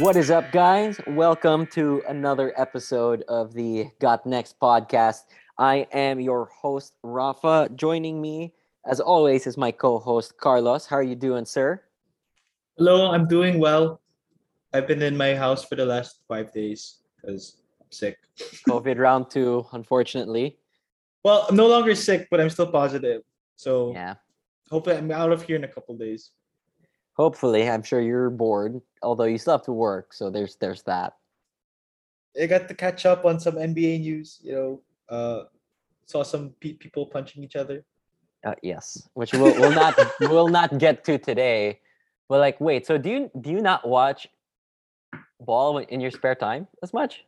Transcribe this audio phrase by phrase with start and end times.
[0.00, 0.98] What is up, guys?
[1.06, 5.24] Welcome to another episode of the Got Next podcast.
[5.58, 7.68] I am your host, Rafa.
[7.74, 8.54] Joining me,
[8.86, 10.86] as always, is my co-host Carlos.
[10.86, 11.82] How are you doing, sir?
[12.78, 14.00] Hello, I'm doing well.
[14.72, 18.16] I've been in my house for the last five days because I'm sick.
[18.68, 20.56] COVID round two, unfortunately.
[21.24, 23.20] Well, I'm no longer sick, but I'm still positive.
[23.56, 24.14] So Yeah.
[24.70, 26.30] hopefully I'm out of here in a couple days.
[27.14, 31.14] Hopefully, I'm sure you're bored, although you still have to work, so there's there's that.
[32.40, 34.38] I got to catch up on some NBA news.
[34.42, 35.44] You know, uh,
[36.06, 37.84] saw some pe- people punching each other.
[38.44, 41.80] Uh, yes, which we'll, we'll not we'll not get to today.
[42.28, 44.28] But like, wait, so do you do you not watch
[45.40, 47.24] ball in your spare time as much?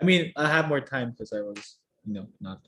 [0.00, 2.66] I mean, I have more time because I was, you know, not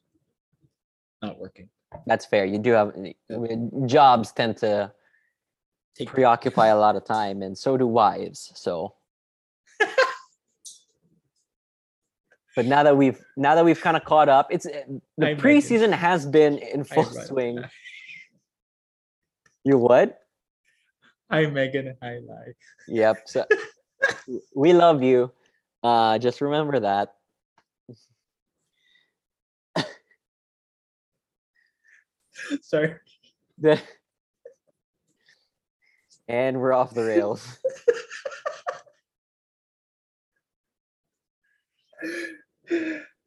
[1.22, 1.68] not working.
[2.06, 2.44] That's fair.
[2.44, 4.92] You do have I mean, jobs tend to
[5.96, 8.50] Take preoccupy a lot of time, and so do wives.
[8.56, 8.94] So,
[12.56, 15.40] but now that we've now that we've kind of caught up, it's uh, the Megan.
[15.40, 17.64] preseason has been in full swing.
[19.66, 20.18] You what?
[21.30, 21.96] I'm Megan.
[22.02, 22.52] Hi, Lai.
[22.86, 23.22] Yep.
[23.24, 23.46] So
[24.54, 25.32] we love you.
[25.82, 27.14] Uh, just remember that.
[32.60, 32.96] Sorry.
[33.58, 33.80] The-
[36.28, 37.58] and we're off the rails.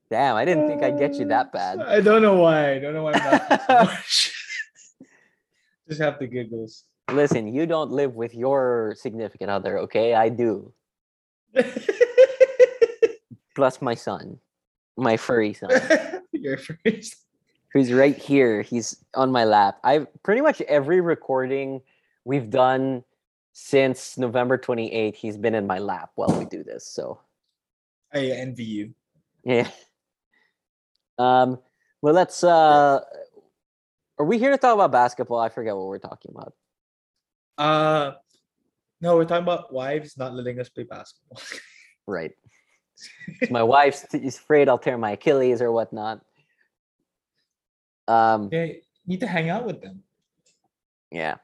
[0.09, 1.79] Damn, I didn't think I'd get you that bad.
[1.79, 2.75] I don't know why.
[2.75, 4.33] I don't know why I'm laughing so much.
[5.89, 6.83] Just have the giggles.
[7.11, 10.13] Listen, you don't live with your significant other, okay?
[10.13, 10.73] I do.
[13.55, 14.39] Plus my son,
[14.97, 15.69] my furry son,
[16.31, 17.15] Your first.
[17.73, 18.61] who's right here.
[18.61, 19.79] He's on my lap.
[19.83, 21.81] I've pretty much every recording
[22.27, 23.03] we've done
[23.53, 26.85] since November 28th, he's been in my lap while we do this.
[26.85, 27.19] So
[28.13, 28.93] I envy you.
[29.43, 29.69] yeah.
[31.17, 31.57] Um,
[32.01, 32.99] well let's uh
[34.19, 35.39] are we here to talk about basketball?
[35.39, 36.53] I forget what we're talking about.
[37.57, 38.11] Uh
[39.01, 41.41] no, we're talking about wives not letting us play basketball.
[42.09, 42.31] Right.
[43.49, 46.21] my wife's is afraid I'll tear my Achilles or whatnot.
[48.07, 48.67] Um, yeah,
[49.05, 50.03] need to hang out with them.
[51.11, 51.35] yeah.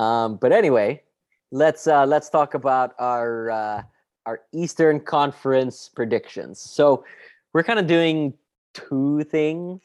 [0.00, 1.02] Um, but anyway,
[1.50, 3.82] let's uh, let's talk about our uh,
[4.24, 6.58] our Eastern Conference predictions.
[6.58, 7.04] So
[7.52, 8.32] we're kind of doing
[8.72, 9.82] two things.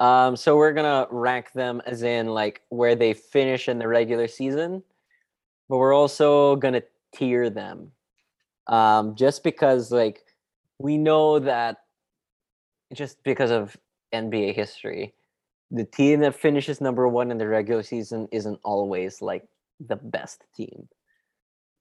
[0.00, 4.26] Um, so we're gonna rank them as in like where they finish in the regular
[4.26, 4.82] season,
[5.68, 6.82] but we're also gonna
[7.14, 7.92] tier them.
[8.66, 10.24] Um, just because like
[10.78, 11.84] we know that
[12.92, 13.76] just because of
[14.12, 15.14] NBA history,
[15.70, 19.46] the team that finishes number one in the regular season isn't always like
[19.86, 20.88] the best team.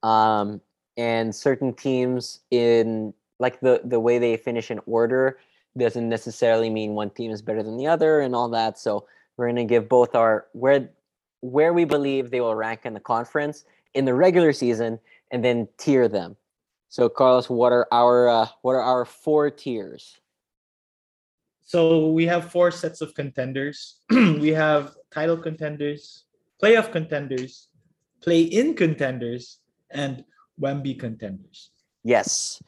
[0.03, 0.61] Um,
[0.97, 5.39] and certain teams in like the the way they finish in order
[5.77, 8.79] doesn't necessarily mean one team is better than the other and all that.
[8.79, 10.89] So we're gonna give both our where
[11.41, 14.99] where we believe they will rank in the conference in the regular season
[15.31, 16.35] and then tier them.
[16.89, 20.19] So Carlos, what are our uh, what are our four tiers?
[21.67, 23.99] So we have four sets of contenders.
[24.09, 26.23] we have title contenders,
[26.63, 27.67] playoff contenders,
[28.23, 29.59] play-in contenders,
[29.91, 30.23] and
[30.61, 31.71] Wemby contenders.
[32.05, 32.63] Yes.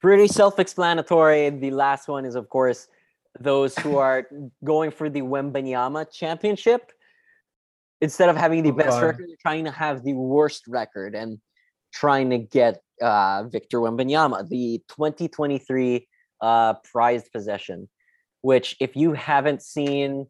[0.00, 1.50] Pretty self explanatory.
[1.50, 2.88] The last one is, of course,
[3.38, 4.26] those who are
[4.64, 6.90] going for the Wembanyama championship.
[8.00, 11.38] Instead of having the Oh, best record, trying to have the worst record and
[11.92, 16.08] trying to get uh, Victor Wembanyama, the 2023
[16.40, 17.88] uh, prized possession.
[18.42, 20.26] Which, if you haven't seen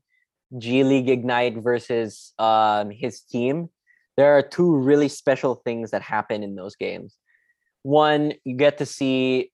[0.59, 3.71] G League Ignite versus um, his team,
[4.17, 7.17] there are two really special things that happen in those games.
[7.83, 9.51] One you get to see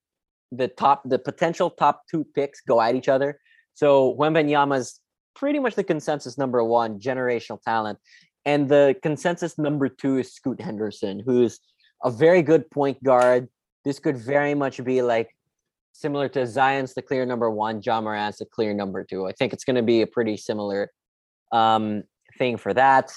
[0.51, 3.41] the top the potential top two picks go at each other.
[3.75, 5.01] So Wembanyama's
[5.35, 7.99] pretty much the consensus number one generational talent
[8.45, 11.61] and the consensus number two is Scoot Henderson who's
[12.03, 13.49] a very good point guard.
[13.85, 15.35] This could very much be like
[15.99, 19.53] similar to Zion's the clear number one Ja Morant's the clear number two I think
[19.53, 20.91] it's going to be a pretty similar
[21.53, 22.05] um,
[22.39, 23.13] thing for that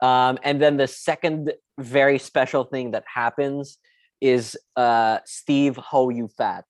[0.00, 3.78] um, and then the second very special thing that happens
[4.20, 6.64] is uh, Steve Ho You Fat.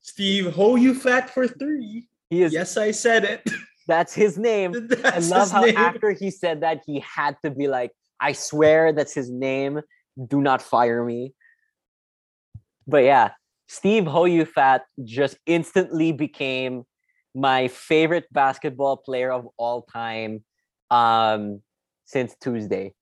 [0.00, 2.06] Steve, ho you fat for three.
[2.28, 3.50] He is Yes, I said it.
[3.88, 4.88] that's his name.
[5.02, 5.76] I love how name.
[5.76, 7.90] after he said that he had to be like,
[8.20, 9.80] I swear that's his name.
[10.28, 11.32] Do not fire me.
[12.86, 13.30] But yeah,
[13.68, 16.84] Steve Ho You Fat just instantly became
[17.34, 20.44] my favorite basketball player of all time.
[20.90, 21.62] Um,
[22.04, 22.94] since Tuesday.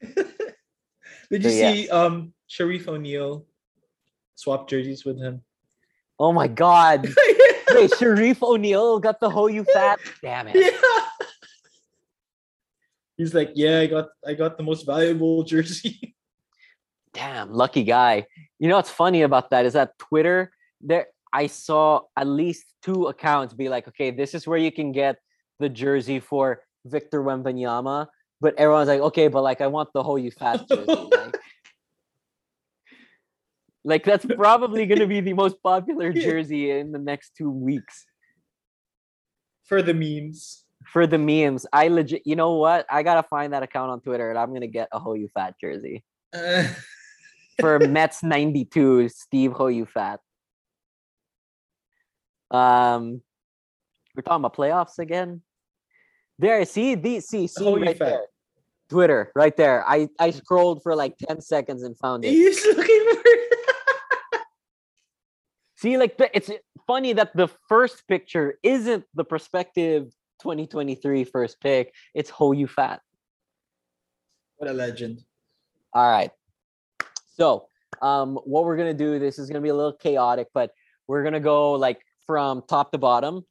[0.00, 3.44] Did you So, see um Shareef O'Neal
[4.34, 5.42] swap jerseys with him?
[6.18, 7.08] Oh my god.
[7.70, 9.98] Wait, Shareef O'Neal got the Ho You Fat.
[10.22, 10.56] Damn it.
[10.56, 10.78] yeah.
[13.16, 16.16] He's like, yeah, I got I got the most valuable jersey.
[17.14, 18.26] Damn, lucky guy.
[18.58, 23.06] You know what's funny about that is that Twitter, there I saw at least two
[23.06, 25.16] accounts be like, okay, this is where you can get
[25.58, 28.08] the jersey for Victor Wembanyama.
[28.40, 30.84] But everyone's like, okay, but like I want the Ho You Fat jersey.
[30.84, 31.14] like,
[33.84, 38.06] like, that's probably gonna be the most popular jersey in the next two weeks.
[39.64, 40.64] For the memes.
[40.86, 41.66] For the memes.
[41.72, 42.84] I legit you know what?
[42.90, 45.54] I gotta find that account on Twitter and I'm gonna get a Ho You Fat
[45.60, 46.02] jersey.
[46.34, 46.64] Uh,
[47.62, 50.20] for Mets 92, Steve Ho you fat.
[52.50, 53.22] Um
[54.14, 55.42] we're talking about playoffs again.
[56.38, 58.22] There, see these see, see Ho right there.
[58.90, 59.88] Twitter, right there.
[59.88, 62.30] I, I scrolled for like 10 seconds and found it.
[62.30, 63.22] He's looking for
[65.76, 66.50] See, like the, it's
[66.86, 70.12] funny that the first picture isn't the prospective
[70.42, 71.94] 2023 first pick.
[72.12, 73.00] It's Ho you fat.
[74.58, 75.24] What a legend.
[75.94, 76.30] All right.
[77.42, 77.66] So,
[78.02, 80.70] um, what we're gonna do, this is gonna be a little chaotic, but
[81.08, 83.44] we're gonna go like from top to bottom,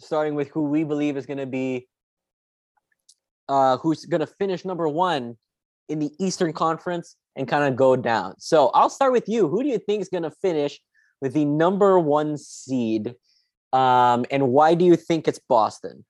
[0.00, 1.86] starting with who we believe is gonna be
[3.48, 5.36] uh who's gonna finish number one
[5.88, 8.34] in the Eastern Conference and kind of go down.
[8.40, 9.46] So I'll start with you.
[9.46, 10.80] Who do you think is gonna finish
[11.20, 13.14] with the number one seed?
[13.72, 16.04] Um, and why do you think it's Boston?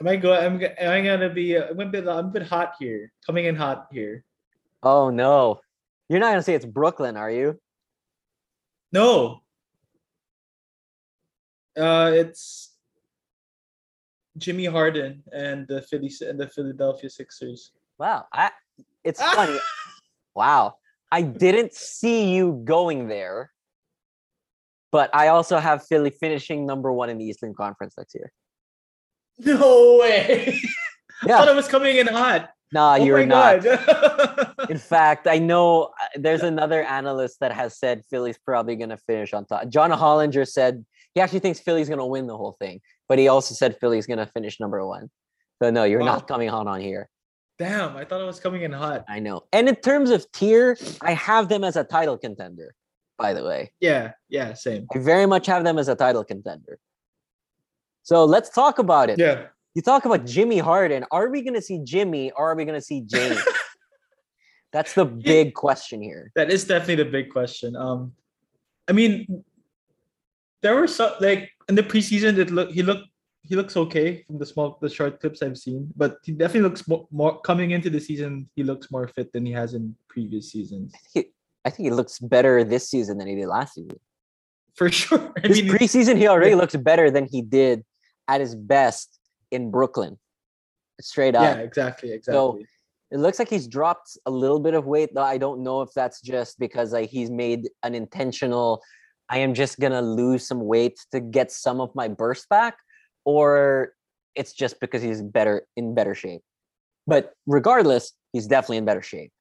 [0.00, 0.34] Am I go?
[0.34, 0.60] I'm.
[0.62, 1.56] Am I gonna be?
[1.56, 2.08] I'm a bit.
[2.08, 3.12] I'm a bit hot here.
[3.26, 4.24] Coming in hot here.
[4.82, 5.60] Oh no.
[6.08, 7.58] You're not gonna say it's Brooklyn, are you?
[8.92, 9.40] No.
[11.76, 12.74] Uh, it's
[14.38, 17.72] Jimmy Harden and the Philly and the Philadelphia Sixers.
[17.98, 18.50] Wow, I
[19.04, 19.32] it's Ah!
[19.34, 19.58] funny.
[20.34, 20.74] Wow,
[21.10, 23.52] I didn't see you going there,
[24.90, 28.32] but I also have Philly finishing number one in the Eastern Conference next year.
[29.38, 30.60] No way!
[31.22, 32.50] I thought it was coming in hot.
[32.72, 33.64] nah, oh you're not.
[34.70, 38.96] In fact, I know uh, there's another analyst that has said Philly's probably going to
[38.96, 39.68] finish on top.
[39.68, 40.84] John Hollinger said
[41.14, 44.06] he actually thinks Philly's going to win the whole thing, but he also said Philly's
[44.06, 45.10] going to finish number one.
[45.62, 46.06] So no, you're Wow.
[46.06, 47.08] not coming hot on here.
[47.58, 49.04] Damn, I thought I was coming in hot.
[49.08, 49.42] I know.
[49.52, 52.74] And in terms of tier, I have them as a title contender.
[53.16, 53.72] By the way.
[53.80, 54.88] Yeah, yeah, same.
[54.94, 56.78] I very much have them as a title contender.
[58.04, 59.18] So let's talk about it.
[59.18, 59.46] Yeah.
[59.74, 61.04] You talk about Jimmy Harden.
[61.10, 63.40] Are we going to see Jimmy or are we going to see James?
[64.72, 66.30] That's the big question here.
[66.36, 67.74] That is definitely the big question.
[67.74, 68.12] Um,
[68.88, 69.42] I mean,
[70.62, 72.38] there were some like in the preseason.
[72.38, 73.08] It look he looked
[73.42, 76.86] he looks okay from the small the short clips I've seen, but he definitely looks
[76.88, 78.48] more, more coming into the season.
[78.56, 81.26] He looks more fit than he has in previous seasons, He,
[81.64, 83.98] I think he looks better this season than he did last season.
[84.74, 85.32] for sure.
[85.44, 86.56] I This mean, preseason, he already yeah.
[86.56, 87.84] looks better than he did
[88.28, 89.18] at his best
[89.50, 90.18] in Brooklyn.
[91.00, 91.42] Straight up.
[91.56, 92.34] yeah, exactly, exactly.
[92.34, 92.58] So
[93.10, 95.22] It looks like he's dropped a little bit of weight, though.
[95.22, 98.82] I don't know if that's just because like he's made an intentional.
[99.28, 102.76] I am just gonna lose some weight to get some of my burst back,
[103.24, 103.94] or
[104.34, 106.42] it's just because he's better in better shape.
[107.06, 109.32] But regardless, he's definitely in better shape.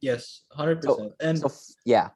[0.00, 1.12] yes, hundred So- percent.
[1.20, 1.50] And So
[1.84, 2.10] yeah,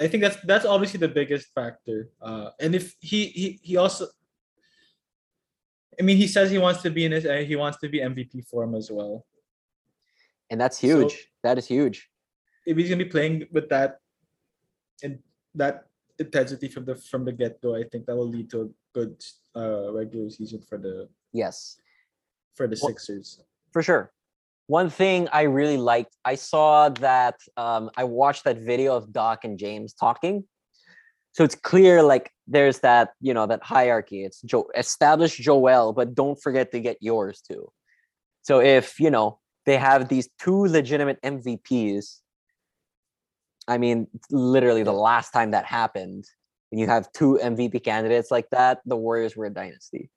[0.00, 2.10] I think that's that's obviously the biggest factor.
[2.20, 4.06] Uh, and if he he he also,
[5.98, 7.98] I mean, he says he wants to be in his uh, he wants to be
[8.00, 9.24] MVP form as well.
[10.50, 11.28] and that's So- huge.
[11.42, 12.10] that is huge.
[12.66, 13.98] If he's gonna be playing with that,
[15.02, 15.18] and
[15.54, 15.86] that
[16.18, 19.14] intensity from the from the get go, I think that will lead to a good
[19.56, 21.78] uh regular season for the Yes.
[22.54, 23.40] for the Well- Sixers.
[23.72, 24.12] for sure.
[24.66, 29.44] One thing I really liked, I saw that um, I watched that video of Doc
[29.44, 30.44] and James talking.
[31.34, 34.24] So it's clear, like there's that you know that hierarchy.
[34.24, 37.70] It's Joe establish Joel, but don't forget to get yours too.
[38.42, 42.20] So if you know they have these two legitimate MVPs,
[43.66, 46.24] I mean, literally the last time that happened,
[46.70, 50.10] when you have two MVP candidates like that, the Warriors were a dynasty.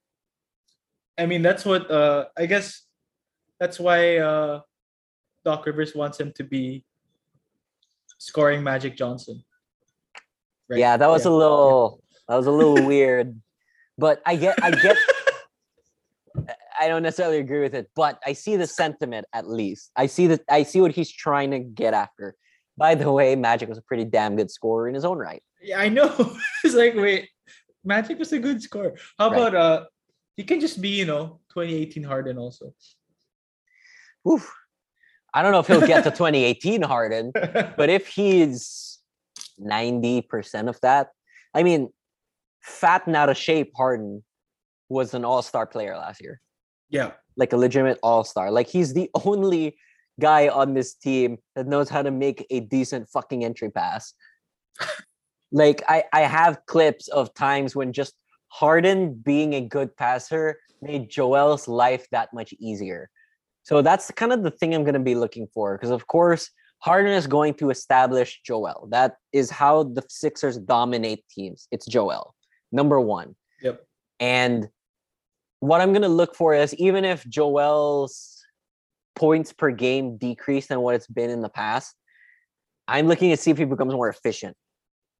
[1.18, 2.84] I mean, that's what uh I guess
[3.60, 4.62] that's why uh
[5.44, 6.84] Doc Rivers wants him to be
[8.20, 9.44] scoring Magic Johnson.
[10.70, 10.80] Right?
[10.80, 13.40] Yeah, that was a little that was a little weird.
[13.98, 14.98] But I get I get
[16.80, 19.92] I don't necessarily agree with it, but I see the sentiment at least.
[19.96, 22.36] I see that I see what he's trying to get after.
[22.78, 25.42] By the way, Magic was a pretty damn good scorer in his own right.
[25.62, 26.14] Yeah, I know.
[26.64, 27.30] it's like wait,
[27.84, 28.96] Magic was a good scorer.
[29.18, 29.38] How Right.
[29.38, 29.86] about uh
[30.36, 32.74] he can just be, you know, 2018 Harden also.
[34.30, 34.54] Oof.
[35.34, 38.97] I don't know if he'll get to 2018 Harden, but if he's
[39.62, 41.10] 90% of that,
[41.54, 41.90] I mean,
[42.62, 44.24] fat and out of shape Harden
[44.90, 46.42] was an all-star player last year.
[46.90, 47.12] yeah.
[47.36, 48.50] Like a legitimate all-star.
[48.52, 49.78] Like he's the only
[50.20, 54.14] guy on this team that knows how to make a decent fucking entry pass.
[55.52, 58.16] like I, I have clips of times when just
[58.50, 63.10] Harden being a good passer made Joel's life that much easier.
[63.64, 66.50] So that's kind of the thing I'm going to be looking for because of course
[66.79, 68.88] Harden is going to establish Joel.
[68.91, 71.67] That is how the Sixers dominate teams.
[71.72, 72.36] It's Joel,
[72.72, 73.36] number one.
[73.62, 73.84] Yep.
[74.19, 74.69] And
[75.60, 78.43] what I'm going to look for is even if Joel's
[79.15, 81.96] points per game decrease than what it's been in the past,
[82.88, 84.55] I'm looking to see if he becomes more efficient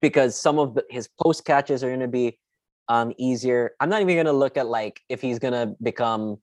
[0.01, 2.37] because some of the, his post catches are going to be
[2.87, 3.71] um, easier.
[3.79, 6.37] I'm not even going to look at like if he's going to become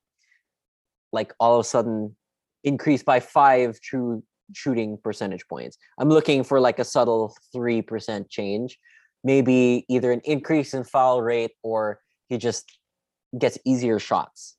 [1.13, 2.17] like all of a sudden
[2.65, 4.23] increase by five true
[4.57, 5.77] shooting percentage points.
[5.99, 8.79] I'm looking for like a subtle 3% change,
[9.23, 12.65] maybe either an increase in foul rate or he just
[13.39, 14.57] gets easier shots.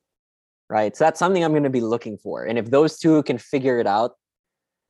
[0.69, 0.95] Right.
[0.97, 2.45] So that's something I'm going to be looking for.
[2.45, 4.13] And if those two can figure it out,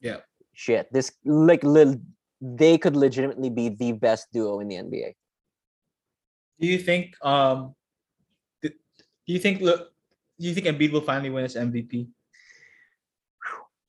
[0.01, 0.19] Yeah.
[0.53, 1.99] shit, this like li-
[2.41, 5.15] they could legitimately be the best duo in the NBA.
[6.59, 7.75] Do you think um
[8.61, 8.69] do
[9.27, 9.91] do you think look
[10.39, 12.07] do you think Embiid will finally win his MVP?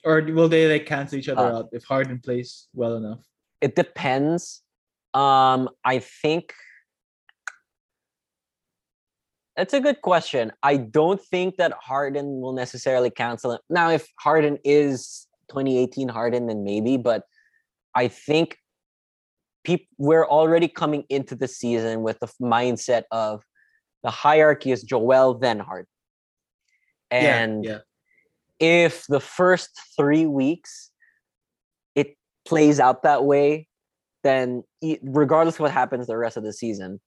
[0.07, 3.25] Or will they like cancel each other Uh, out if Harden plays well enough?
[3.61, 4.63] It depends.
[5.13, 6.55] Um, I think
[9.57, 10.53] that's a good question.
[10.63, 13.63] I don't think that Harden will necessarily cancel it.
[13.69, 17.25] Now, if Harden is 2018 Harden, then maybe, but
[17.95, 18.59] I think
[19.65, 23.43] peop- we're already coming into the season with the mindset of
[24.05, 25.89] the hierarchy is Joel, then Harden.
[27.11, 27.79] And yeah,
[28.59, 30.91] if the first three weeks
[31.95, 33.69] it plays out that way,
[34.25, 34.63] then
[35.03, 37.01] regardless of what happens the rest of the season,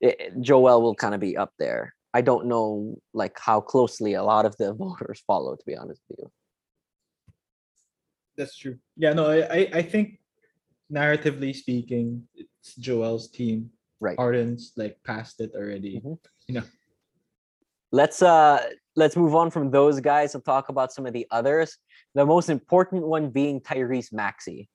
[0.00, 1.94] it, Joel will kind of be up there.
[2.14, 6.02] I don't know like how closely a lot of the voters follow, to be honest
[6.08, 6.30] with you.
[8.36, 8.78] that's true.
[8.96, 10.20] Yeah, no, I I, think
[10.90, 13.70] narratively speaking, it's Joel's team.
[14.00, 14.16] Right.
[14.16, 16.00] Harden's like past it already.
[16.00, 16.18] Mhm.
[16.46, 16.62] You know.
[17.90, 18.62] Let's uh
[18.98, 21.78] let's move on from those guys and talk about some of the others.
[22.14, 24.68] The most important one being Tyrese Maxey.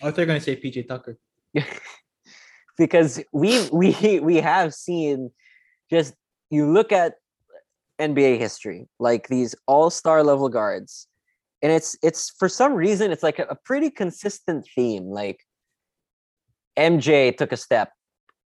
[0.00, 1.18] I thought they're gonna say PJ Tucker.
[2.78, 5.30] because we we we have seen
[5.90, 6.14] just
[6.50, 7.14] you look at
[8.00, 11.08] NBA history like these all-star level guards
[11.62, 15.40] and it's it's for some reason it's like a, a pretty consistent theme like
[16.78, 17.90] MJ took a step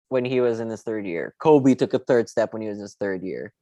[0.09, 2.79] when he was in his third year Kobe took a third step when he was
[2.79, 3.53] in his third year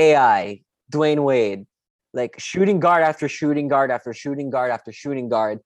[0.00, 1.66] AI Dwyane Wade
[2.12, 5.60] like shooting guard after shooting guard after shooting guard after shooting guard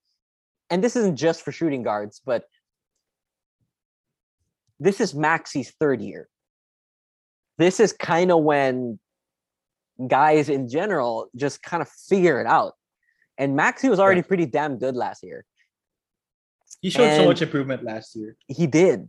[0.70, 2.44] and this isn't just for shooting guards but
[4.80, 6.28] this is Maxey's third year.
[7.58, 8.98] This is kind of when
[10.08, 12.74] guys in general just kind of figure it out.
[13.38, 15.44] And Maxey was already pretty damn good last year.
[16.80, 18.36] He showed so much improvement last year.
[18.48, 19.08] He did.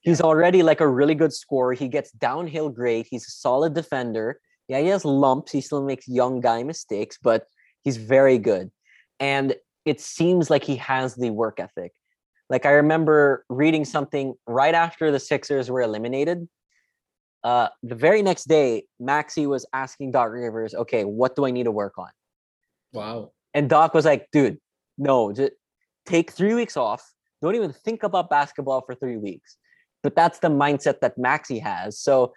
[0.00, 1.72] He's already like a really good scorer.
[1.72, 3.06] He gets downhill great.
[3.08, 4.40] He's a solid defender.
[4.68, 5.52] Yeah, he has lumps.
[5.52, 7.46] He still makes young guy mistakes, but
[7.82, 8.70] he's very good.
[9.20, 9.54] And
[9.84, 11.92] it seems like he has the work ethic.
[12.50, 16.48] Like I remember reading something right after the Sixers were eliminated.
[17.42, 21.64] Uh, the very next day, Maxey was asking Doc Rivers, "Okay, what do I need
[21.64, 22.10] to work on?"
[22.92, 23.32] Wow.
[23.52, 24.58] And Doc was like, "Dude,
[24.96, 25.52] no, just
[26.06, 27.12] take three weeks off.
[27.42, 29.58] Don't even think about basketball for three weeks."
[30.02, 31.98] But that's the mindset that Maxey has.
[31.98, 32.32] So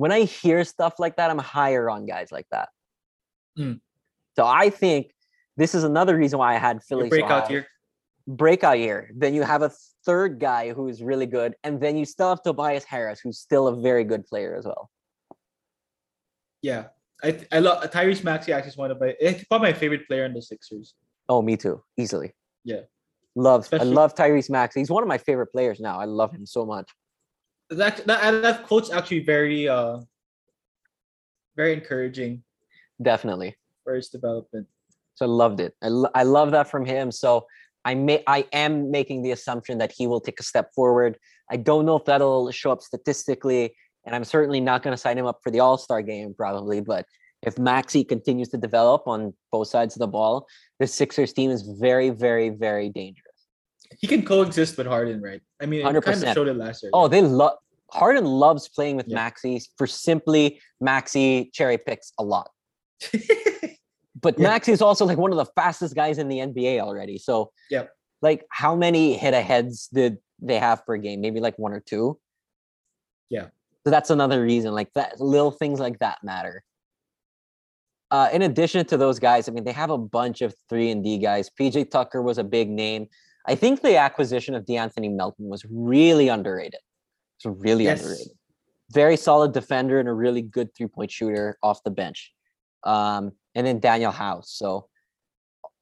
[0.00, 2.70] when I hear stuff like that, I'm higher on guys like that.
[3.58, 3.80] Mm.
[4.34, 5.12] So I think
[5.58, 7.66] this is another reason why I had Philly breakout year.
[8.26, 9.10] breakout year.
[9.14, 9.70] Then you have a
[10.06, 13.76] third guy who's really good, and then you still have Tobias Harris, who's still a
[13.78, 14.88] very good player as well.
[16.62, 16.84] Yeah.
[17.22, 20.06] I th- I love Tyrese Maxey actually is one of my it's probably my favorite
[20.08, 20.94] player in the Sixers.
[21.28, 22.32] Oh, me too, easily.
[22.64, 22.84] Yeah.
[23.34, 24.74] love Especially- I love Tyrese Max.
[24.74, 26.00] He's one of my favorite players now.
[26.00, 26.88] I love him so much.
[27.70, 29.98] That that, that quote's actually very uh
[31.56, 32.42] very encouraging
[33.02, 33.56] Definitely.
[33.84, 34.66] for his development.
[35.14, 35.74] So I loved it.
[35.82, 37.10] I, lo- I love that from him.
[37.12, 37.46] So
[37.84, 41.18] I may I am making the assumption that he will take a step forward.
[41.50, 43.74] I don't know if that'll show up statistically,
[44.04, 46.80] and I'm certainly not going to sign him up for the All Star game probably.
[46.80, 47.06] But
[47.42, 50.46] if Maxey continues to develop on both sides of the ball,
[50.78, 53.29] the Sixers team is very, very, very dangerous.
[53.98, 55.40] He can coexist with Harden, right?
[55.60, 56.90] I mean, it kind of showed it last year.
[56.94, 57.54] Oh, they love.
[57.90, 59.16] Harden loves playing with Yeah.
[59.16, 62.50] Maxey for simply Maxey cherry picks a lot.
[64.20, 64.48] But Yeah.
[64.48, 67.18] Maxey is also like one of the fastest guys in the NBA already.
[67.18, 67.84] So yeah,
[68.22, 71.20] like how many hit aheads did they have per game?
[71.20, 72.18] Maybe like one or two.
[73.30, 73.46] Yeah.
[73.84, 74.74] So that's another reason.
[74.74, 76.62] Like that little things like that matter.
[78.10, 81.02] Uh, in addition to those guys, I mean, they have a bunch of three and
[81.02, 81.48] D guys.
[81.48, 83.06] PJ Tucker was a big name.
[83.46, 86.80] I think the acquisition of De'Anthony Melton was really underrated.
[87.38, 88.00] It's really Yes.
[88.00, 88.32] underrated.
[88.92, 92.32] Very solid defender and a really good three point shooter off the bench.
[92.84, 94.50] Um, and then Danuel House.
[94.52, 94.88] So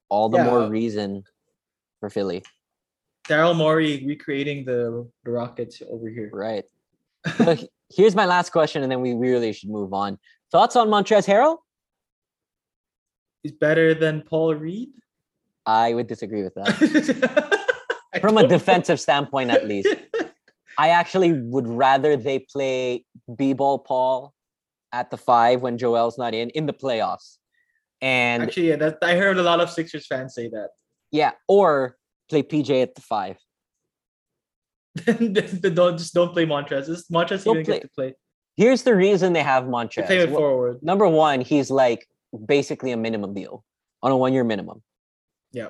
[0.09, 1.23] all the Yeah, more reason
[1.99, 2.43] for Philly,
[3.27, 6.29] Daryl Morey recreating the, the Rockets over here.
[6.33, 6.63] right?
[7.37, 7.55] So
[7.93, 10.17] here's my last question, and then we really should move on.
[10.51, 11.57] Thoughts on Montrez Harrell?
[13.43, 14.89] He's better than Paul Reed.
[15.69, 17.61] I would disagree with that.
[18.21, 19.89] From a defensive standpoint, at least.
[20.77, 23.05] I actually would rather they play
[23.37, 24.33] B-ball Paul
[24.91, 27.37] at the five when Joel's not in in the playoffs.
[28.01, 30.69] And Actually, yeah, that I heard a lot of Sixers fans say that.
[31.11, 31.97] yeah, or
[32.29, 33.37] play PJ at the five.
[35.05, 36.87] Then don't just don't play Montrez.
[36.87, 38.13] Just Montrez Don't even play- get to play.
[38.57, 40.05] Here's the reason they have They Montrez.
[40.07, 40.79] play it Wh- forward.
[40.81, 42.07] Number one, he's like
[42.45, 43.63] basically a minimum deal
[44.01, 44.81] on a one-year minimum.
[45.51, 45.69] Yeah.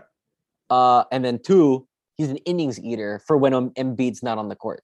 [0.69, 4.83] Uh, and then two, he's an innings eater for when Embiid's not on the court.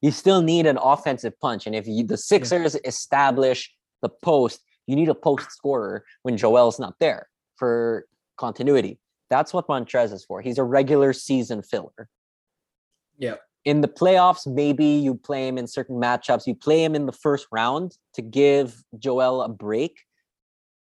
[0.00, 3.72] You still need an offensive punch, and if you, the Sixers establish
[4.02, 8.98] the post, you need a post scorer when Joel's not there for continuity.
[9.30, 10.42] That's what Montrez is for.
[10.42, 12.08] He's a regular season filler.
[13.18, 13.36] Yeah.
[13.64, 16.46] In the playoffs, maybe you play him in certain matchups.
[16.46, 20.00] You play him in the first round to give Joel a break,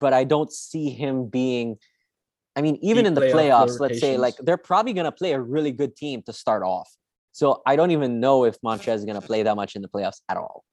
[0.01, 1.77] but I don't see him being.
[2.55, 5.33] I mean, even in the playoff playoffs, let's say like they're probably going to play
[5.33, 6.89] a really good team to start off.
[7.31, 9.87] So I don't even know if Montrez is going to play that much in the
[9.89, 10.63] playoffs at all.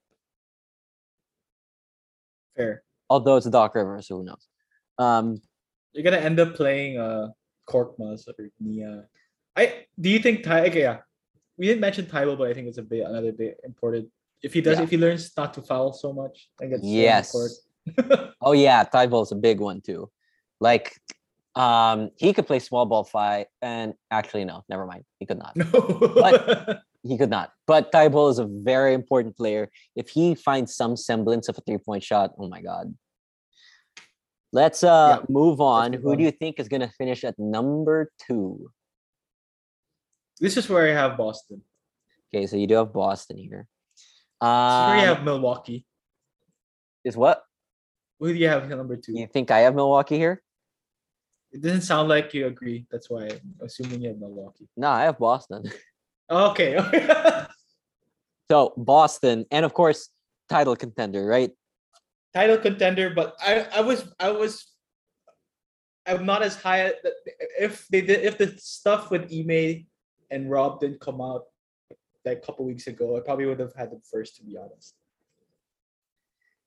[2.55, 2.83] Fair.
[3.09, 4.47] Although it's a Doc Rivers, so who knows?
[4.97, 5.41] Um,
[5.93, 7.29] You're gonna end up playing uh
[7.67, 9.03] Korkmaz or Niang.
[9.55, 10.99] I do you think Ty okay, yeah.
[11.57, 14.09] We didn't mention Thybulle, but I think it's a bit another bit important.
[14.41, 14.83] If he does, Yeah.
[14.83, 17.35] if he learns not to foul so much, I guess yes.
[18.41, 20.09] oh yeah, Thybulle's a big one too.
[20.59, 20.93] Like,
[21.55, 25.55] um, he could play small ball five, and actually no, never mind, he could not.
[25.55, 25.65] no.
[26.15, 27.51] But- He could not.
[27.65, 29.71] But Thybulle is a very important player.
[29.95, 32.93] If he finds some semblance of a three point shot, oh my god.
[34.53, 35.93] Let's uh Yeah, move on.
[35.93, 36.17] move Who on.
[36.19, 38.69] do you think is gonna finish at number two?
[40.39, 41.63] this is where I have Boston.
[42.29, 43.65] Okay, so you do have Boston here.
[43.97, 45.87] Is where you Um, have Milwaukee.
[47.03, 47.41] is what?
[48.19, 49.13] Who do you have number two?
[49.17, 50.43] You think I have Milwaukee here?
[51.51, 52.85] It doesn't sound like you agree.
[52.89, 54.67] That's why I'm assuming you have Milwaukee.
[54.77, 55.63] No, I have Boston.
[56.31, 56.79] Okay.
[58.51, 60.09] So Boston, and of course,
[60.49, 61.51] title contender, right?
[62.33, 64.67] Title contender, but I, I was I was
[66.05, 66.91] I'm not as high
[67.57, 69.87] if they did if the stuff with Ime
[70.29, 71.43] and Rob didn't come out
[72.25, 74.95] like a couple weeks ago, I probably would have had them first to be honest.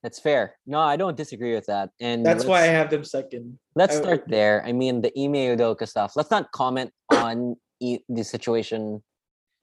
[0.04, 0.56] That's fair.
[0.66, 1.88] No, I don't disagree with that.
[1.98, 3.58] And That's why I have them second.
[3.74, 4.62] Let's I- start there.
[4.66, 6.12] I mean, the Ime Udoka stuff.
[6.14, 9.02] Let's not comment on e- the situation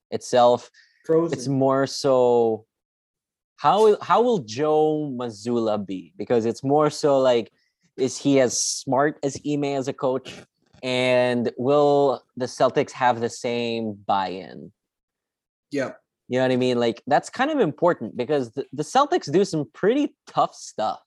[0.10, 0.72] itself.
[1.06, 1.38] Frozen.
[1.38, 2.66] It's more so
[3.58, 6.12] how will- how will Joe Mazzulla be?
[6.18, 7.54] Because it's more so like,
[7.96, 10.34] is he as smart as Ime as a coach?
[10.82, 14.72] And will the Celtics have the same buy-in?
[15.70, 15.92] yeah.
[16.32, 16.80] You know what I mean?
[16.80, 21.02] Like that's kind of important because the, the Celtics do some pretty tough stuff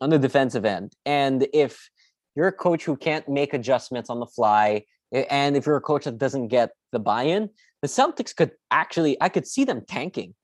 [0.00, 0.94] on the defensive end.
[1.04, 1.90] And if
[2.36, 6.04] you're a coach who can't make adjustments on the fly, and if you're a coach
[6.04, 7.50] that doesn't get the buy-in,
[7.82, 10.36] the Celtics could actually I could see them tanking.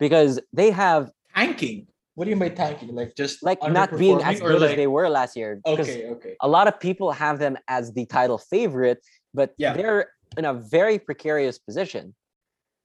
[0.00, 1.86] Because they have Tanking.
[2.14, 2.94] What do you mean tanking?
[2.94, 5.60] Like just like not being as good like- as they were last year.
[5.66, 6.34] Okay, okay.
[6.40, 9.74] a lot of people have them as the title favorite, but Yeah.
[9.74, 12.14] they're in a very precarious position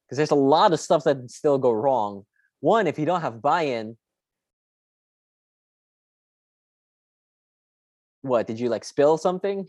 [0.05, 2.25] because there's a lot of stuff that can still go wrong.
[2.59, 3.97] One, if you don't have buy-in,
[8.21, 9.67] what did you like spill something?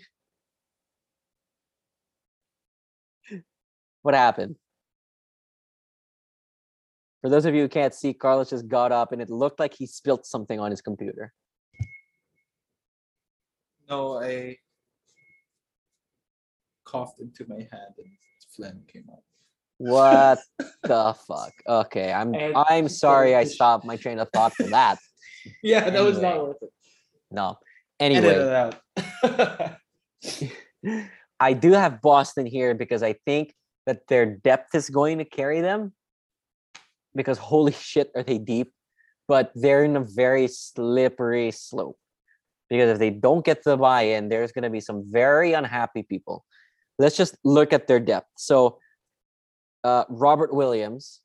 [4.03, 4.57] What happened?
[7.23, 9.75] For those of you who can't see, Carlos just got up and it looked like
[9.75, 11.33] he spilled something on his computer.
[13.89, 14.59] No, I
[16.93, 18.07] coughed into my hand and
[18.55, 19.23] phlegm came out.
[19.79, 20.39] What
[20.83, 21.53] the fuck?
[21.67, 24.99] Okay, I'm And I'm sorry I stopped my train of thought for that.
[25.61, 26.73] Yeah, that was not worth it.
[27.33, 27.59] No.
[27.99, 28.71] Anyway.
[31.41, 33.53] I do have Boston here because I think
[33.87, 35.93] that their depth is going to carry them.
[37.17, 38.71] because holy shit are they deep,
[39.27, 41.99] but they're in a very slippery slope.
[42.71, 46.45] Because if they don't get the buy-in, there's going to be some very unhappy people.
[46.99, 48.29] Let's just look at their depth.
[48.37, 48.79] So,
[49.85, 51.21] uh, Robert Williams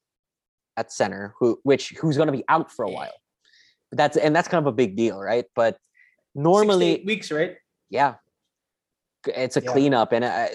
[0.77, 3.13] at center, who which who's going to be out for a while.
[3.91, 5.45] That's and that's kind of a big deal, right?
[5.55, 5.77] But
[6.35, 7.55] normally, weeks, right?
[7.89, 8.15] yeah,
[9.25, 9.71] it's a Yeah.
[9.71, 10.47] cleanup, and uh,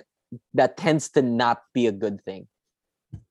[0.55, 2.49] that tends to not be a good thing.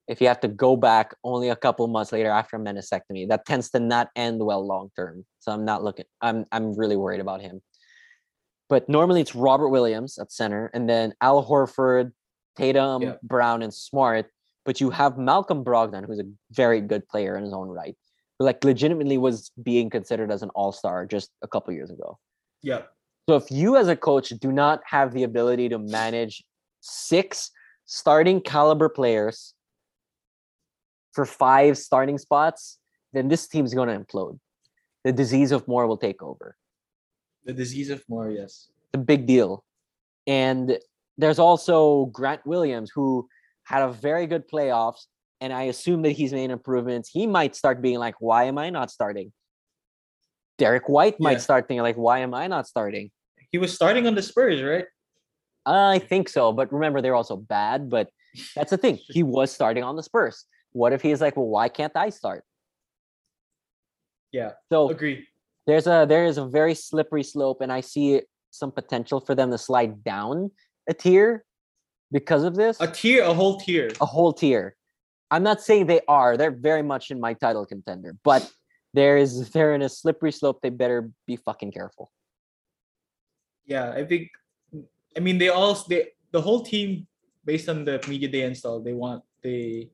[0.07, 3.45] If you have to go back only a couple months later after a meniscectomy, that
[3.45, 5.25] tends to not end well long term.
[5.39, 6.05] So I'm not looking.
[6.21, 7.61] I'm I'm really worried about him.
[8.71, 12.13] But normally it's Robert Williams at center, and then Al Horford,
[12.55, 13.15] Tatum, Yeah.
[13.21, 14.31] Brown, and Smart.
[14.63, 17.97] But you have Malcolm Brogdon, who's a very good player in his own right,
[18.39, 22.17] who like legitimately was being considered as an all star just a couple years ago.
[22.63, 22.83] Yeah.
[23.27, 26.41] So if you as a coach do not have the ability to manage
[26.79, 27.51] six
[27.87, 29.53] starting caliber players
[31.11, 32.79] for five starting spots,
[33.11, 34.39] then this team's going to implode.
[35.03, 36.55] The disease of more will take over.
[37.45, 38.69] The disease of more, yes.
[38.91, 39.63] The big deal.
[40.27, 40.77] And
[41.17, 43.27] there's also Grant Williams who
[43.63, 45.05] had a very good playoffs
[45.39, 47.09] and I assume that he's made improvements.
[47.09, 49.31] He might start being like, why am I not starting?
[50.59, 51.37] Derrick White might Yeah.
[51.39, 53.09] start thinking like, why am I not starting?
[53.51, 54.85] He was starting on the Spurs, right?
[55.65, 57.89] I think so, but remember they're also bad.
[57.89, 58.09] But
[58.55, 58.99] that's the thing.
[59.09, 60.45] He was starting on the Spurs.
[60.73, 62.43] What if he's like, well, why can't I start?
[64.31, 64.51] Yeah.
[64.71, 65.27] So Agree.
[65.67, 69.51] There's a there is a very slippery slope, and I see some potential for them
[69.51, 70.51] to slide down
[70.89, 71.43] a tier
[72.11, 72.79] because of this.
[72.81, 73.91] A tier, a whole tier.
[74.01, 74.75] A whole tier.
[75.29, 76.35] I'm not saying they are.
[76.35, 78.51] They're very much in my title contender, but
[78.93, 80.59] there is they're in a slippery slope.
[80.61, 82.11] They better be fucking careful.
[83.65, 84.29] Yeah, I think.
[85.15, 87.07] I mean, they all they the whole team,
[87.45, 89.89] based on the media they installed, they want they.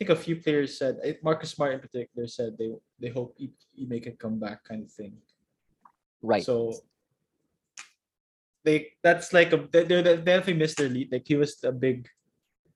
[0.00, 3.52] Think a few players said eh, Marcus Smart in particular said they they hope he,
[3.76, 5.12] he make a comeback kind of thing.
[6.22, 6.42] Right.
[6.42, 6.72] So
[8.64, 11.12] they that's like a they they they definitely missed their lead.
[11.12, 12.08] Like he was a big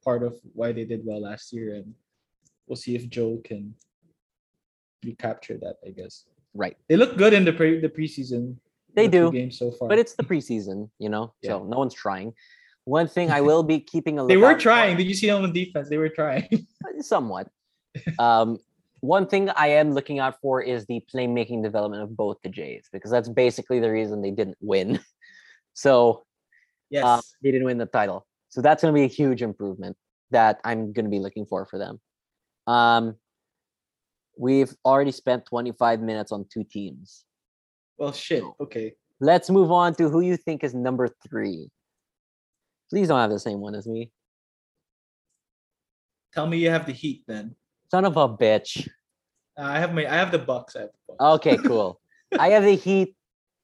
[0.05, 1.95] part of why they did well last year, and
[2.67, 3.75] we'll see if Joe can
[5.03, 5.77] recapture that.
[5.87, 6.77] I guess right.
[6.89, 8.57] they look good in the pre the preseason.
[8.95, 9.89] They the do, games so far.
[9.89, 11.53] But it's the preseason, you know, Yeah.
[11.53, 12.35] so no one's trying.
[12.85, 14.97] One thing I will be keeping a they were for- trying.
[14.97, 15.89] Did you see them on defense?
[15.89, 16.67] They were trying.
[17.01, 17.49] somewhat.
[18.19, 18.59] Um,
[19.01, 22.89] one thing I am looking out for is the playmaking development of both the Jays
[22.93, 25.01] because that's basically the reason they didn't win.
[25.77, 26.25] So
[26.89, 27.05] yes.
[27.05, 28.27] uh, they didn't win the title.
[28.49, 29.97] So that's going to be a huge improvement
[30.31, 32.01] that I'm going to be looking for for them.
[32.69, 33.17] Um,
[34.39, 37.25] we've already spent 25 minutes on two teams.
[37.99, 38.45] well, shit.
[38.61, 38.95] Okay.
[39.19, 41.71] Let's move on to who you think is number three.
[42.95, 44.13] Please don't have the same one as me.
[46.33, 47.57] Tell me you have the Heat then.
[47.91, 48.87] Son of a bitch.
[49.59, 50.07] Uh, I have my.
[50.07, 50.77] I have the Bucks.
[50.77, 51.35] I have the Bucks.
[51.35, 52.01] Okay, cool.
[52.39, 53.17] I have the Heat.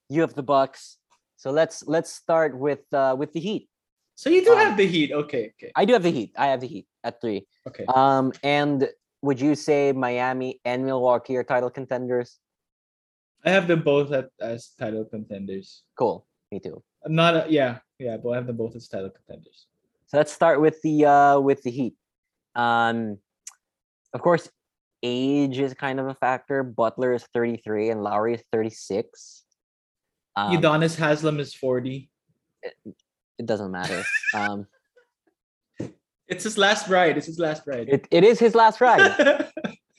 [0.08, 0.98] You have the Bucks.
[1.36, 3.68] So let's let's start with uh with the Heat.
[4.16, 5.12] So you do um, have the Heat.
[5.12, 5.52] Okay.
[5.54, 5.70] Okay.
[5.76, 6.32] I do have the Heat.
[6.36, 7.46] I have the Heat at three.
[7.68, 7.84] Okay.
[7.86, 8.88] Um, and
[9.22, 12.40] would you say Miami and Milwaukee are title contenders?
[13.44, 15.84] I have them both at, as title contenders.
[15.96, 16.26] Cool.
[16.50, 16.82] Me too.
[17.04, 17.36] I'm not.
[17.36, 17.78] A, yeah.
[18.00, 18.16] Yeah.
[18.16, 19.66] But I have them both as title contenders.
[20.06, 21.94] So let's start with the uh with the Heat.
[22.56, 23.18] Um,
[24.12, 24.48] of course,
[25.02, 26.62] age is kind of a factor.
[26.64, 29.44] Butler is 33 and Lowry is 36.
[30.36, 32.10] Um, Udonis Haslem is 40.
[32.62, 34.02] it doesn't matter.
[34.34, 34.66] Um,
[36.28, 37.16] It's his last ride.
[37.18, 37.88] It's his last ride.
[37.88, 39.48] it, it is his last ride.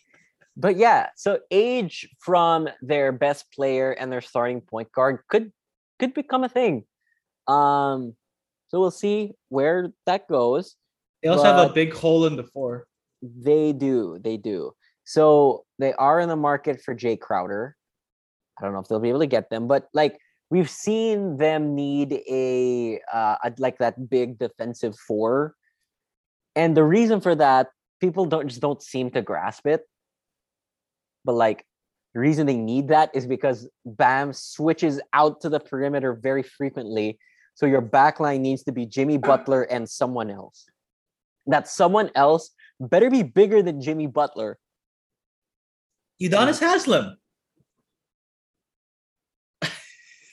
[0.57, 5.51] but yeah, so age from their best player and their starting point guard could
[5.99, 6.85] could become a thing.
[7.51, 8.15] Um,
[8.69, 10.75] so we'll see where that goes.
[11.21, 12.87] they also have a big hole in the four.
[13.21, 14.73] They do, they do.
[15.03, 17.75] So they are in the market for Jae Crowder.
[18.57, 20.17] I don't know if they'll be able to get them, but like
[20.49, 25.55] we've seen them need a uh a- like that big defensive four.
[26.55, 27.67] And the reason for that,
[27.99, 29.81] people don't just don't seem to grasp it.
[31.25, 31.65] But like
[32.13, 37.17] the reason they need that is because Bam switches out to the perimeter very frequently.
[37.55, 40.65] So your backline needs to be Jimmy Butler and someone else.
[41.47, 44.57] That someone else better be bigger than Jimmy Butler.
[46.21, 47.15] Udonis Haslem.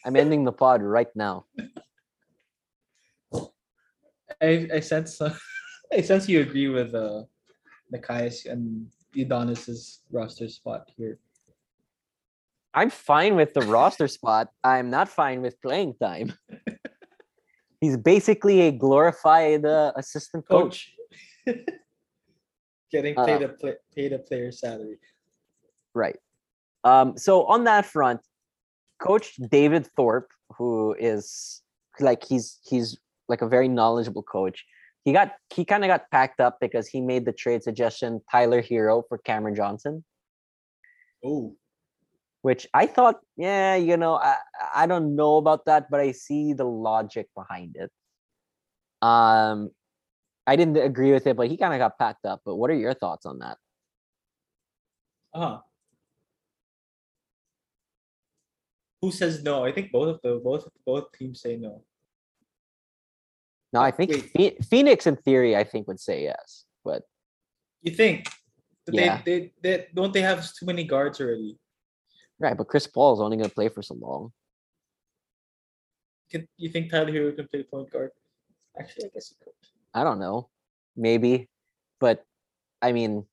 [0.05, 1.47] I'm ending the pod right now.
[4.41, 5.35] I, I sense uh,
[5.93, 7.23] I sense you agree with uh
[7.93, 11.19] Nikias and Udonis's roster spot here.
[12.75, 14.49] I'm fine with the roster spot.
[14.63, 16.35] I'm not fine with playing time.
[17.81, 20.93] He's basically a glorified uh, assistant coach.
[21.47, 21.57] Coach.
[22.91, 24.99] getting Uh, paid a play, paid a player's salary.
[25.95, 26.17] Right.
[26.85, 28.21] Um, so on that front,
[29.01, 31.63] Coach David Thorpe, who is
[32.01, 34.65] like he's he's like a very knowledgeable coach.
[35.05, 38.63] He got he kind of got packed up because he made the trade suggestion Tyler
[38.63, 40.05] Herro for Cameron Johnson,
[41.25, 41.57] Oh,
[42.43, 44.37] which I thought, yeah, you know, I
[44.75, 47.91] I don't know about that, but I see the logic behind it.
[49.03, 49.71] Um,
[50.47, 52.43] I didn't agree with it, but he kind of got packed up.
[52.45, 53.59] But what are your thoughts on that?
[55.35, 55.61] Uh-huh.
[59.03, 59.65] Who says no?
[59.65, 61.85] I think both of the both both teams say no.
[63.73, 64.65] No, I think wait.
[64.65, 67.03] Phoenix, in theory, I think would say yes, but
[67.83, 68.29] You think?
[68.87, 69.21] But Yeah.
[69.25, 71.59] they, they they don't they have too many guards already?
[72.41, 72.57] Right.
[72.57, 74.33] But Chris Paul is only going to play for so long.
[76.31, 78.11] Can you think Tyler Herro can play point guard?
[78.79, 79.53] Actually, I guess he could.
[79.95, 80.51] I don't know,
[80.97, 81.49] maybe,
[81.99, 82.25] but
[82.83, 83.25] I mean,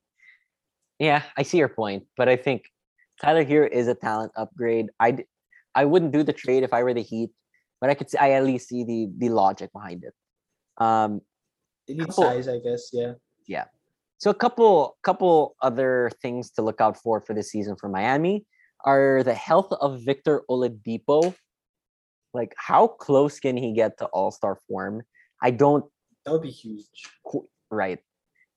[0.97, 2.71] yeah, I see your point, but I think
[3.21, 4.87] Tyler here is a talent upgrade.
[4.99, 5.25] I
[5.75, 7.31] I wouldn't do the trade if I were the Heat,
[7.81, 10.13] but I could see, I at least see the the logic behind it.
[10.81, 11.21] Um,
[11.87, 12.89] They need Couple- size, I guess.
[12.93, 13.13] Yeah.
[13.45, 13.65] Yeah.
[14.17, 18.45] so a couple couple other things to look out for for this season for Miami
[18.83, 21.35] are the health of Victor Oladipo.
[22.33, 25.03] Like, how close can he get to All Star form?
[25.41, 25.85] I don't
[26.25, 26.85] That would be huge.
[27.71, 27.99] right.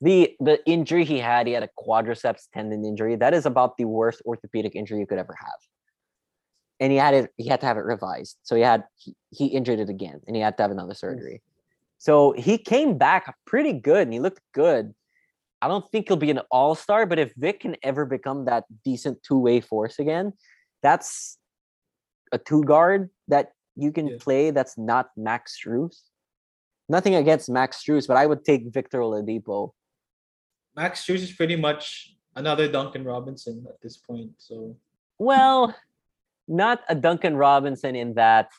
[0.00, 3.16] The the injury he had, he had a quadriceps tendon injury.
[3.16, 5.58] That is about the worst orthopedic injury you could ever have.
[6.80, 8.36] And he had it, he had to have it revised.
[8.42, 11.42] So he had he, he injured it again and he had to have another surgery.
[11.98, 14.94] So he came back pretty good and he looked good.
[15.60, 19.22] I don't think he'll be an all-star, but if Vic can ever become that decent
[19.22, 20.32] two-way force again,
[20.82, 21.38] that's
[22.32, 24.16] a two guard that you can Yeah.
[24.20, 25.96] play that's not Max Strus.
[26.88, 29.72] Nothing against Max Strus, but I would take Victor Oladipo.
[30.76, 34.32] Max Strus is pretty much another Duncan Robinson at this point.
[34.38, 34.76] So
[35.18, 35.74] Well,
[36.46, 38.50] not a Duncan Robinson in that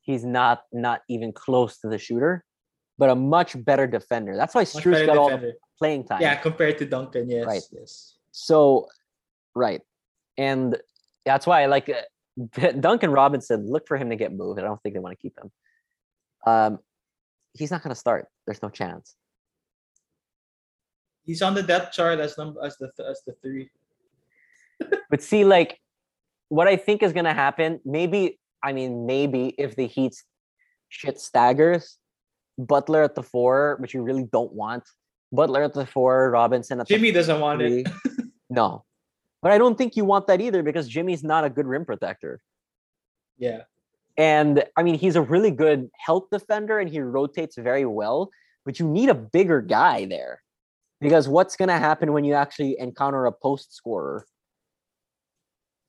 [0.00, 2.44] he's not not even close to the shooter,
[2.96, 4.36] but a much better defender.
[4.36, 5.58] That's why Strus got all the defender.
[5.78, 6.20] Playing time.
[6.20, 7.28] Yeah, compared to Duncan.
[7.28, 7.46] Yes.
[7.46, 7.62] Right.
[7.72, 8.14] Yes.
[8.32, 8.88] So,
[9.54, 9.80] right,
[10.36, 10.76] and
[11.24, 13.70] that's why I like uh, Duncan Robinson.
[13.70, 14.60] Look for him to get moved.
[14.60, 15.50] I don't think they want to keep him.
[16.46, 16.78] Um,
[17.54, 18.26] he's not going to start.
[18.46, 19.16] There's no chance.
[21.24, 23.70] He's on the depth chart as number as the th- as the three.
[25.10, 25.80] But see, like,
[26.48, 30.24] what I think is going to happen, maybe, I mean, maybe if the Heat's
[30.88, 31.96] shit staggers,
[32.58, 34.84] Butler at the four, which you really don't want.
[35.32, 37.88] Butler at the four, Robinson at Jimmy the doesn't want it.
[38.50, 38.84] no.
[39.42, 42.40] But I don't think you want that either because Jimmy's not a good rim protector.
[43.38, 43.62] Yeah.
[44.16, 48.30] And I mean, he's a really good help defender and he rotates very well,
[48.64, 50.42] but you need a bigger guy there.
[51.00, 54.26] Because what's going to happen when you actually encounter a post scorer?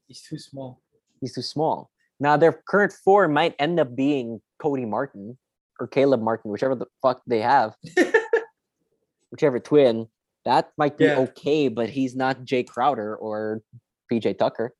[0.07, 0.81] He's too small.
[1.21, 1.89] He's too small.
[2.19, 5.37] Now, their current four might end up being Cody Martin
[5.79, 7.75] or Caleb Martin, whichever the fuck they have,
[9.31, 10.07] whichever twin.
[10.45, 11.19] That might be Yeah.
[11.19, 13.61] okay, but he's not Jae Crowder or
[14.11, 14.73] PJ Tucker.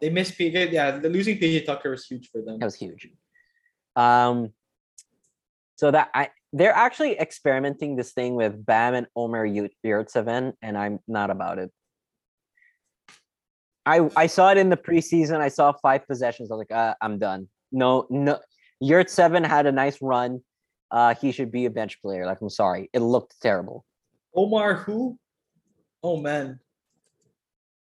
[0.00, 0.72] They missed PJ.
[0.72, 2.58] Yeah, the losing PJ Tucker was huge for them.
[2.58, 3.08] That was huge.
[3.96, 4.52] Um,
[5.76, 10.76] so that I they're actually experimenting this thing with Bam and Omer Yur- Yurtseven, and
[10.76, 11.70] I'm not about it.
[13.86, 15.40] I I saw it in the preseason.
[15.40, 16.50] I saw five possessions.
[16.50, 17.48] I was like, uh, I'm done.
[17.72, 18.38] No, no.
[18.82, 20.40] Yurtseven had a nice run.
[20.90, 22.26] Uh, he should be a bench player.
[22.26, 23.84] Like, I'm sorry, it looked terrible.
[24.34, 25.18] Omar who?
[26.02, 26.60] Oh man.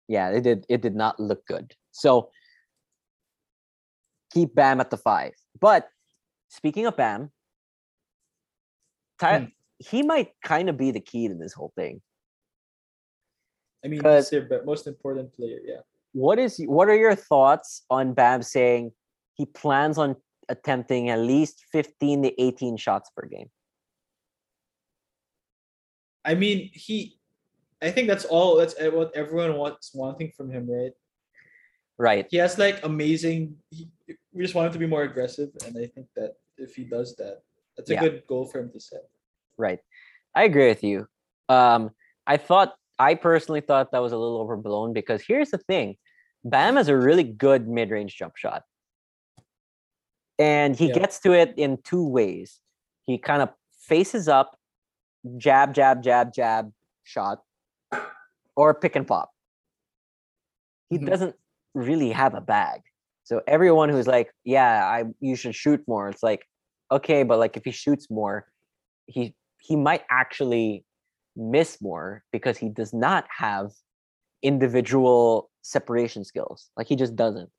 [0.09, 0.65] Yeah, it did.
[0.69, 1.75] It did not look good.
[1.91, 2.31] So
[4.33, 5.33] keep Bam at the five.
[5.61, 5.89] But
[6.49, 7.31] speaking of Bam,
[9.19, 9.45] Ty- Hmm.
[9.79, 12.03] he might kind of be the key to this whole thing.
[13.85, 15.59] I mean, he's their most important player.
[15.65, 15.81] Yeah.
[16.13, 18.93] What is what are your thoughts on Bam saying
[19.35, 20.17] he plans on
[20.49, 23.49] attempting at least 15 to 18 shots per game?
[26.25, 27.19] I mean, he.
[27.83, 28.57] I think that's all.
[28.57, 30.93] That's what everyone wants wanting from him, right?
[31.99, 32.27] Right.
[32.31, 33.57] He has like amazing.
[33.71, 33.89] He,
[34.33, 37.15] we just want him to be more aggressive, and I think that if he does
[37.17, 37.43] that,
[37.77, 38.01] that's a Yeah.
[38.01, 39.03] good goal for him to set.
[39.57, 39.79] Right.
[40.35, 41.07] I agree with you.
[41.49, 41.91] Um,
[42.27, 45.97] I thought I personally thought that was a little overblown because here's the thing.
[46.45, 48.63] Bam has a really good mid-range jump shot.
[50.39, 50.95] And he Yeah.
[50.95, 52.61] gets to it in two ways.
[53.05, 54.59] He kind of faces up,
[55.37, 56.73] jab, jab, jab, jab,
[57.05, 57.43] shot,
[58.57, 59.31] or pick and pop.
[60.91, 61.07] He Mhm.
[61.07, 61.37] doesn't
[61.75, 62.83] really have a bag.
[63.25, 66.09] So everyone who's like, yeah, I you should shoot more.
[66.09, 66.47] It's like,
[66.91, 68.51] okay, but like if he shoots more,
[69.07, 70.85] he he might actually
[71.35, 73.73] miss more because he does not have
[74.43, 76.71] individual separation skills.
[76.77, 77.51] Like he just doesn't,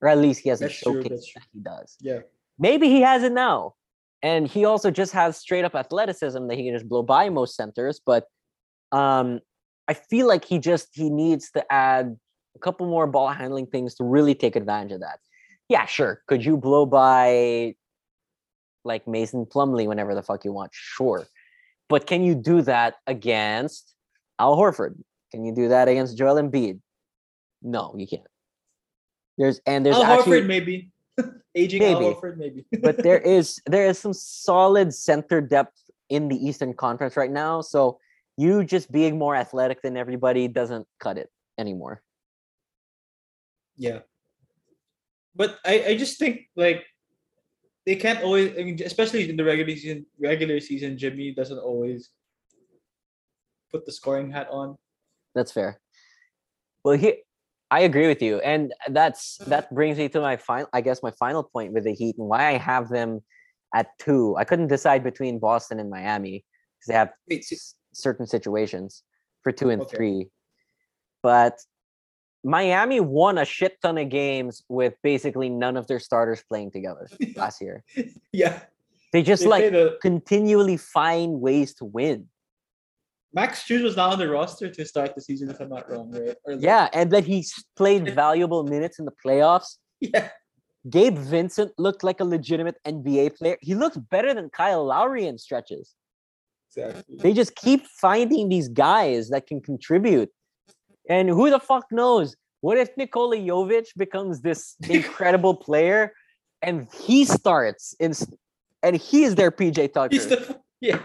[0.00, 1.18] or at least he hasn't That's showcased true.
[1.34, 1.96] that he does.
[2.00, 2.20] Yeah.
[2.58, 3.74] Maybe he has it now,
[4.22, 7.56] and he also just has straight up athleticism that he can just blow by most
[7.56, 8.00] centers.
[8.04, 8.24] But
[8.92, 9.40] um,
[9.86, 12.16] I feel like he just he needs to add
[12.56, 15.20] a couple more ball handling things to really take advantage of that.
[15.68, 16.22] Yeah, sure.
[16.26, 17.74] Could you blow by
[18.84, 20.70] like Mason Plumlee whenever the fuck you want?
[20.72, 21.26] Sure.
[21.88, 23.94] But can you do that against
[24.38, 24.96] Al Horford?
[25.30, 26.80] Can you do that against Joel Embiid?
[27.62, 28.22] No, you can't.
[29.38, 30.90] There's and there's Al actually Horford maybe.
[31.54, 32.14] Aging Al Maybe.
[32.14, 32.66] Horford maybe.
[32.82, 35.78] but there is there is some solid center depth
[36.10, 37.60] in the Eastern Conference right now.
[37.60, 37.98] So
[38.36, 42.02] you just being more athletic than everybody doesn't cut it anymore.
[43.76, 44.00] Yeah.
[45.34, 46.84] But I, I just think like
[47.86, 52.10] they can't always I mean especially in the regular season regular season Jimmy doesn't always
[53.70, 54.76] put the scoring hat on.
[55.34, 55.80] That's fair.
[56.82, 57.16] Well, here
[57.70, 59.46] I agree with you, and that's mm.
[59.46, 60.68] that brings me to my final.
[60.72, 63.20] I guess my final point with the Heat and why I have them
[63.74, 64.34] at two.
[64.38, 66.44] I couldn't decide between Boston and Miami
[66.78, 69.02] because they have Wait, s- certain situations
[69.42, 69.96] for two and Okay.
[69.96, 70.26] three.
[71.22, 71.58] But
[72.44, 77.08] Miami won a shit ton of games with basically none of their starters playing together
[77.36, 77.84] last year.
[78.32, 78.60] yeah.
[79.12, 82.28] They just They like a- continually find ways to win.
[83.34, 86.10] Max Strus was not on the roster to start the season, if I'm not wrong,
[86.10, 86.34] right?
[86.46, 87.44] Like- Yeah, and then he
[87.76, 89.76] played valuable minutes in the playoffs.
[90.00, 90.28] Yeah.
[90.88, 93.56] Gabe Vincent looked like a legitimate NBA player.
[93.60, 95.94] He looks better than Kyle Lowry in stretches.
[96.70, 97.16] Exactly.
[97.18, 100.30] They just keep finding these guys that can contribute.
[101.10, 102.36] And who the fuck knows?
[102.60, 106.12] What if Nikola Jovic becomes this incredible player
[106.62, 108.12] and he starts in,
[108.84, 111.00] and he's their PJ Tucker, He's the yeah.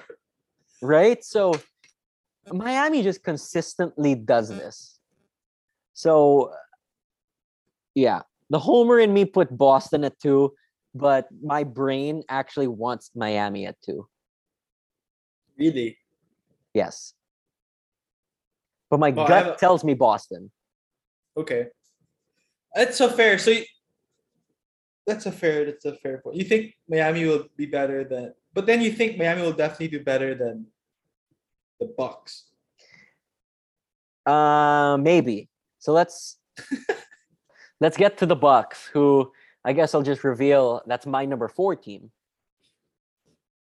[0.84, 1.24] right?
[1.24, 1.54] So
[2.52, 4.58] Miami just consistently does mm.
[4.58, 5.00] this.
[5.94, 6.52] So
[7.96, 10.54] yeah, the homer in me put Boston at two,
[10.94, 14.08] but my brain actually wants Miami at two.
[15.58, 15.98] Really.
[16.74, 17.14] Yes.
[18.90, 20.52] But my Well, gut a- tells me Boston.
[21.38, 21.68] Okay.
[22.76, 23.38] That's so fair.
[23.38, 23.66] So y-
[25.06, 25.66] that's a fair.
[25.66, 26.38] That's a fair point.
[26.38, 30.04] You think Miami will be better than, but then you think Miami will definitely do
[30.04, 30.68] better than
[31.88, 32.46] the Bucks.
[34.26, 35.50] Uh maybe.
[35.80, 36.38] So let's
[37.82, 39.32] let's get to the Bucks, who
[39.66, 42.12] I guess I'll just reveal that's my number four team.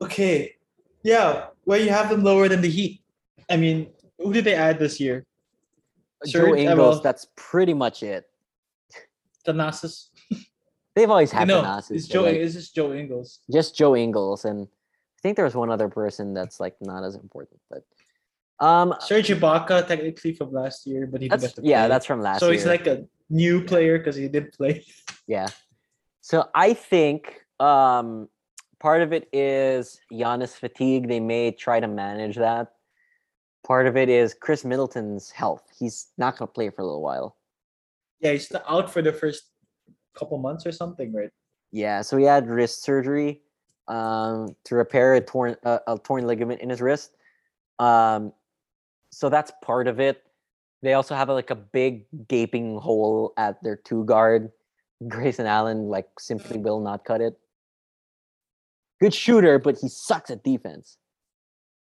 [0.02, 0.56] Okay.
[1.04, 1.48] Yeah.
[1.66, 3.02] Well, you have them lower than the Heat.
[3.50, 5.26] I mean, who did they add this year?
[6.26, 8.26] Joe Ingles, that's pretty much it.
[9.48, 10.10] Thanasis.
[10.96, 11.62] They've always had know.
[11.64, 12.24] Thanasis, It's Joe.
[12.24, 13.40] like, It's just Joe Ingles.
[13.52, 17.16] just Joe Ingles, and I think there was one other person that's like not as
[17.16, 17.84] important, but
[18.60, 21.90] um, Serge Ibaka, technically from last year, but he didn't get to yeah, play.
[21.90, 22.48] that's from last year.
[22.48, 22.54] so year.
[22.54, 24.86] he's like a new player because he did play.
[25.28, 25.48] Yeah.
[26.22, 28.30] So I think um
[28.80, 31.08] part of it is Giannis fatigue.
[31.08, 32.74] They may try to manage that.
[33.64, 35.62] Part of it is Khris Middleton's health.
[35.78, 37.38] He's not going to play for a little while.
[38.22, 39.44] Yeah, he's out for the first
[40.18, 41.30] couple months or something, right?
[41.72, 43.42] Yeah, so he had wrist surgery
[43.88, 47.12] um to repair a torn uh, a torn ligament in his wrist.
[47.78, 48.34] Um
[49.12, 50.24] so that's part of it.
[50.82, 54.52] They also have like a big gaping hole at their two guard.
[55.08, 57.38] Grayson Allen like simply will not cut it.
[59.00, 60.98] Good shooter, but he sucks at defense.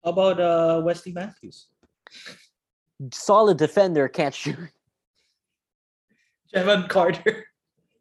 [0.03, 1.67] How about uh Wesley Matthews?
[3.13, 4.57] Solid defender, can't shoot.
[6.55, 7.45] Jevon Carter.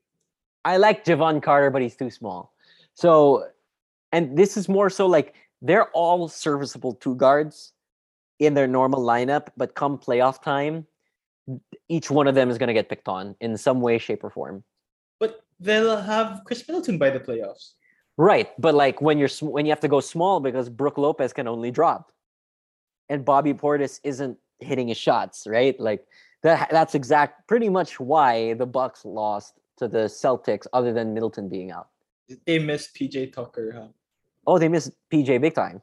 [0.64, 2.52] I like Jevon Carter, but he's too small.
[2.94, 3.46] So,
[4.12, 7.72] and this is more so like they're all serviceable two guards
[8.38, 10.86] in their normal lineup, but come playoff time,
[11.88, 14.30] each one of them is going to get picked on in some way, shape, or
[14.30, 14.62] form.
[15.18, 17.72] But they'll have Khris Middleton by the playoffs.
[18.16, 21.46] Right, but like when you're when you have to go small because Brook Lopez can
[21.46, 22.10] only drop,
[23.08, 25.46] and Bobby Portis isn't hitting his shots.
[25.46, 26.04] Right, like
[26.42, 26.68] that.
[26.70, 31.70] That's exact pretty much why the Bucks lost to the Celtics, other than Middleton being
[31.70, 31.88] out.
[32.44, 33.88] They missed PJ Tucker, huh?
[34.46, 35.80] Oh, they missed PJ big time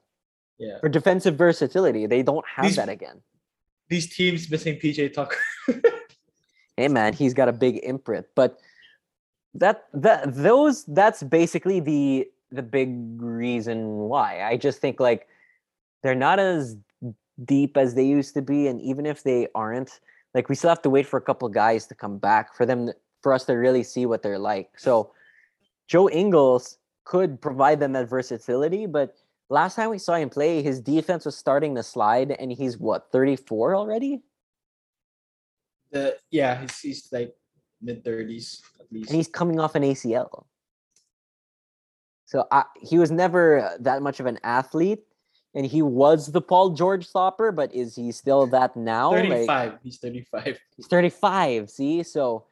[0.58, 0.80] Yeah.
[0.80, 2.06] for defensive versatility.
[2.08, 3.22] They don't have These- that again.
[3.90, 5.38] These teams missing PJ Tucker.
[6.78, 8.60] Hey man, he's got a big imprint, but
[9.54, 12.90] that that those that's basically the the big
[13.22, 14.44] reason why.
[14.44, 15.26] I just think like
[16.04, 16.76] they're not as
[17.46, 20.02] deep as they used to be, and even if they aren't,
[20.34, 22.92] like we still have to wait for a couple guys to come back for them
[23.22, 24.78] for us to really see what they're like.
[24.78, 25.14] So
[25.88, 29.16] Joe Ingles could provide them that versatility, but
[29.50, 33.12] last time we saw him play, his defense was starting to slide, and he's what
[33.12, 34.22] thirty four already,
[35.92, 37.36] The yeah, he's he's like
[37.82, 39.10] mid thirties at least.
[39.10, 40.46] and he's coming off an ACL.
[42.26, 45.04] So I, he was never uh, that much of an athlete,
[45.54, 47.52] and he was the Paul George stopper.
[47.52, 49.12] But is he still that now?
[49.12, 49.74] Like, Thirty-five.
[49.84, 50.60] he's thirty-five.
[50.76, 51.70] He's 35.
[51.70, 52.46] See, so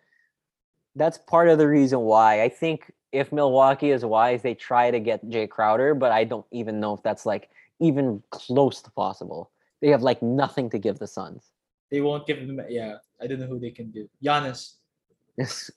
[0.95, 4.99] that's part of the reason why I think if Milwaukee is wise, they try to
[4.99, 7.49] get Jae Crowder, but I don't even know if that's like
[7.80, 9.51] even close to possible.
[9.82, 11.51] They have like nothing to give the Suns.
[11.91, 12.59] They won't give him.
[12.68, 14.07] Yeah, I don't know who they can give.
[14.24, 14.74] Giannis.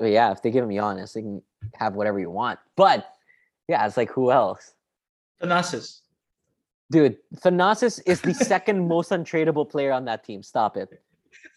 [0.00, 1.42] Yeah, if they give him Giannis, they can
[1.74, 2.58] have whatever you want.
[2.74, 3.06] But
[3.68, 4.72] yeah, it's like who else?
[5.42, 6.00] Thanasis.
[6.90, 10.42] Dude, Thanasis is the second most untradeable player on that team.
[10.42, 10.88] Stop it.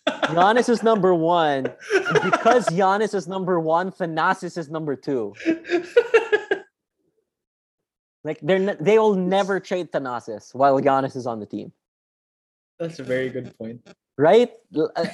[0.07, 1.67] Giannis is number one.
[1.93, 5.33] And because Giannis is number one, Thanasis is number two.
[8.23, 11.71] Like they're ne- they will never trade Thanasis while Giannis is on the team,
[12.77, 13.87] That's a very good point.
[14.17, 14.51] right?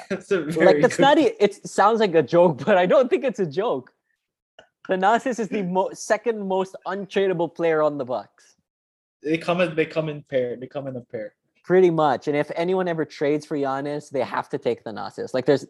[0.10, 3.08] That's a very like that's not e- it sounds like a joke, but I don't
[3.10, 3.92] think it's a joke.
[4.90, 8.56] Thanasis is the mo- second most untradeable player on the Bucks,
[9.24, 9.76] They come in.
[9.76, 10.56] They come in pair.
[10.58, 11.36] They come in a pair.
[11.66, 12.28] Pretty much.
[12.28, 15.34] And if anyone ever trades for Giannis, they have to take Thanasis.
[15.34, 15.66] Like there's,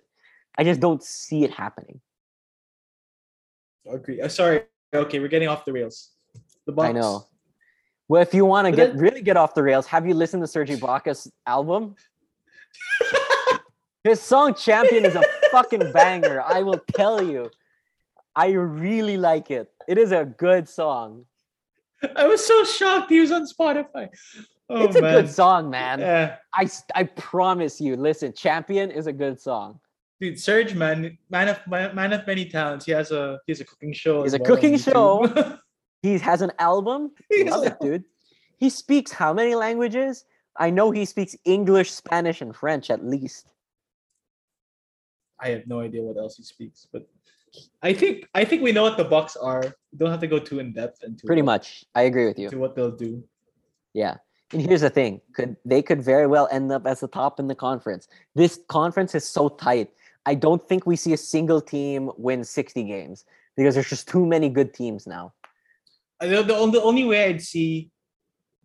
[0.57, 2.01] I just don't see it happening.
[3.89, 4.19] Agree.
[4.19, 4.63] Uh, sorry.
[4.93, 6.09] Okay, we're getting off the rails.
[6.65, 6.89] The Bucks.
[6.89, 7.27] I know.
[8.09, 10.43] Well, if you want to get then- really get off the rails, have you listened
[10.43, 11.95] to Serge Ibaka's album?
[14.03, 16.41] His song "Champion" is a fucking banger.
[16.41, 17.49] I will tell you,
[18.35, 19.71] I really like it.
[19.87, 21.25] It is a good song.
[22.15, 24.09] I was so shocked he was on Spotify.
[24.69, 25.13] Oh it's a man.
[25.13, 25.99] good song, man.
[25.99, 26.37] Yeah.
[26.95, 27.95] I promise you.
[27.95, 29.79] Listen, "Champion" is a good song.
[30.21, 32.85] Dude, Serge, man, man of man, man of many talents.
[32.85, 34.23] He has a he has a cooking show.
[34.23, 35.57] He's a cooking show.
[36.01, 37.13] He has an album.
[37.31, 38.03] He Love it, dude.
[38.57, 40.25] He speaks how many languages?
[40.55, 43.51] I know he speaks English, Spanish, and French at least.
[45.39, 47.09] I have no idea what else he speaks, but
[47.81, 49.63] I think I think we know what the Bucks are.
[49.91, 52.37] We don't have to go too in depth into Pretty what, much, I agree with
[52.37, 52.49] you.
[52.49, 53.23] to what they'll do.
[53.95, 54.17] Yeah.
[54.53, 57.47] And here's the thing, could they could very well end up as the top in
[57.47, 58.07] the conference.
[58.35, 59.89] This conference is so tight.
[60.25, 63.25] I don't think we see a single team win 60 games
[63.57, 65.33] because there's just too many good teams now.
[66.21, 67.89] I know the only the only way I'd see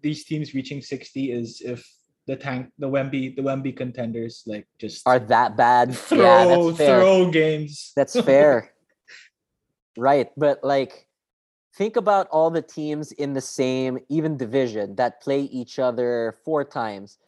[0.02, 1.84] these teams reaching 60 is if
[2.26, 5.94] the tank the Wemby the Wemby contenders like just Are that bad?
[5.94, 7.00] throw yeah, that's fair.
[7.00, 7.92] throw games.
[7.96, 8.72] That's fair.
[9.96, 11.08] right, but like
[11.74, 16.64] think about all the teams in the same even division that play each other four
[16.64, 17.18] times.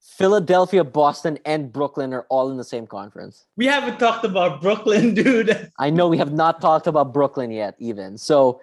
[0.00, 3.46] Philadelphia, Boston, and Brooklyn are all in the same conference.
[3.56, 5.70] We haven't talked about Brooklyn, dude.
[5.78, 8.18] I know we have not talked about Brooklyn yet, even.
[8.18, 8.60] So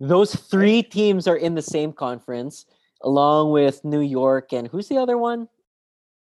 [0.00, 2.66] those three teams are in the same conference,
[3.02, 5.48] along with New York and who's the other one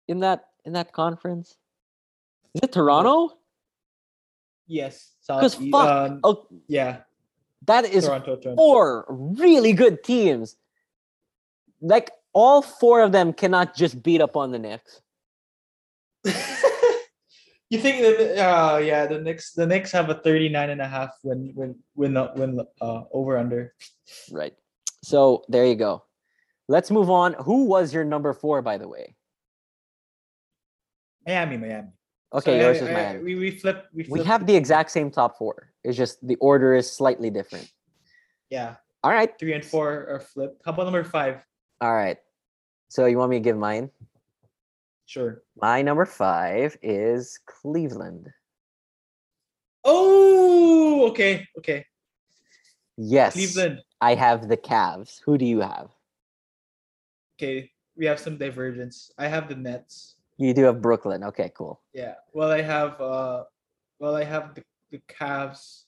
[0.07, 1.57] in that in that conference?
[2.53, 3.38] Is it Toronto?
[4.68, 5.11] Yes.
[5.28, 7.01] Because fuck, um, oh, yeah,
[7.68, 8.09] that is
[8.55, 10.55] four really good teams.
[11.82, 15.01] Like all four of them cannot just beat up on the Knicks.
[17.70, 21.11] you think that uh yeah the Knicks the Knicks have a 39 and a half
[21.24, 23.74] win win win uh, win uh over under.
[24.32, 24.53] Right.
[25.03, 26.03] So there you go.
[26.68, 27.34] Let's move on.
[27.34, 29.16] Who was your number four, by the way?
[31.26, 31.89] Miami, Miami.
[32.34, 33.23] Okay, So, yours I- is Miami.
[33.23, 35.71] We we flip we We have the exact same top four.
[35.84, 37.69] It's just the order is slightly different.
[38.49, 39.32] yeah All right.
[39.39, 40.61] three and four are flipped.
[40.65, 41.43] How about number five?
[41.82, 42.17] All right.
[42.89, 43.89] So you want me to give mine?
[45.05, 45.43] Sure.
[45.61, 48.32] My number five is Cleveland.
[49.84, 51.86] Oh, okay, okay.
[52.97, 53.34] Yes.
[53.34, 53.82] Cleveland.
[54.01, 55.21] I have the Cavs.
[55.26, 55.91] Who do you have?
[57.38, 59.11] Okay, we have some divergence.
[59.17, 60.14] I have the Nets.
[60.38, 61.23] You do have Brooklyn.
[61.23, 61.81] Okay, cool.
[61.93, 62.15] Yeah.
[62.33, 63.43] Well, I have uh,
[63.99, 65.83] well, I have the the Cavs.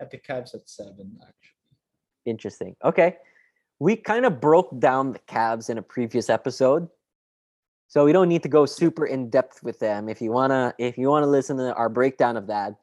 [0.00, 1.54] Have the Cavs at seven actually.
[2.26, 2.76] Interesting.
[2.84, 3.16] Okay.
[3.78, 6.88] We kind of broke down the Cavs in a previous episode.
[7.88, 10.08] So we don't need to go super in depth with them.
[10.08, 12.74] If you wanna, if you wanna listen to our breakdown of that,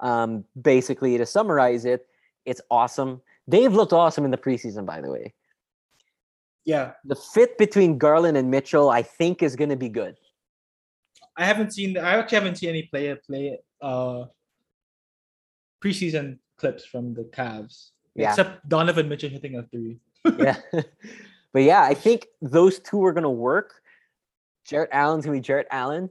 [0.00, 2.06] um, basically to summarize it,
[2.44, 3.20] it's awesome.
[3.46, 5.34] They've looked awesome in the preseason, by the way.
[6.66, 10.16] Yeah, The fit between Garland and Mitchell, I think, is going to be good.
[11.36, 11.96] I haven't seen.
[11.96, 14.24] I actually haven't seen any player play uh
[15.82, 17.90] preseason clips from the Cavs.
[18.16, 18.30] Yeah.
[18.30, 20.00] Except Donovan Mitchell hitting a three.
[20.38, 20.56] yeah.
[21.52, 23.74] but yeah, I think those two are going to work.
[24.66, 26.10] Jarrett Allen's going to be Jarrett Allen,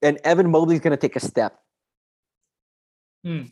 [0.00, 1.58] and Evan Mobley's going to take a step
[3.22, 3.42] Hmm.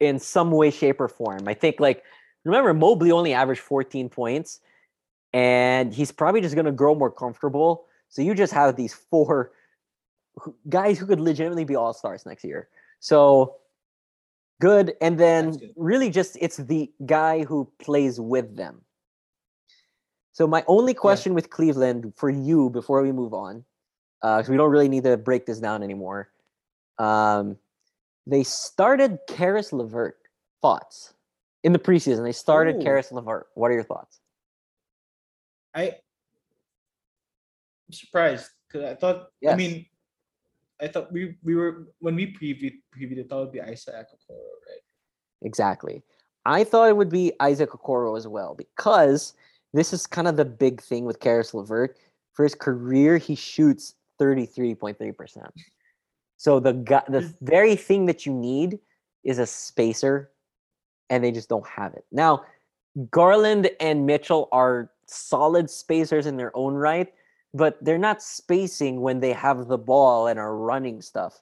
[0.00, 1.48] in some way, shape, or form.
[1.48, 2.04] I think, like,
[2.44, 4.60] remember, Mobley only averaged 14 points,
[5.32, 7.86] and he's probably just going to grow more comfortable.
[8.08, 9.52] So you just have these four
[10.68, 12.68] guys who could legitimately be all stars next year.
[13.00, 13.56] So
[14.60, 15.72] good, and then good.
[15.76, 18.82] really just it's the guy who plays with them.
[20.32, 23.64] So my only question with Cleveland for you before we move on,
[24.22, 26.30] because we don't really need to break this down anymore.
[26.98, 27.58] Um,
[28.26, 30.18] they started Caris LeVert.
[30.62, 31.12] Thoughts
[31.64, 32.22] in the preseason?
[32.22, 32.82] They started Ooh.
[32.84, 33.48] Caris LeVert.
[33.54, 34.20] What are your thoughts?
[35.74, 35.82] I
[37.86, 39.86] I'm surprised because I thought I mean
[40.80, 43.94] I thought we we were when we previewed previewed it thought it would be Isaac
[43.94, 44.36] Okoro,
[44.68, 44.82] right?
[45.42, 46.02] Exactly.
[46.44, 49.34] I thought it would be Isaac Okoro as well because
[49.72, 51.96] this is kind of the big thing with Caris LeVert.
[52.32, 55.48] For his career, he shoots 33.3%.
[56.36, 57.34] So the guy, the mm.
[57.42, 58.78] very thing that you need
[59.22, 60.30] is a spacer,
[61.10, 62.04] and they just don't have it.
[62.10, 62.44] Now,
[63.10, 67.12] Garland and Mitchell are solid spacers in their own right,
[67.54, 71.40] but they're not spacing when they have the ball and are running stuff.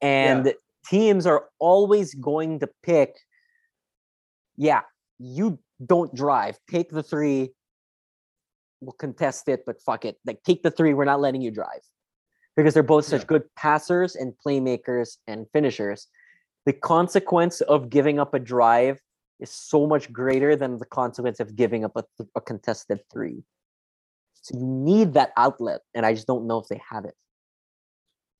[0.00, 0.54] And
[0.86, 3.16] teams are always going to pick,
[4.56, 4.82] yeah,
[5.18, 6.58] you don't drive.
[6.68, 7.50] Take the three.
[8.80, 10.18] We'll contest it, but fuck it.
[10.24, 10.94] Like, take the three.
[10.94, 11.82] We're not letting you drive.
[12.56, 13.26] Because they're both such Yeah.
[13.26, 16.08] good passers and playmakers and finishers.
[16.66, 19.00] The consequence of giving up a drive
[19.40, 23.42] is so much greater than the consequence of giving up a, th- a contested three.
[24.42, 27.14] So you need that outlet, and I just don't know if they have it.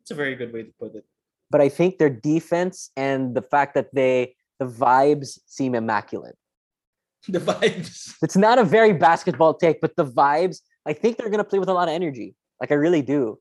[0.03, 1.05] It's a very good way to put it.
[1.51, 6.37] But I think their defense and the fact that they the vibes seem immaculate.
[7.29, 8.15] The vibes.
[8.23, 11.69] It's not a very basketball take, but the vibes, I think they're gonna play with
[11.69, 12.35] a lot of energy.
[12.61, 13.39] Like I really do.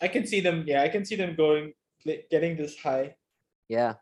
[0.00, 0.64] I can see them.
[0.66, 1.72] Yeah, I can see them going
[2.30, 3.16] getting this high.
[3.68, 3.94] Yeah.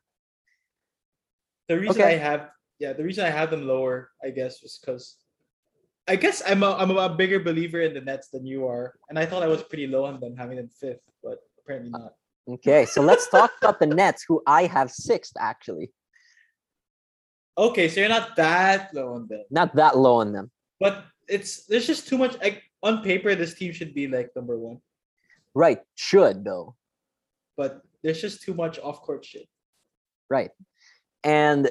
[1.73, 2.15] The reason Okay.
[2.15, 5.17] I have yeah, the reason I have them lower, I guess, was because
[6.07, 9.19] I guess I'm a I'm a bigger believer in the Nets than you are, and
[9.19, 12.13] I thought I was pretty low on them, having them fifth, but apparently uh, not.
[12.57, 12.85] Okay.
[12.85, 15.89] So let's talk about the Nets, who I have sixth actually.
[17.57, 20.51] Okay, so you're not that low on them, Not that low on them.
[20.81, 22.37] but it's there's just too much.
[22.45, 24.77] Like on paper, this team should be like number one,
[25.55, 25.81] Right.
[25.95, 26.77] Should though.
[27.57, 29.49] but there's just too much off court shit.
[30.29, 30.51] Right.
[31.25, 31.71] And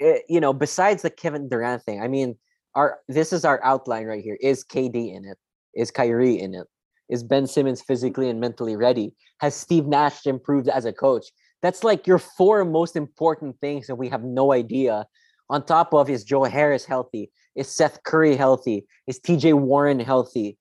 [0.00, 2.36] eh, you know, besides the Kevin Durant thing, I mean,
[2.74, 4.38] our this is our outline right here.
[4.40, 5.38] Is KD in it?
[5.74, 6.66] Is Kyrie in it?
[7.08, 9.14] Is Ben Simmons physically and mentally ready?
[9.38, 11.26] Has Steve Nash improved as a coach?
[11.62, 15.06] That's like your four most important things that we have no idea.
[15.48, 17.30] On top of is Joe Harris healthy?
[17.54, 18.84] Is Seth Curry healthy?
[19.06, 20.58] Is TJ Warren healthy?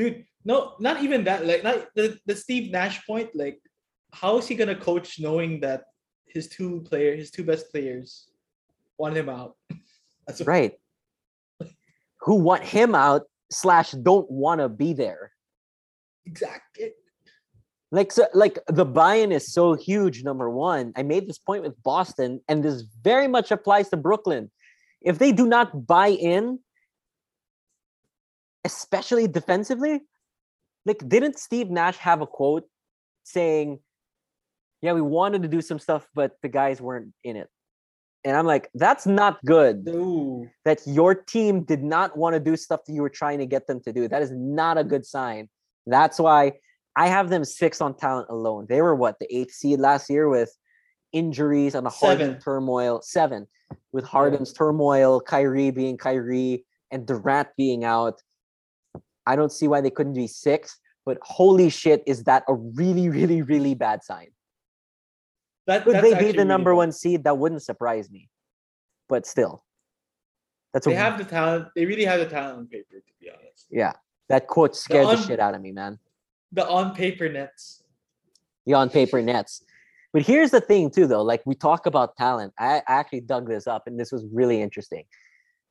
[0.00, 3.60] dude no not even that like not the, the steve nash point like
[4.12, 5.84] how is he gonna coach knowing that
[6.26, 8.30] his two player his two best players
[8.98, 9.56] want him out
[10.26, 10.74] That's Right.
[12.20, 15.32] Who want him out slash don't want to be there.
[16.26, 16.92] exactly
[17.90, 20.22] Like so, like the buy-in is so huge.
[20.22, 24.50] Number one, I made this point with Boston, and this very much applies to Brooklyn.
[25.00, 26.60] If they do not buy in,
[28.64, 30.02] especially defensively,
[30.86, 32.68] like didn't Steve Nash have a quote
[33.24, 33.80] saying,
[34.82, 37.48] "Yeah, we wanted to do some stuff, but the guys weren't in it,"
[38.24, 39.88] and I'm like, that's not good.
[39.88, 40.48] Ooh.
[40.64, 43.66] That your team did not want to do stuff that you were trying to get
[43.66, 44.08] them to do.
[44.08, 45.48] That is not a good sign.
[45.86, 46.54] That's why
[46.96, 48.66] I have them six on talent alone.
[48.68, 50.54] They were what the eighth seed last year with
[51.12, 53.00] injuries and a Harden turmoil.
[53.02, 53.46] Seven
[53.92, 58.20] with Harden's turmoil, Kyrie being Kyrie, and Durant being out.
[59.26, 60.78] I don't see why they couldn't be six.
[61.06, 64.28] But holy shit, is that a really, really, really bad sign?
[65.70, 67.24] That, Could they be the number one seed?
[67.24, 68.28] That wouldn't surprise me.
[69.08, 69.64] But still,
[70.72, 73.66] that's they have the talent they really have the talent on paper to be honest
[73.70, 73.92] yeah.
[74.28, 75.98] That quote scared the on- shit out of me, man.
[76.52, 77.82] the on paper nets
[78.66, 79.62] the on paper nets.
[80.12, 81.22] But here's the thing, too, though.
[81.22, 82.52] Like we talk about talent.
[82.58, 85.04] I, I actually dug this up, and this was really interesting.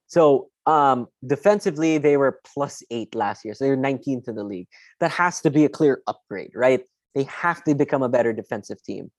[0.08, 4.43] So, um, defensively, they were plus eight last year, so they were 19th in the
[4.43, 4.68] league.
[5.00, 6.82] That has to be a clear upgrade, right?
[7.16, 9.12] They have to become a better defensive team.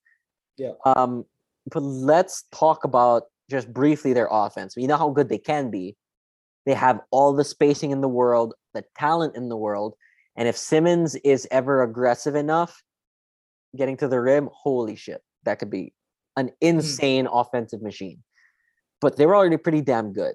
[0.60, 0.72] Yeah.
[0.84, 1.24] Um,
[1.72, 4.76] but let's talk about just briefly their offense.
[4.76, 5.96] We know how good they can be.
[6.66, 9.94] They have all the spacing in the world, the talent in the world,
[10.36, 12.82] and if Simmons is ever aggressive enough,
[13.74, 15.94] getting to the rim, holy shit, that could be
[16.36, 18.22] an insane offensive machine.
[19.00, 20.34] But they were already pretty damn good.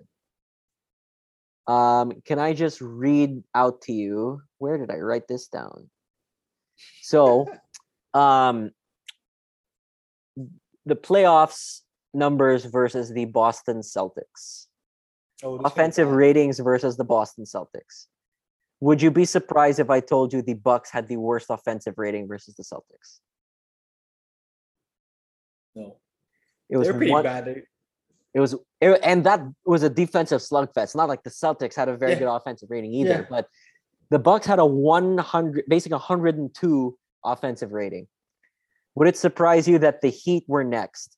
[1.68, 4.42] Um, can I just read out to you?
[4.58, 5.90] Where did I write this down?
[7.02, 7.48] So,
[8.16, 8.72] um,
[10.86, 11.82] the playoffs
[12.14, 14.68] numbers versus the Boston Celtics.
[15.44, 18.08] Oh, offensive ratings versus the Boston Celtics.
[18.80, 22.28] Would you be surprised if I told you the Bucks had the worst offensive rating
[22.28, 23.20] versus the Celtics?
[25.76, 25.98] No,
[26.70, 27.64] It was they're pretty one, bad.
[28.34, 30.96] It was, it, and that was a defensive slugfest.
[30.96, 32.20] Not like the Celtics had a very Yeah.
[32.20, 33.26] good offensive rating either, Yeah.
[33.30, 33.48] but
[34.10, 38.08] the Bucks had a 100, basically 102 offensive rating.
[38.96, 41.18] Would it surprise you that the Heat were next,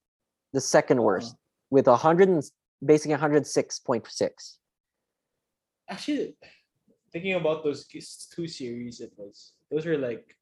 [0.54, 1.38] the second worst, Uh,
[1.70, 2.44] with 100, and,
[2.84, 4.58] basically 106.6?
[5.90, 6.36] Actually,
[7.12, 10.36] thinking about those two series, it was those were like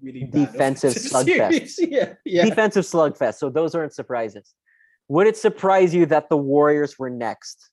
[0.00, 1.78] really bad Defensive slugfest.
[1.90, 2.44] Yeah, yeah.
[2.44, 3.34] Defensive slugfest.
[3.34, 4.54] So those aren't surprises.
[5.08, 7.70] Would it surprise you that the Warriors were next?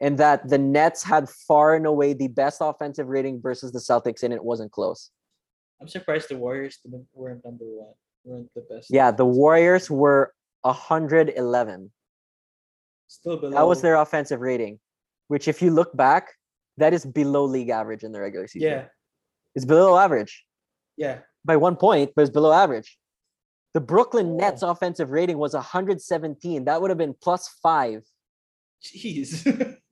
[0.00, 4.22] And that the Nets had far and away the best offensive rating versus the Celtics,
[4.22, 5.10] and it wasn't close.
[5.80, 6.78] I'm surprised the Warriors
[7.12, 7.94] weren't number one.
[8.24, 8.88] Weren't the best.
[8.90, 11.90] Yeah, the Warriors were 111.
[13.06, 13.50] still below.
[13.52, 14.80] That was their offensive rating,
[15.28, 16.32] which, if you look back,
[16.78, 18.68] that is below league average in the regular season.
[18.68, 18.84] Yeah,
[19.54, 20.44] It's below average
[20.96, 21.18] yeah.
[21.44, 22.98] by one point, but it's below average.
[23.74, 24.36] The Brooklyn Oh.
[24.36, 26.64] Nets offensive rating was 117.
[26.64, 28.02] That would have been plus five.
[28.82, 29.78] Jeez.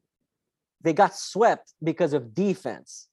[0.84, 3.06] They got swept because of defense.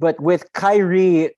[0.00, 1.36] But with Kyrie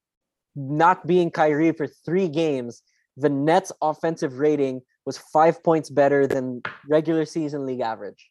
[0.57, 2.83] not being Kyrie for three games,
[3.17, 8.31] the Nets offensive rating was five points better than regular season league average.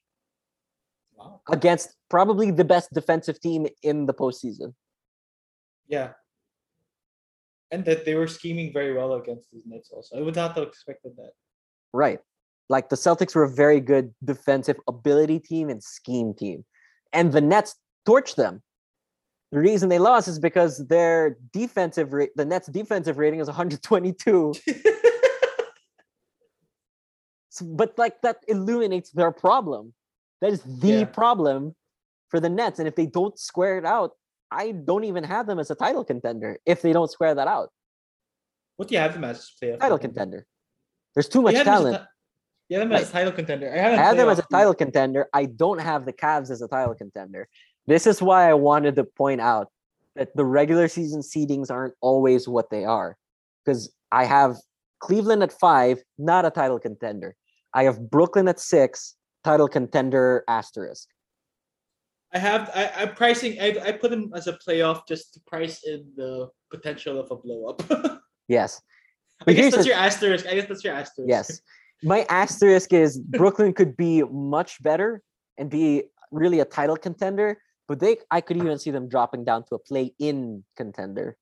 [1.17, 1.41] wow.
[1.51, 4.73] against probably the best defensive team in the postseason.
[5.87, 6.11] Yeah.
[7.71, 9.89] And that they were scheming very well against the Nets.
[9.91, 11.31] Also, I would not have expected that.
[11.91, 12.19] Right.
[12.69, 16.65] Like the Celtics were a very good defensive ability team and scheme team.
[17.11, 17.75] And the Nets
[18.07, 18.61] torched them.
[19.53, 24.53] The reason they lost is because their defensive rate, the Nets defensive rating is 122.
[27.49, 29.93] So- but like that illuminates their problem.
[30.41, 31.05] That is the Yeah.
[31.05, 31.75] problem
[32.29, 32.79] for the Nets.
[32.79, 34.13] And if they don't square it out,
[34.49, 37.69] I don't even have them as a title contender if they don't square that out.
[38.77, 40.47] what do you have them as playoff Title contender.
[41.13, 42.07] There's too much You have them as a talent.
[42.71, 43.67] have them as a title contender.
[43.71, 45.29] I I have them as a title contender.
[45.31, 47.47] I don't have the Cavs as a title contender.
[47.87, 49.67] This is why I wanted to point out
[50.15, 53.17] that the regular season seedings aren't always what they are.
[53.65, 54.55] Because I have
[54.99, 57.35] Cleveland at five, not a title contender.
[57.73, 61.07] I have Brooklyn at six, title contender asterisk.
[62.33, 65.83] I have I, I'm pricing I, I put them as a playoff just to price
[65.83, 68.19] in the potential of a blow up.
[68.49, 68.81] Yes.
[69.39, 70.45] I But guess that's the- your asterisk.
[70.45, 71.29] I guess that's your asterisk.
[71.29, 71.61] Yes.
[72.03, 75.21] My asterisk is Brooklyn could be much better
[75.57, 77.57] and be really a title contender,
[77.93, 81.37] but they I could even see them dropping down to a play in contender.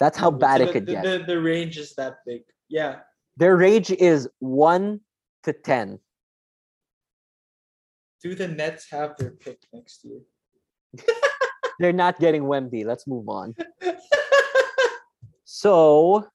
[0.00, 1.04] That's how So bad the, it could the, get.
[1.04, 2.42] The, the range is that big.
[2.68, 2.96] Yeah.
[3.36, 4.98] Their range is one
[5.44, 6.00] to ten.
[8.20, 10.18] Do the Nets have their pick next year?
[11.78, 12.84] They're not getting Wemby.
[12.84, 13.54] Let's move on.
[15.46, 16.26] So,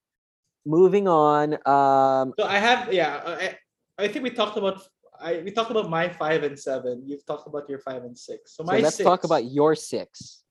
[0.66, 1.56] moving on.
[1.68, 3.22] Um, So I have yeah.
[3.26, 3.58] I
[3.98, 4.82] I think we talked about
[5.22, 7.04] I we talked about my five and seven.
[7.06, 8.56] You've talked about your five and six.
[8.56, 10.44] So so my let's six, talk about your six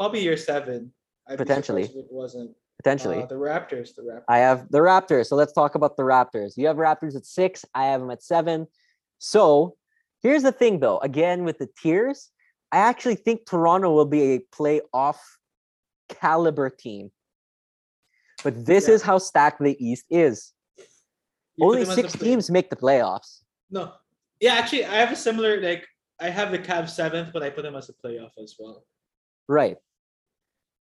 [0.00, 0.90] probably your seven.
[1.28, 1.82] I'd Potentially.
[1.82, 3.22] it wasn't potentially.
[3.22, 3.94] Uh, the Raptors.
[3.94, 4.24] The Raptors.
[4.28, 5.26] I have the Raptors.
[5.26, 6.56] So let's talk about the Raptors.
[6.56, 7.66] You have Raptors at six.
[7.74, 8.66] I have them at seven.
[9.18, 9.76] So
[10.22, 10.98] here's the thing, though.
[11.00, 12.30] Again, with the tiers,
[12.72, 15.18] I actually think Toronto will be a playoff
[16.08, 17.10] caliber team.
[18.42, 18.94] But this Yeah.
[18.94, 20.54] is how stacked the East is.
[21.56, 23.39] You Only them as a six teams make the playoffs.
[23.70, 23.92] No.
[24.40, 25.86] Yeah, actually, I have a similar like
[26.20, 28.84] I have the Cavs seventh, but I put them as a playoff as well.
[29.48, 29.76] Right.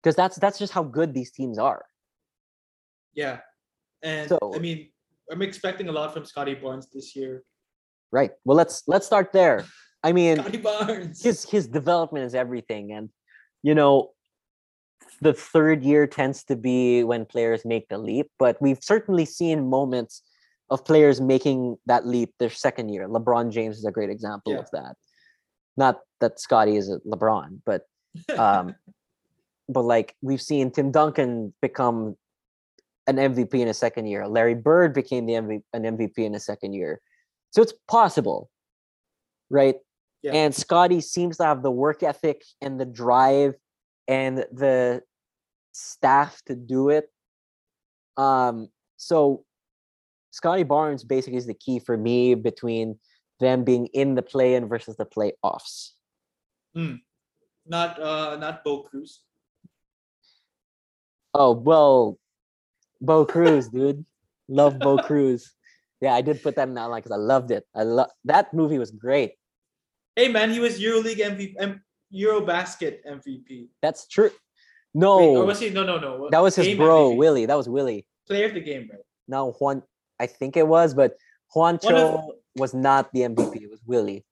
[0.01, 1.85] Because that's that's just how good these teams are.
[3.13, 3.39] Yeah,
[4.03, 4.91] and So- I mean,
[5.31, 7.43] I'm expecting a lot from Scotty Barnes this year.
[8.11, 8.31] Right.
[8.45, 9.65] Well, let's let's start there.
[10.03, 11.21] I mean, Scotty Barnes.
[11.21, 13.09] his his development is everything and
[13.61, 14.13] you know
[15.21, 19.67] the third year tends to be when players make the leap but we've certainly seen
[19.69, 20.23] moments
[20.69, 24.59] of players making that leap their second year lebron james is a great example Yeah.
[24.59, 24.95] of that
[25.77, 27.83] not that scotty is a lebron but
[28.37, 28.75] um
[29.69, 32.15] but like we've seen tim duncan become
[33.07, 36.39] an mvp in a second year larry bird became the MVP, an mvp in a
[36.39, 37.01] second year
[37.51, 38.49] so it's possible
[39.49, 39.77] right
[40.21, 40.33] Yeah.
[40.33, 43.55] and Scotty seems to have the work ethic and the drive
[44.07, 45.01] and the
[45.71, 47.09] staff to do it.
[48.17, 49.45] Um, so
[50.31, 52.99] Scotty Barnes basically is the key for me between
[53.39, 55.91] them being in the play-in versus the playoffs.
[57.65, 59.21] not uh not Bo Cruz.
[61.33, 62.17] Oh well,
[63.01, 64.05] Bo Cruz, dude,
[64.47, 65.53] love Bo Cruz.
[66.01, 67.65] Yeah, I did put that in the outline because I loved it.
[67.75, 69.33] I love that movie was great.
[70.15, 71.81] Hey man, he was EuroLeague MVP, um,
[72.13, 73.69] EuroBasket MVP.
[73.81, 74.25] That's true.
[74.25, 74.33] Wait,
[74.93, 75.69] No, or was he?
[75.69, 76.29] No, no, no.
[76.31, 77.17] That was his Game bro, MVP.
[77.17, 77.45] Willie.
[77.45, 78.07] That was Willie.
[78.27, 79.01] Player of the game, right?
[79.27, 79.83] No, Juan.
[80.19, 81.17] I think it was, but
[81.55, 83.63] Juancho was not the MVP.
[83.63, 84.25] It was Willie.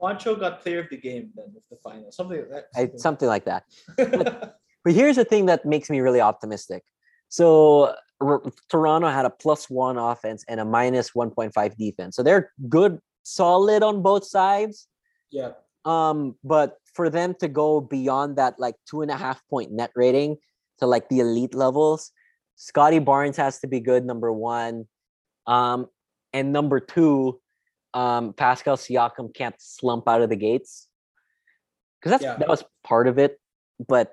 [0.00, 2.10] Juancho got player of the game then of the final.
[2.10, 2.64] Something like that.
[2.74, 3.64] I, something like that.
[3.98, 4.26] something.
[4.82, 6.84] But here's the thing that makes me really optimistic.
[7.28, 12.16] So R- Toronto had a plus one offense and a minus 1.5 defense.
[12.16, 14.88] So they're good, solid on both sides.
[15.30, 15.50] yeah.
[15.84, 19.90] Um, but for them to go beyond that like two and a half point net
[19.94, 20.36] rating
[20.78, 22.10] to like the elite levels,
[22.60, 24.86] Scotty Barnes has to be good, number one.
[25.46, 25.86] Um,
[26.34, 27.40] and number two,
[27.94, 30.86] um, Pascal Siakam can't slump out of the gates.
[31.98, 32.36] Because that's Yeah.
[32.36, 33.40] that was part of it,
[33.88, 34.12] but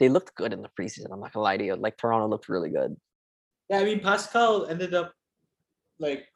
[0.00, 1.06] they looked good in the preseason.
[1.12, 1.76] I'm not gonna lie to you.
[1.76, 2.96] Like Toronto looked really good.
[3.70, 5.12] Yeah, I mean Pascal ended up
[6.00, 6.26] like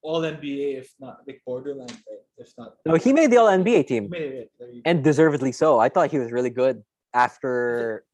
[0.00, 2.24] all NBA, if not like borderline, right?
[2.38, 4.08] If not, No, he made the all NBA team.
[4.08, 4.52] made it.
[4.58, 4.90] There you go.
[4.90, 5.78] and deservedly so.
[5.78, 8.04] I thought he was really good after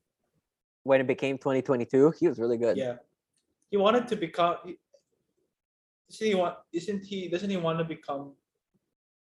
[0.84, 2.12] when it became 2022.
[2.18, 2.76] He was really good.
[2.76, 2.96] yeah,
[3.70, 4.56] he wanted to become.
[6.10, 6.56] Doesn't he want?
[6.72, 7.28] Isn't he?
[7.28, 8.32] Doesn't he want to become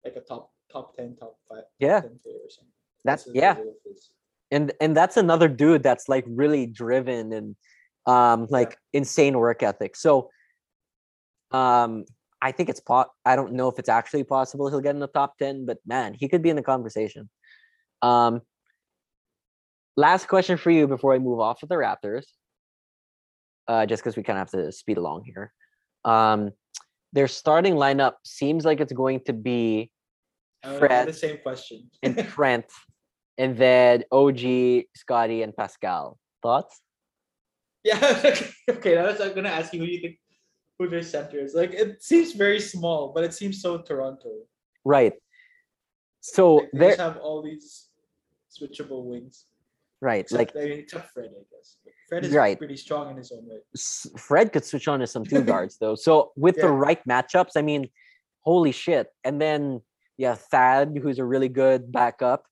[0.04, 2.00] like a top top ten, top five, Yeah.
[2.00, 2.72] 10 player or something?
[3.04, 4.10] That's his yeah, goal of his.
[4.50, 7.56] and and that's another dude that's like really driven and
[8.06, 9.96] um like insane work ethic.
[9.96, 10.30] So
[11.50, 12.04] um
[12.42, 13.08] I think it's pot.
[13.26, 16.14] I don't know if it's actually possible he'll get in the top 10, but man,
[16.14, 17.28] he could be in the conversation.
[18.00, 18.40] Um
[19.96, 22.24] last question for you before I move off of the Raptors.
[23.68, 25.52] Uh just because we kind of have to speed along here.
[26.04, 26.50] Um
[27.12, 29.90] their starting lineup seems like it's going to be
[30.62, 31.90] I don't know, Fred the same question.
[32.02, 32.66] and Trent,
[33.38, 36.18] and then OG, Scotty, and Pascal.
[36.42, 36.80] Thoughts?
[37.84, 37.98] yeah.
[38.70, 40.18] okay, I was I'm gonna ask you who you think
[40.78, 41.54] who their center is.
[41.54, 44.30] Like it seems very small, but it seems so Toronto.
[44.84, 45.14] Right.
[46.20, 47.88] So Like, they have all these
[48.50, 49.46] switchable wings.
[50.00, 50.20] Right?
[50.20, 51.76] Except, Like I mean, except Fred, I guess.
[52.08, 52.58] Fred is Right.
[52.58, 53.58] pretty strong in his own way.
[54.18, 55.94] Fred could switch on to some two guards though.
[55.94, 57.88] So with the right matchups, I mean,
[58.40, 59.08] holy shit!
[59.24, 59.82] And then
[60.16, 62.44] yeah, Thad, who's a really good backup.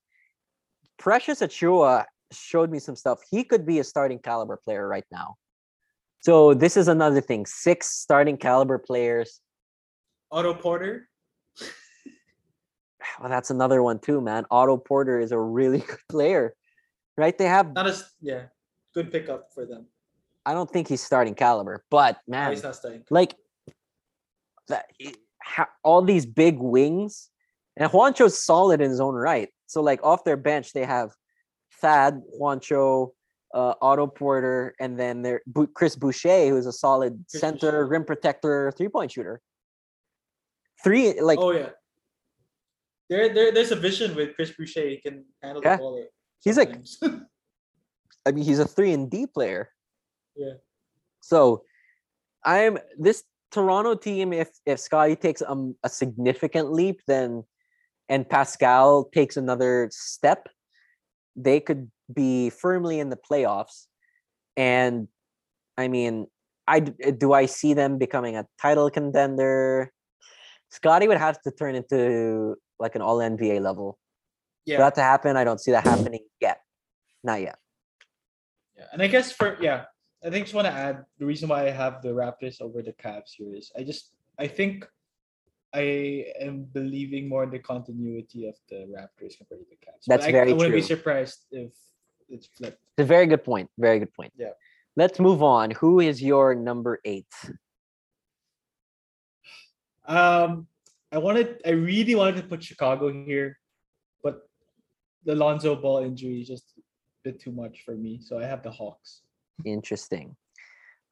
[0.97, 3.19] Precious Achiuwa showed me some stuff.
[3.29, 5.35] He could be a starting caliber player right now.
[6.21, 7.45] So this is another thing.
[7.45, 9.39] Six starting caliber players.
[10.31, 11.07] Otto Porter.
[13.19, 14.45] Well, that's another one too, man.
[14.51, 16.53] Otto Porter is a really good player,
[17.19, 17.37] right?
[17.37, 17.73] They have.
[17.73, 18.43] Not as yeah,
[18.95, 19.85] good pickup for them.
[20.45, 23.03] I don't think he's starting caliber, but No, man, he's not starting.
[23.11, 23.35] like
[24.69, 24.85] that.
[24.97, 25.15] he-
[25.83, 27.29] All these big wings,
[27.75, 29.49] and Juancho's solid in his own right.
[29.67, 31.11] So like off their bench, they have
[31.81, 33.11] Thad, Juancho,
[33.53, 35.41] uh, Otto Porter, and then there
[35.73, 37.85] Chris Boucher, who's a solid Chris center, Boucher.
[37.87, 39.41] rim protector, three point shooter.
[40.83, 41.69] Three like oh yeah.
[43.09, 44.87] There, there, there's a vision with Chris Boucher.
[44.87, 45.75] He can handle Yeah.
[45.77, 46.05] the ball.
[46.43, 46.75] He's like-
[48.25, 49.69] I mean, he's a three and D player.
[50.35, 50.53] Yeah.
[51.21, 51.63] So,
[52.45, 54.33] I'm this Toronto team.
[54.33, 57.43] If if Scotty takes um, a significant leap, then
[58.07, 60.47] and Pascal takes another step,
[61.35, 63.85] they could be firmly in the playoffs.
[64.57, 65.07] And
[65.77, 66.27] I mean,
[66.67, 69.91] I do I see them becoming a title contender?
[70.71, 73.97] Scotty would have to turn into like an All NBA level.
[74.77, 76.61] For that to happen, I don't see that happening yet.
[77.23, 77.57] Not yet.
[78.77, 78.85] yeah.
[78.93, 79.85] And I guess for yeah,
[80.23, 82.93] I think just want to add the reason why I have the Raptors over the
[82.93, 84.87] Cavs here is I just I think
[85.73, 90.05] I am believing more in the continuity of the Raptors compared to the Cavs.
[90.07, 91.71] That's I, very I wouldn't be surprised if
[92.29, 92.81] it's flipped.
[92.97, 93.69] It's a very good point.
[93.77, 94.33] Very good point.
[94.37, 94.49] Yeah.
[94.95, 95.71] Let's move on.
[95.71, 97.33] Who is your number eight?
[100.05, 100.67] Um,
[101.11, 103.59] I wanted, I really wanted to put Chicago here, but
[105.29, 106.81] the Lonzo Ball injury is just a
[107.23, 108.19] bit too much for me.
[108.19, 109.21] So I have the Hawks.
[109.63, 110.35] Interesting.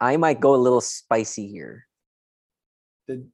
[0.01, 1.86] I might go a little spicy here.
[3.07, 3.28] The,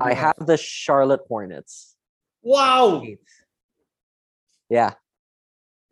[0.00, 1.94] I have the Charlotte Hornets.
[2.42, 3.04] Wow!
[4.68, 4.94] Yeah.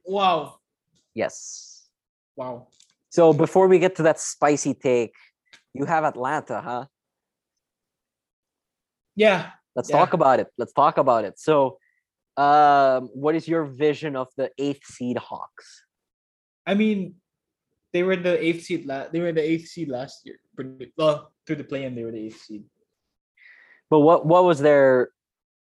[0.05, 0.59] Wow!
[1.15, 1.87] Yes.
[2.35, 2.67] Wow!
[3.11, 5.15] So before we get to that spicy take,
[5.73, 6.87] you have Atlanta, huh?
[9.15, 9.99] Yeah, Let's Yeah.
[9.99, 10.49] talk about it.
[10.59, 11.39] Let's talk about it.
[11.39, 11.79] So,
[12.37, 15.85] um, what is your vision of the eighth seed Hawks?
[16.67, 17.15] I mean,
[17.93, 18.87] they were the eighth seed.
[18.87, 20.37] La- they were the eighth seed last year.
[20.97, 22.65] Well, through the play-in, they were the eighth seed.
[23.91, 25.11] But what what was their?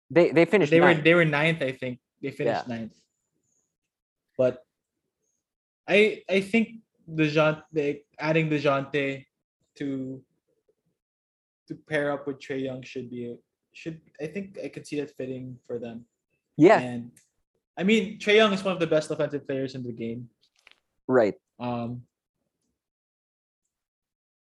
[0.10, 0.72] They they finished.
[0.72, 1.04] They were ninth.
[1.04, 2.00] they were ninth, I think.
[2.22, 2.96] They finished ninth.
[4.38, 4.64] But
[5.88, 9.26] I I think Dejounte, adding Dejounte
[9.78, 10.24] to
[11.68, 13.36] to pair up with Trae Young should be
[13.74, 16.06] should I think I could see that fitting for them.
[16.58, 17.12] Yeah, And
[17.78, 20.30] I mean Trae Young is one of the best offensive players in the game.
[21.08, 21.36] right.
[21.60, 22.04] Um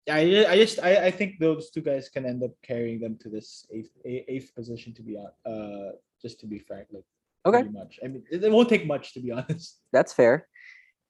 [0.08, 3.18] yeah, I, I just I, I think those two guys can end up carrying them
[3.22, 5.92] to this eighth eighth position to be on uh
[6.22, 7.04] just to be frank like
[7.46, 7.60] Okay.
[7.64, 10.48] pretty much I mean it, won't take much to be honest That's fair.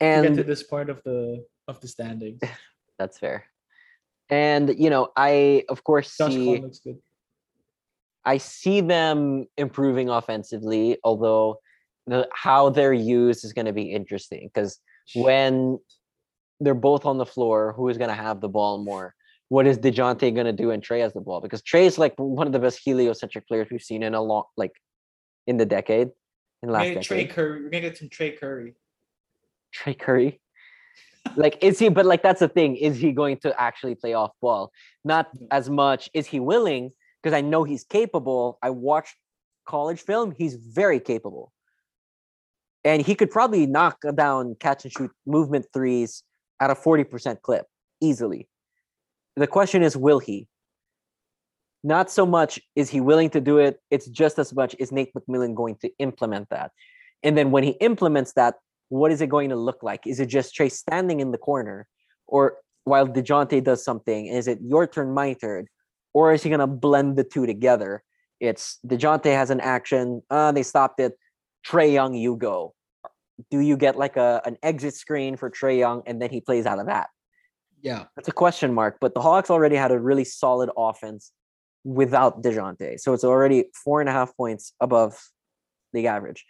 [0.02, 2.42] to get to this point of the of the standings.
[3.00, 3.46] that's fair.
[4.30, 6.98] And you know, I of course Josh see looks good.
[8.26, 11.60] I see them improving offensively, although
[12.08, 14.80] the how they're used is going to be interesting because
[15.16, 15.80] when
[16.60, 19.16] they're both on the floor, who is going to have the ball more?
[19.48, 21.42] What is Dejounte going to do and Trae has the ball?
[21.42, 24.44] Because Trae is like one of the best heliocentric players we've seen in a long,
[24.58, 24.74] like
[25.48, 26.10] in the decade,
[26.62, 27.30] in last Maybe Trae decade.
[27.32, 27.64] Curry.
[27.64, 28.76] We're gonna get some Trae Curry.
[29.76, 30.40] Trae Curry.
[31.36, 32.76] like, is he, but like, that's the thing.
[32.76, 34.72] Is he going to actually play off ball?
[35.04, 35.48] Not Mm.
[35.52, 36.10] as much.
[36.14, 36.92] Is he willing?
[37.22, 38.58] Because I know he's capable.
[38.62, 39.16] I watched
[39.66, 40.34] college film.
[40.38, 41.52] He's very capable.
[42.84, 46.24] And he could probably knock down catch and shoot movement threes
[46.60, 47.66] at a 40% clip
[48.02, 48.48] easily.
[49.36, 50.48] The question is, will he?
[51.84, 55.14] Not so much is he willing to do it, it's just as much is Nate
[55.14, 56.72] McMillan going to implement that.
[57.24, 58.56] And then when he implements that,
[58.90, 60.06] what is it going to look like?
[60.06, 61.88] Is it just Trae standing in the corner?
[62.28, 65.68] Or while DeJounte does something, is it your turn, my turn?
[66.14, 68.04] Or is he going to blend the two together?
[68.40, 71.18] It's DeJounte has an action, uh, they stopped it.
[71.68, 72.74] Trae Young, you go.
[73.52, 76.66] Do you get like a an exit screen for Trae Young and then he plays
[76.66, 77.10] out of that?
[77.82, 78.06] Yeah.
[78.16, 78.98] That's a question mark.
[79.00, 81.32] But the Hawks already had a really solid offense
[81.84, 83.00] without DeJounte.
[83.00, 85.18] So it's already four and a half points above
[85.94, 86.46] the average.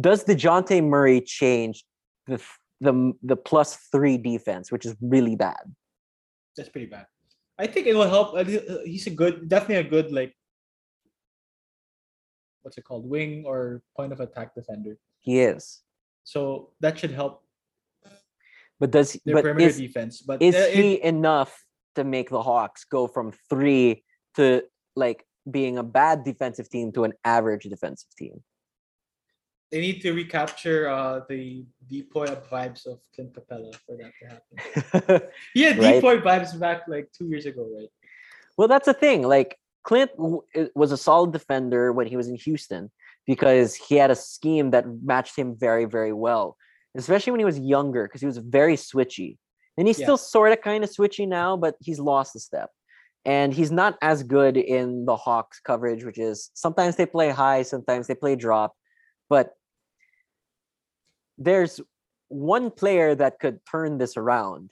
[0.00, 1.84] Does DeJounte Murray change
[2.26, 2.40] the
[2.80, 5.74] the the plus three defense, which is really bad?
[6.56, 7.06] That's pretty bad.
[7.58, 8.34] I think it will help.
[8.34, 10.34] uh, he- He's a good, definitely a good like,
[12.62, 14.98] what's it called, wing or point of attack defender.
[15.20, 15.82] He is.
[16.24, 17.42] So that should help
[18.78, 20.22] But does their but perimeter is, defense.
[20.22, 21.64] But is uh, it- he enough
[21.96, 24.04] to make the Hawks go from three
[24.36, 24.62] to
[24.94, 28.44] like being a bad defensive team to an average defensive team?
[29.70, 34.26] They need to recapture uh, the depoy vibes of Clint Capela for that to
[35.12, 35.28] happen.
[35.54, 36.02] yeah, Right.
[36.02, 37.88] depoy vibes back like two years ago, right?
[38.56, 39.22] Well, that's the thing.
[39.22, 40.42] Like Clint w-
[40.74, 42.90] was a solid defender when he was in Houston
[43.26, 46.56] because he had a scheme that matched him very, very well,
[46.96, 49.36] especially when he was younger because he was very switchy.
[49.76, 50.06] And he's Yeah.
[50.06, 52.70] still sort of kind of switchy now, but he's lost a step.
[53.26, 57.62] And he's not as good in the Hawks coverage, which is sometimes they play high,
[57.62, 58.74] sometimes they play drop.
[59.28, 59.52] But
[61.38, 61.80] there's
[62.28, 64.70] one player that could turn this around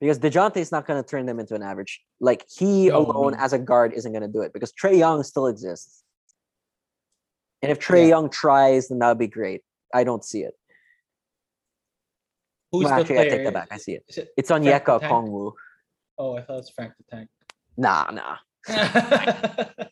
[0.00, 2.02] because DeJounte is not going to turn them into an average.
[2.20, 3.38] Like he alone no.
[3.38, 6.02] as a guard isn't going to do it because Trae Young still exists.
[7.62, 8.08] And if Trae Yeah.
[8.08, 9.62] Young tries, then that would be great.
[9.94, 10.54] I don't see it.
[12.70, 13.68] Who's Well, the actually, I take that back.
[13.70, 14.04] I see it.
[14.08, 15.52] It It's on Frank Yeka Kongwu.
[16.18, 17.30] Oh, I thought it was Frank the Tank.
[17.76, 18.36] Nah, nah.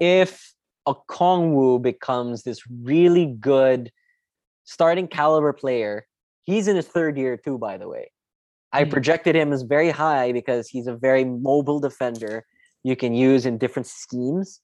[0.00, 0.54] If
[0.88, 3.92] Okongwu becomes this really good
[4.70, 6.06] starting caliber player,
[6.44, 8.12] he's in his third year too, by the way.
[8.72, 8.90] I Mhm.
[8.92, 12.46] projected him as very high because he's a very mobile defender
[12.84, 14.60] you can use in different schemes.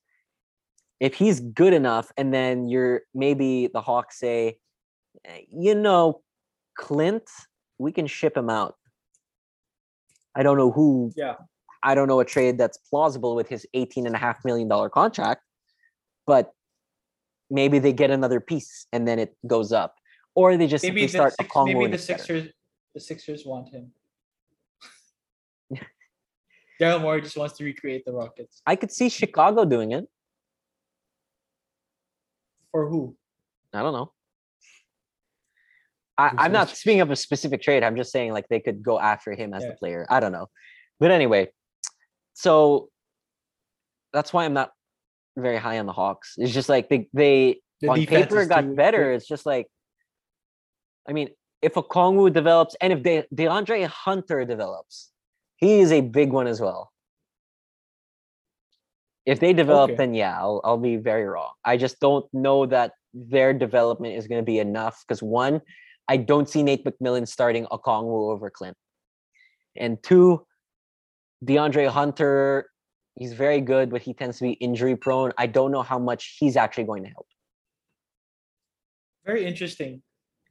[1.01, 4.59] If he's good enough, and then you're maybe the Hawks say,
[5.25, 6.23] "Eh, you know,
[6.77, 7.29] Clint,
[7.79, 8.77] we can ship him out.
[10.35, 11.13] I don't know who.
[11.17, 11.37] Yeah.
[11.83, 14.89] I don't know a trade that's plausible with his eighteen and a half million dollar
[14.89, 15.43] contract,
[16.27, 16.55] but
[17.51, 19.97] maybe they get another piece and then it goes up,
[20.35, 21.99] or they just maybe simply the start a six, maybe the better.
[21.99, 22.53] Sixers
[22.95, 23.93] the Sixers want him.
[26.81, 28.63] Daryl Morey just wants to recreate the Rockets.
[28.67, 30.09] I could see Chicago doing it.
[32.73, 33.17] For who?
[33.75, 34.13] I don't know.
[36.19, 37.85] I, i'm not speaking of a specific trade.
[37.85, 39.71] I'm just saying like they could go after him as Yeah.
[39.71, 40.07] the player.
[40.09, 40.49] I don't know.
[40.99, 41.51] But anyway,
[42.33, 42.89] so
[44.15, 44.71] that's why I'm not
[45.37, 46.35] very high on the Hawks.
[46.39, 49.13] It's just like they they The on paper got better.
[49.13, 49.67] It's just like
[51.09, 51.29] I mean,
[51.63, 55.11] if Okongwu develops and if De, DeAndre Hunter develops,
[55.57, 56.91] he is a big one as well.
[59.25, 59.97] If they develop, Okay.
[59.97, 61.53] then yeah, I'll I'll be very wrong.
[61.65, 65.61] I just don't know that their development is going to be enough because one,
[66.09, 68.77] I don't see Nate McMillan starting Okongwu over Clint,
[69.77, 70.47] and two,
[71.45, 72.71] DeAndre Hunter,
[73.17, 75.33] he's very good, but he tends to be injury prone.
[75.37, 77.27] I don't know how much he's actually going to help.
[79.25, 80.03] Very interesting.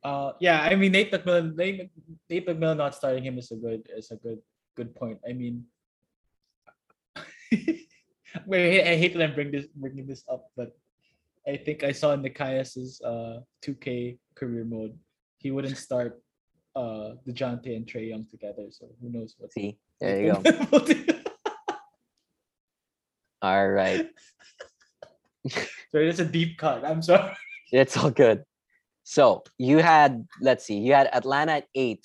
[0.03, 1.89] Uh, yeah, I mean Nate McMillan, Nate,
[2.29, 4.39] Nate McMillan not starting him is a good is a good
[4.75, 5.17] good point.
[5.27, 5.65] I mean,
[8.45, 10.77] wait, I hate that I'm bring this bringing this up, but
[11.47, 14.93] I think I saw in Nikias's uh 2K career mode,
[15.39, 16.21] he wouldn't start
[16.75, 18.67] uh Dejounte and Trae Young together.
[18.69, 20.85] So who knows what See, there you go.
[23.45, 24.07] All right,
[25.91, 26.83] Sorry, that's a deep cut.
[26.83, 27.31] I'm sorry.
[27.71, 28.43] it's all good.
[29.03, 32.03] So you had, let's see, you had Atlanta at eight.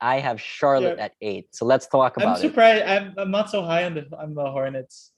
[0.00, 1.04] I have Charlotte Yeah.
[1.04, 1.54] at eight.
[1.54, 2.58] So let's talk I'm about it.
[2.84, 5.12] I'm, I'm not so high on the on the Hornets.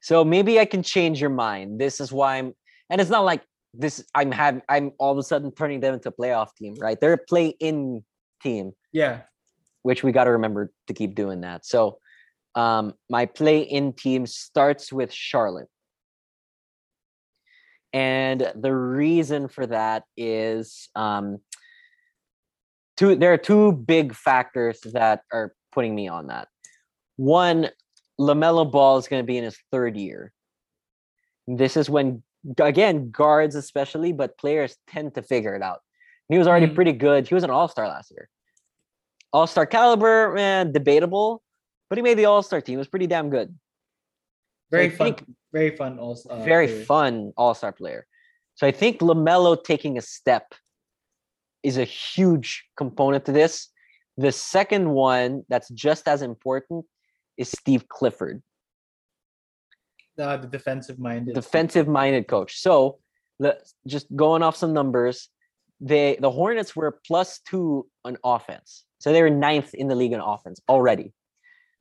[0.00, 1.80] So maybe I can change your mind.
[1.80, 2.52] This is why I'm,
[2.90, 3.40] and it's not like
[3.72, 4.04] this.
[4.14, 4.60] I'm having.
[4.68, 7.00] I'm all of a sudden turning them into a playoff team, right?
[7.00, 8.04] They're a play-in
[8.42, 9.22] team, Yeah.
[9.80, 11.64] which we got to remember to keep doing that.
[11.64, 11.98] So,
[12.54, 15.68] um, my play-in team starts with Charlotte,
[17.92, 21.38] and the reason for that is um,
[22.96, 23.14] two.
[23.16, 26.48] There are two big factors that are putting me on that.
[27.16, 27.68] One,
[28.20, 30.32] Lamelo Ball is going to be in his third year.
[31.46, 32.22] This is when,
[32.58, 35.80] again, guards especially, but players tend to figure it out.
[36.28, 36.74] He was already Mhm.
[36.74, 37.28] pretty good.
[37.28, 38.28] He was an All Star last year.
[39.32, 41.42] All Star caliber, man, debatable,
[41.94, 42.74] but he made the All Star team.
[42.74, 43.48] It was pretty damn good.
[43.50, 45.14] So Very fun.
[45.14, 46.00] think- very fun.
[46.00, 46.28] Also.
[46.28, 46.84] Uh, very player.
[46.84, 48.04] fun All Star player.
[48.56, 50.52] So I think Lamelo taking a step
[51.62, 53.68] is a huge component to this.
[54.16, 56.84] The second one that's just as important
[57.36, 58.42] is Steve Clifford,
[60.18, 61.34] Uh, the defensive minded.
[61.36, 62.58] defensive minded coach.
[62.60, 62.98] So
[63.38, 65.28] the, just going off some numbers,
[65.80, 68.84] they the Hornets were plus two on offense.
[68.98, 71.12] So they were ninth in the league in offense already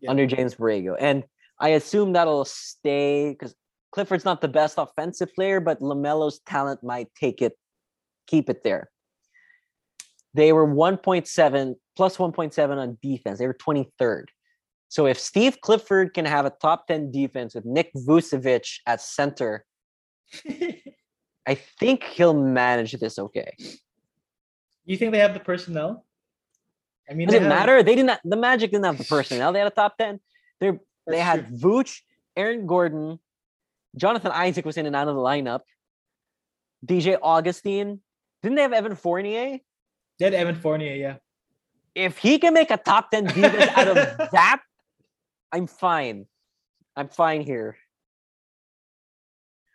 [0.03, 0.11] Yeah.
[0.11, 0.95] under James Borrego.
[0.99, 1.23] And
[1.59, 3.55] I assume that'll stay because
[3.91, 7.53] Clifford's not the best offensive player, but LaMelo's talent might take it,
[8.27, 8.89] keep it there.
[10.33, 13.39] They were 1.7 plus 1.7 on defense.
[13.39, 14.25] They were 23rd.
[14.89, 19.65] So if Steve Clifford can have a top 10 defense with Nick Vucevic at center,
[21.47, 23.53] I think he'll manage this okay.
[24.85, 26.05] you think they have the personnel?
[27.09, 27.83] I mean, Does it have- matter?
[27.83, 28.19] They didn't.
[28.23, 29.51] The Magic didn't have the personnel.
[29.51, 30.19] They had a top ten.
[30.59, 30.71] They
[31.07, 31.57] they had true.
[31.57, 31.99] Vooch,
[32.37, 33.19] Aaron Gordon,
[33.97, 35.61] Jonathan Isaac was in and out of the lineup.
[36.85, 38.01] DJ Augustin.
[38.41, 39.59] Didn't they have Evan Fournier?
[40.19, 40.95] They had Evan Fournier.
[40.95, 41.15] Yeah.
[41.95, 43.95] If he can make a top ten defense out of
[44.31, 44.61] that,
[45.51, 46.25] I'm fine.
[46.95, 47.77] I'm fine here.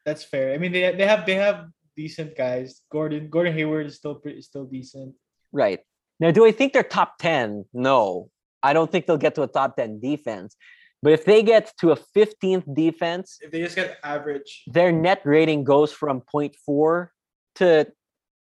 [0.04, 0.54] That's fair.
[0.54, 1.66] I mean, they they have they have
[1.96, 2.80] decent guys.
[2.90, 5.14] Gordon Gordon Hayward is still pretty still decent.
[5.52, 5.80] Right.
[6.20, 7.66] Now, do I think they're top 10?
[7.72, 8.30] No.
[8.62, 10.56] I don't think they'll get to a top 10 defense.
[11.02, 15.22] But if they get to a 15th defense, If they just get average, their net
[15.24, 17.08] rating goes from 0.4
[17.56, 17.86] to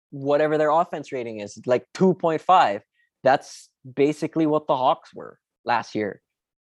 [0.10, 2.82] whatever their offense rating is, like 2.5.
[3.24, 6.22] That's basically what the Hawks were last year.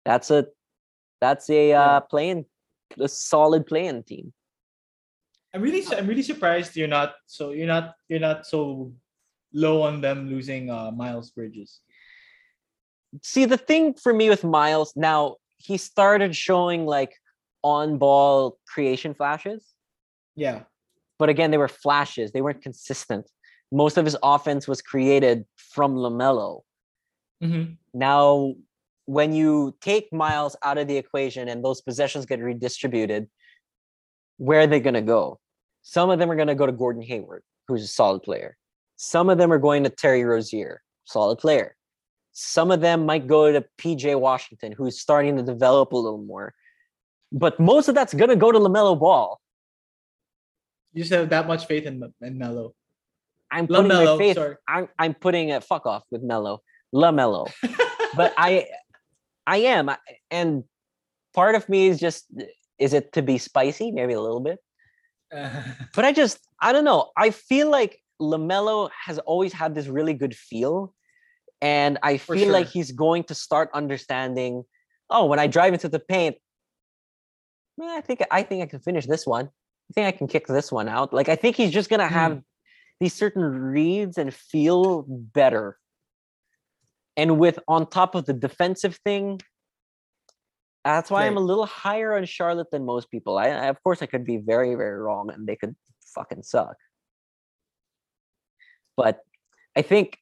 [0.05, 0.47] That's a
[1.21, 2.47] that's a uh playing
[2.99, 4.33] a solid playing team.
[5.55, 8.93] I'm really I'm really surprised you're not so you're not you're not so
[9.53, 11.81] low on them losing uh Miles Bridges.
[13.23, 17.15] See, the thing for me with Miles now, he started showing like
[17.63, 19.65] on-ball creation flashes.
[20.37, 20.65] Yeah.
[21.19, 22.33] but again, they were flashes.
[22.33, 23.27] They weren't consistent.
[23.73, 26.63] Most of his offense was created from Lamelo.
[27.41, 28.55] hmm Now,
[29.07, 33.29] when you take Miles out of the equation and those possessions get redistributed,
[34.37, 35.41] where are they going to go?
[35.83, 38.58] Some of them are going to go to Gordon Hayward, who's a solid player.
[38.99, 41.77] Some of them are going to Terry Rozier, solid player.
[42.33, 46.53] Some of them might go to PJ Washington, who's starting to develop a little more.
[47.31, 49.41] But most of that's going to go to LaMelo Ball.
[50.93, 52.75] You just have that much faith in in Melo.
[53.53, 54.37] I'm putting LaMelo, my faith.
[54.37, 54.57] sorry.
[54.67, 57.53] I'm I'm putting a fuck off with Mello, Lamelo.
[58.17, 58.67] but I,
[59.47, 59.91] I am,
[60.33, 60.65] and
[61.35, 62.27] part of me is just,
[62.81, 63.93] is it to be spicy?
[63.93, 64.59] Maybe a little bit.
[65.95, 67.11] But I just, I don't know.
[67.17, 70.95] I feel like Lamelo has always had this really good feel,
[71.61, 74.65] and I For feel like he's going to start understanding.
[75.11, 76.37] Oh, when I drive into the paint,
[77.79, 79.47] man, I think I think I can finish this one.
[79.47, 81.13] I think I can kick this one out.
[81.13, 82.45] Like I think he's just gonna have Mm.
[83.01, 85.79] these certain reads and feel better.
[87.17, 89.41] And with on top of the defensive thing,
[90.85, 93.39] that's why I'm a little higher on Charlotte than most people.
[93.39, 95.75] I, I of course I could be very very wrong, and they could
[96.15, 96.77] fucking suck.
[98.99, 99.21] But
[99.77, 100.19] I think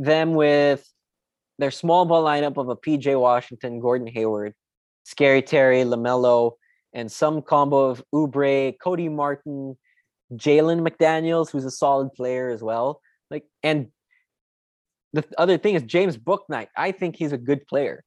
[0.00, 0.84] them with
[1.60, 4.52] their small ball lineup of a PJ Washington, Gordon Hayward,
[5.04, 6.54] Scary Terry, Lamelo,
[6.92, 9.78] and some combo of Oubre, Cody Martin,
[10.32, 13.00] Jalen McDaniels, who's a solid player as well.
[13.30, 13.92] Like, and
[15.12, 16.66] the other thing is James Bouknight.
[16.76, 18.02] I think he's a good player.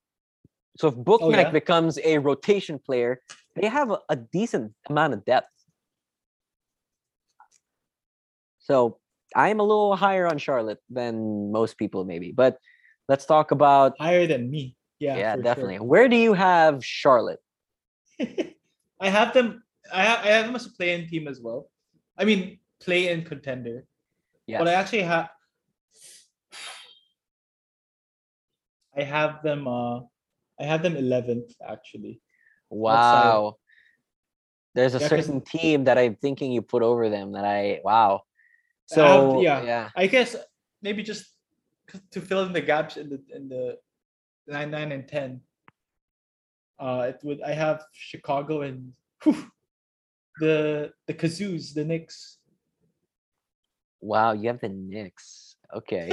[0.77, 1.51] So if oh, Bouknight yeah?
[1.51, 3.21] becomes a rotation player,
[3.55, 5.47] they have a, a decent amount of depth.
[8.59, 8.99] So
[9.35, 12.31] I'm a little higher on Charlotte than most people, maybe.
[12.31, 12.57] But
[13.07, 14.75] let's talk about Higher than me.
[14.99, 15.17] Yeah.
[15.17, 15.43] yeah, for sure.
[15.43, 15.79] definitely.
[15.79, 17.39] Where do you have Charlotte?
[18.19, 19.63] I have them.
[19.93, 21.69] I have, I have them as a play-in team as well.
[22.17, 23.85] I mean, play-in contender.
[24.47, 24.59] Yeah.
[24.59, 25.29] But I actually have.
[28.95, 29.67] I have them.
[29.67, 29.99] Uh,
[30.59, 32.21] I have them eleventh actually.
[32.69, 33.57] Wow.
[34.73, 38.23] There's a Yeah, certain team that I'm thinking you put over them that I wow.
[38.91, 39.63] I have- So yeah.
[39.63, 39.89] yeah.
[39.95, 40.35] I guess
[40.81, 41.25] maybe just
[42.11, 43.77] to fill in the gaps in the in the
[44.47, 45.41] nine, nine, and ten.
[46.79, 47.41] Uh, it would.
[47.41, 49.51] I have Chicago and whew,
[50.39, 52.37] the the Kazoos, the Knicks.
[53.99, 55.55] Wow, you have the Knicks.
[55.75, 56.11] Okay.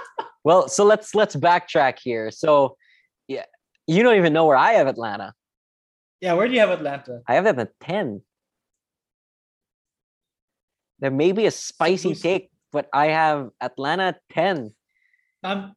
[0.44, 2.30] well, so let's let's backtrack here.
[2.30, 2.76] So
[3.28, 3.44] yeah,
[3.86, 5.34] you don't even know where I have Atlanta.
[6.20, 7.20] Yeah, where do you have Atlanta?
[7.28, 8.22] I have them at 10.
[10.98, 14.72] There may be a spicy take, but I have Atlanta 10.
[15.44, 15.74] Um,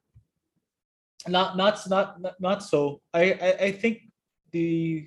[1.28, 3.01] not not not not, so.
[3.13, 4.07] I, I I think
[4.51, 5.05] the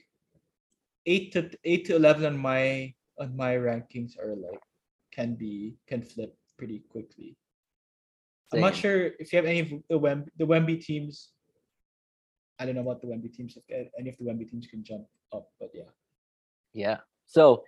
[1.06, 4.60] eight to eight to eleven on my on my rankings are like
[5.10, 7.34] can be can flip pretty quickly.
[8.52, 11.32] I'm not sure if you have any of the Wem the Wemby teams.
[12.60, 13.56] I don't know about the Wemby teams.
[13.56, 15.88] If a- any of the Wemby teams can jump up, but yeah,
[16.74, 16.98] Yeah.
[17.24, 17.64] So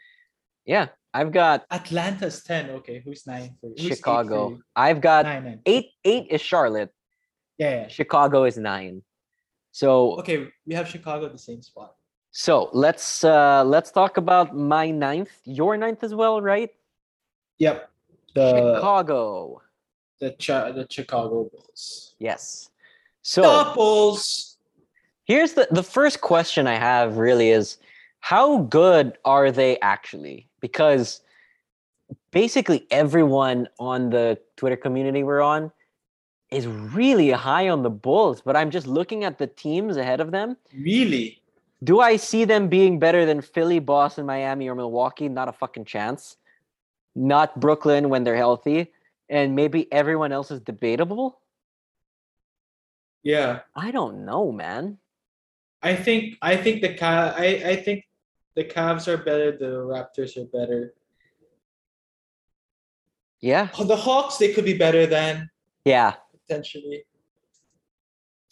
[0.67, 2.71] yeah, I've got Atlanta's ten.
[2.71, 4.49] Okay, who's nine for who's for Chicago.
[4.51, 4.63] you?
[4.77, 5.61] I've got Nine, nine.
[5.67, 5.91] eight.
[6.05, 6.91] Eight is Charlotte.
[7.59, 7.89] Yeah, yeah.
[7.89, 9.03] Chicago is nine.
[9.73, 11.95] So Okay, we have Chicago at the same spot.
[12.31, 15.31] so let's uh let's talk about my ninth.
[15.45, 16.71] Your ninth as well, right?
[17.59, 17.91] Yep.
[18.35, 19.63] The Chicago.
[20.21, 22.15] the Chi- the Chicago Bulls.
[22.19, 22.71] Yes.
[23.23, 24.57] So Doubles.
[25.25, 27.79] here's the the first question I have really is
[28.25, 30.49] how good are they actually?
[30.63, 31.21] Because
[32.31, 35.71] basically everyone on the Twitter community we're on
[36.51, 40.31] is really high on the Bulls, but I'm just looking at the teams ahead of
[40.31, 40.57] them.
[40.73, 41.43] Really?
[41.83, 45.29] Do I see them being better than Philly, Boston, Miami, or Milwaukee?
[45.29, 46.39] Not a fucking chance.
[47.15, 48.91] Not Brooklyn when they're healthy.
[49.29, 51.41] And maybe everyone else is debatable.
[53.23, 53.61] Yeah.
[53.77, 54.97] I don't know, man.
[55.83, 58.07] I think I think the I, I think
[58.55, 60.95] the Cavs are better, the Raptors are better.
[63.41, 63.69] Yeah.
[63.79, 65.51] Oh, The Hawks they could be better than
[65.85, 66.15] Yeah.
[66.33, 67.05] potentially.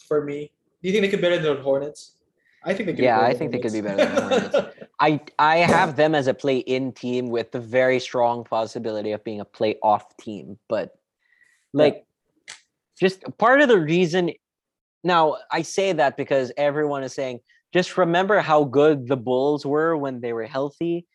[0.07, 0.51] For me.
[0.81, 2.17] Do you think they could be better than the Hornets?
[2.65, 4.77] I think they could be Yeah, I think they could be better than the Hornets.
[4.99, 9.39] I I have them as a play-in team with the very strong possibility of being
[9.41, 10.95] a play-off team, but
[11.73, 12.05] like
[12.99, 14.31] just part of the reason
[15.03, 17.39] now I say that because everyone is saying
[17.73, 21.05] just remember how good the Bulls were when they were healthy.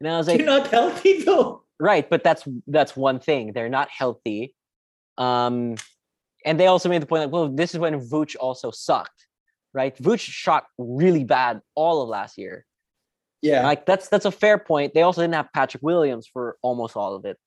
[0.00, 1.62] And I was like, You're not healthy though.
[1.80, 3.52] right, but that's that's one thing.
[3.52, 4.54] They're not healthy.
[5.18, 5.76] Um
[6.44, 9.26] and they also made the point like, well, this is when Vooch also sucked,
[9.72, 9.96] right?
[9.96, 12.66] Vooch shot really bad all of last year.
[13.40, 13.62] Yeah.
[13.64, 14.92] Like that's that's a fair point.
[14.94, 17.38] They also didn't have Patrick Williams for almost all of it.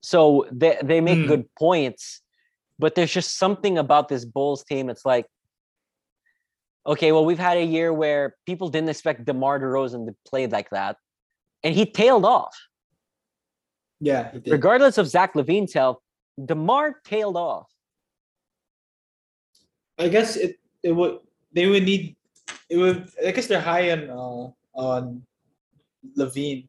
[0.00, 1.26] So they they make Hmm.
[1.26, 2.22] good points,
[2.78, 4.88] but there's just something about this Bulls team.
[4.90, 5.26] It's like,
[6.88, 10.70] okay, well, we've had a year where people didn't expect DeMar DeRozan to play like
[10.70, 10.96] that,
[11.62, 12.56] and he tailed off.
[14.00, 14.50] yeah, he did.
[14.52, 15.98] Regardless of Zach LaVine's health,
[16.44, 17.68] DeMar tailed off.
[19.98, 21.18] I guess it it would
[21.52, 22.16] they would need
[22.70, 24.44] it would I guess they're high on uh
[24.78, 25.22] on
[26.16, 26.68] LaVine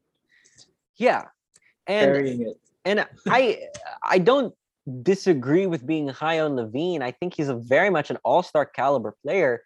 [0.96, 1.26] Yeah,
[1.86, 2.56] and carrying it.
[2.84, 3.68] and I
[4.02, 4.52] I don't
[5.02, 7.02] disagree with being high on LaVine.
[7.02, 9.62] I think he's a very much an all-star caliber player.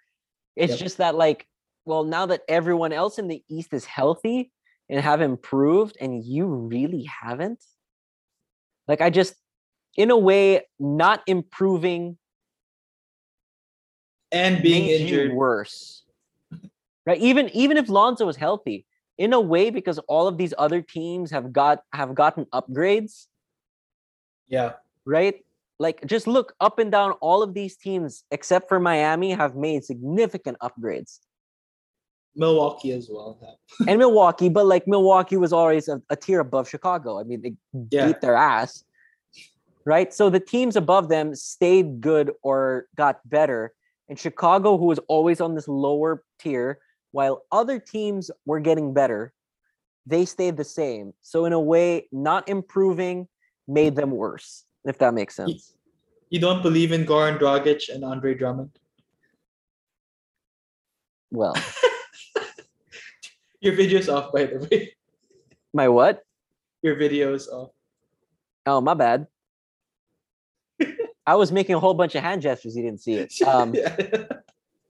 [0.57, 0.79] It's Yep.
[0.81, 1.47] just that like,
[1.85, 4.53] well, now that everyone else in the East is healthy
[4.89, 7.63] and have improved, and you really haven't,
[8.87, 9.35] like I just,
[9.97, 12.19] in a way, not improving
[14.33, 15.33] And being injured.
[15.35, 16.05] worse.
[17.07, 17.21] Right?
[17.21, 18.87] Even even if Lonzo was healthy,
[19.19, 23.27] in a way, because all of these other teams have got have gotten upgrades,
[24.49, 24.75] Yeah.
[25.05, 25.37] right?
[25.79, 29.85] Like just look up and down all of these teams except for Miami have made
[29.85, 31.19] significant upgrades.
[32.37, 33.39] Milwaukee as well.
[33.89, 37.19] And Milwaukee, but like Milwaukee was always a, a tier above Chicago.
[37.21, 37.55] I mean, they
[37.91, 38.07] Yeah.
[38.07, 38.85] beat their ass.
[39.87, 40.15] Right?
[40.15, 43.75] So the teams above them stayed good or got better.
[44.09, 46.79] And Chicago, who was always on this lower tier,
[47.13, 49.33] while other teams were getting better,
[50.07, 51.13] they stayed the same.
[51.23, 53.29] So in a way, not improving
[53.69, 54.65] made them worse.
[54.85, 55.75] If that makes sense.
[56.31, 58.71] You don't believe in Goran Dragic and Andre Drummond?
[61.31, 61.55] Well,
[63.61, 64.95] Your video's off, by the way.
[65.73, 66.23] my what?
[66.83, 67.71] Your video's off.
[68.67, 69.27] Oh, my bad.
[71.27, 72.77] I was making a whole bunch of hand gestures.
[72.77, 73.33] You didn't see it.
[73.47, 73.97] Um, Yeah.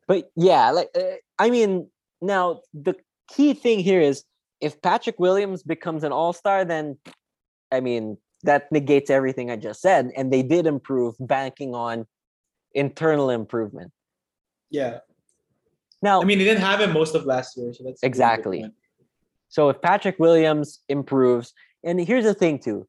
[0.09, 1.89] but yeah, like uh, I mean,
[2.21, 2.95] now the
[3.29, 4.25] key thing here is
[4.61, 6.99] if Patrick Williams becomes an All Star, then
[7.71, 10.11] I mean that negates everything I just said.
[10.17, 12.07] And they did improve, banking on
[12.73, 13.93] internal improvement.
[14.71, 14.99] yeah.
[16.03, 17.95] Now, I mean, they didn't have him most of last year, so that's a really
[18.03, 18.71] good Exactly.
[19.49, 22.87] So if Patrick Williams improves, and here's the thing too,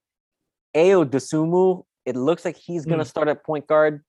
[0.75, 3.07] Ayo Dosunmu, it looks like he's gonna Mm.
[3.07, 4.03] start at point guard.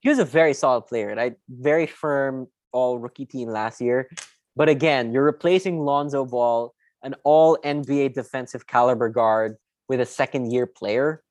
[0.00, 1.34] He was a very solid player, right?
[1.48, 4.08] Very firm, all rookie team last year.
[4.54, 6.72] But again, you're replacing Lonzo Ball,
[7.02, 9.56] an all NBA defensive caliber guard,
[9.88, 11.22] with a second year player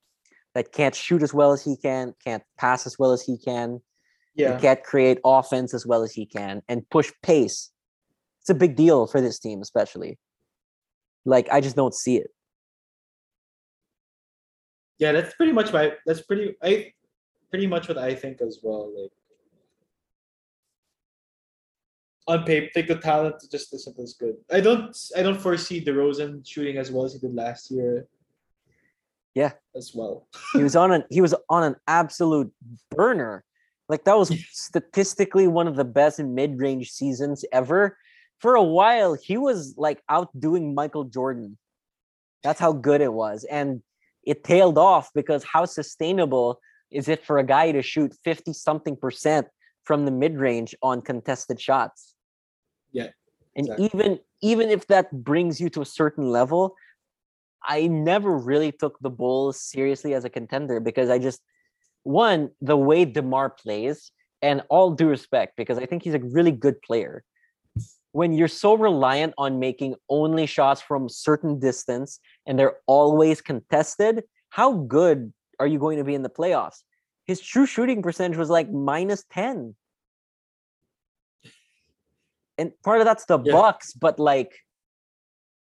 [0.54, 3.82] that can't shoot as well as he can, can't pass as well as he can,
[4.36, 4.58] Yeah.
[4.60, 7.72] can't create offense as well as he can, and push pace.
[8.42, 10.18] It's a big deal for this team, especially.
[11.26, 12.28] Like I just don't see it.
[15.00, 16.94] Yeah, that's pretty much my that's pretty I
[17.50, 18.92] pretty much what I think as well.
[18.96, 19.12] Like
[22.28, 24.36] on paper, like the talent just isn't as good.
[24.52, 28.08] I don't I don't foresee DeRozan shooting as well as he did last year.
[29.36, 29.52] Yeah.
[29.76, 30.28] As well.
[30.54, 32.52] He was on an he was on an absolute
[32.90, 33.44] burner.
[33.90, 37.98] Like that was statistically one of the best mid-range seasons ever.
[38.40, 41.58] For a while, he was like outdoing Michael Jordan.
[42.44, 43.44] That's how good it was.
[43.44, 43.84] And
[44.24, 46.60] it tailed off because how sustainable
[46.90, 49.48] is it for a guy to shoot 50 something percent
[49.84, 52.16] from the mid-range on contested shots?
[52.92, 53.10] Yeah,
[53.56, 53.90] And exactly.
[53.94, 56.76] even even if that brings you to a certain level,
[57.68, 61.42] I never really took the Bulls seriously as a contender because I just
[62.04, 64.12] one the way Demar plays,
[64.42, 67.24] and all due respect because I think he's a really good player.
[68.12, 74.24] When you're so reliant on making only shots from certain distance and they're always contested,
[74.50, 76.84] how good are you going to be in the playoffs?
[77.26, 79.76] His true shooting percentage was like minus 10.
[82.58, 83.52] And part of that's the Yeah.
[83.52, 84.54] Bucks, but like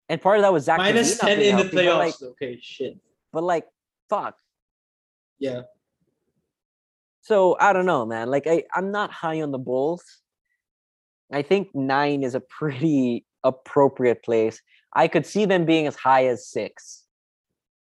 [0.08, 1.98] and part of that was Zach Minus ten in the healthy, but, playoffs.
[1.98, 2.98] like, okay, shit.
[3.32, 3.66] but like
[4.08, 4.36] fuck.
[5.38, 5.62] Yeah.
[7.22, 8.30] So I don't know, man.
[8.30, 10.04] Like I, I'm not high on the Bulls.
[11.32, 14.60] I think nine is a pretty appropriate place.
[14.94, 17.04] I could see them being as high as six.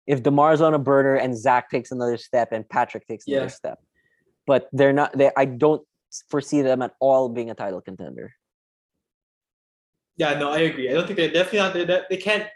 [0.07, 3.47] If DeMar's on a burner and Zach takes another step and Patrick takes another Yeah.
[3.49, 3.79] step.
[4.47, 5.85] But they're not they I don't
[6.29, 8.33] foresee them at all being a title contender.
[10.17, 10.89] Yeah, no, I agree.
[10.89, 11.73] I don't think they're definitely not.
[11.87, 12.47] They're, they can't.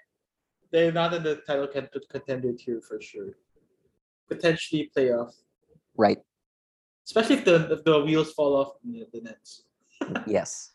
[0.72, 3.30] They're not in the title con- contender tier for sure.
[4.28, 5.34] Potentially playoff,
[5.96, 6.20] Right.
[7.06, 9.64] especially if the if the wheels fall off the, the Nets.
[10.28, 10.74] Yes.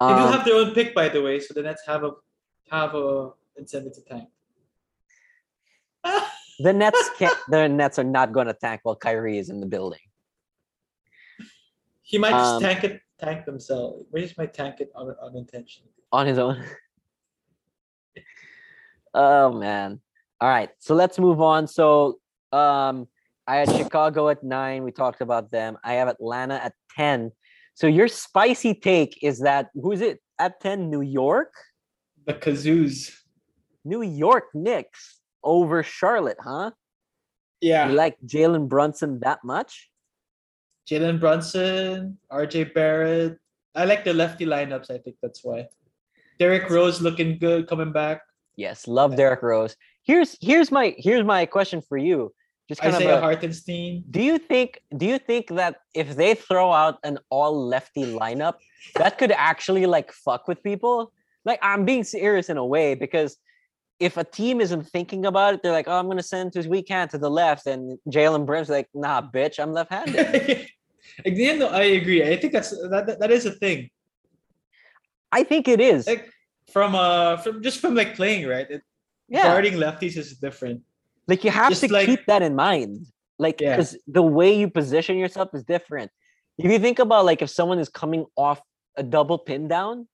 [0.00, 2.10] They do Um, have their own pick, by the way, so the Nets have a
[2.70, 4.28] have a incentive to tank.
[6.58, 10.00] the Nets can't the Nets are not gonna tank while Kyrie is in the building.
[12.02, 14.04] he might just Um, tank it, tank themselves.
[14.12, 15.90] We just might tank it un, unintentionally.
[16.12, 16.62] on his own.
[19.14, 20.00] oh man.
[20.40, 20.70] All right.
[20.78, 21.66] So let's move on.
[21.66, 22.18] So
[22.52, 23.08] um
[23.46, 24.84] I had Chicago at nine.
[24.84, 25.76] We talked about them.
[25.82, 27.32] I have Atlanta at 10.
[27.74, 30.90] So your spicy take is that who's it at 10?
[30.90, 31.52] New York?
[32.26, 33.10] The Kazoos.
[33.84, 36.70] New York Knicks over Charlotte, huh?
[37.60, 39.88] Yeah, You like Jalen Brunson that much?
[40.88, 43.38] Jalen Brunson, RJ Barrett.
[43.74, 44.90] I like the lefty lineups.
[44.90, 45.68] I think that's why.
[46.38, 48.22] Derrick Rose looking good, coming back.
[48.56, 49.76] Yes, love Derrick Rose.
[50.02, 52.34] Here's here's my here's my question for you.
[52.68, 54.04] Just kind Isaiah of a, Hartenstein.
[54.10, 58.54] Do you think do you think that if they throw out an all lefty lineup,
[58.96, 61.12] that could actually like fuck with people?
[61.44, 63.36] Like I'm being serious in a way because
[64.02, 66.88] if a team isn't thinking about it, they're like, "Oh, I'm gonna send his weak
[66.88, 70.68] hand to the left," and Jalen Brim's like, "Nah, bitch, I'm left-handed."
[71.24, 72.22] Again, no, I agree.
[72.22, 73.90] I think that's that, that, is a thing.
[75.30, 76.06] I think it is.
[76.06, 76.28] Like
[76.72, 78.68] from uh from just from like playing, right?
[78.70, 78.82] It,
[79.28, 80.82] yeah, Guarding lefties is different.
[81.28, 83.06] like you have just to like- keep that in mind.
[83.38, 83.76] Like, Yeah.
[83.76, 86.10] because the way you position yourself is different.
[86.58, 88.60] If you think about like if someone is coming off
[88.96, 90.06] a double pin down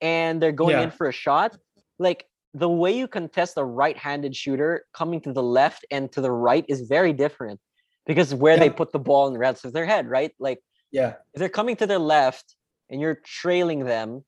[0.00, 0.84] and they're going Yeah.
[0.84, 1.56] in for a shot,
[1.98, 2.24] like
[2.58, 6.64] the way you contest a right-handed shooter coming to the left and to the right
[6.68, 7.60] is very different
[8.06, 10.32] because where they put the ball in the rest of their head, right?
[10.38, 10.60] Like
[10.90, 11.14] Yeah.
[11.34, 12.54] if they're coming to their left
[12.88, 14.24] and you're trailing them,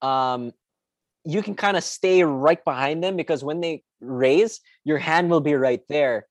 [0.00, 0.52] um,
[1.24, 5.40] you can kind of stay right behind them because when they raise, your hand will
[5.40, 6.26] be right there.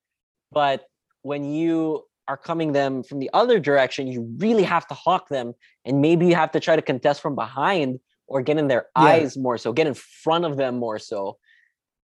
[0.52, 0.86] But
[1.22, 5.54] when you are coming them from the other direction, you really have to hawk them,
[5.86, 9.04] and maybe you have to try to contest from behind or get in their Yeah.
[9.04, 11.38] eyes more so, get in front of them more so.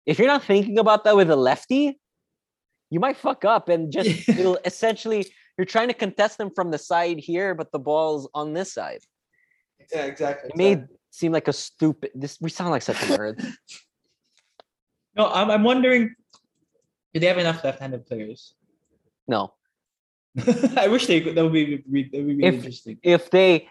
[0.06, 2.00] If you're not thinking about that with a lefty,
[2.90, 5.26] you might fuck up and just it'll essentially
[5.58, 9.02] you're trying to contest them from the side here, but the ball's on this side.
[9.92, 10.50] Yeah, exactly.
[10.50, 12.12] It may seem like a stupid.
[12.16, 13.44] This we sound like such nerds.
[15.16, 16.16] No, I'm, I'm wondering,
[17.14, 18.56] do they have enough left-handed players?
[19.28, 19.54] No,
[20.78, 21.36] I wish they could.
[21.36, 22.98] That would be that would be really If- interesting.
[23.04, 23.68] if they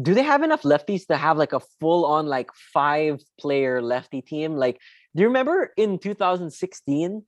[0.00, 4.56] do, they have enough lefties to have like a full-on like five-player lefty team.
[4.56, 4.80] Like,
[5.14, 7.22] do you remember in 2016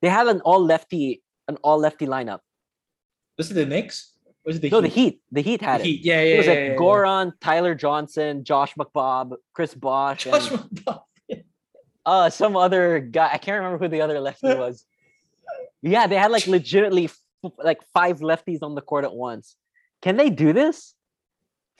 [0.00, 2.40] they had an all lefty, an all lefty lineup?
[3.38, 4.12] Was it the Knicks?
[4.44, 4.88] Was it the no, Heat?
[4.88, 5.20] the Heat.
[5.32, 5.86] The Heat had The it.
[5.86, 6.04] Heat.
[6.04, 7.30] Yeah, yeah, It was yeah, like yeah, yeah.
[7.40, 11.02] Tyler Johnson, Josh McBob, Chris Bosh, Josh and McDowell.
[12.06, 13.30] uh some other guy.
[13.32, 14.84] I can't remember who the other lefty was.
[15.82, 17.10] Yeah, they had like legitimately
[17.58, 19.56] like five lefties on the court at once.
[20.00, 20.94] Can they do this?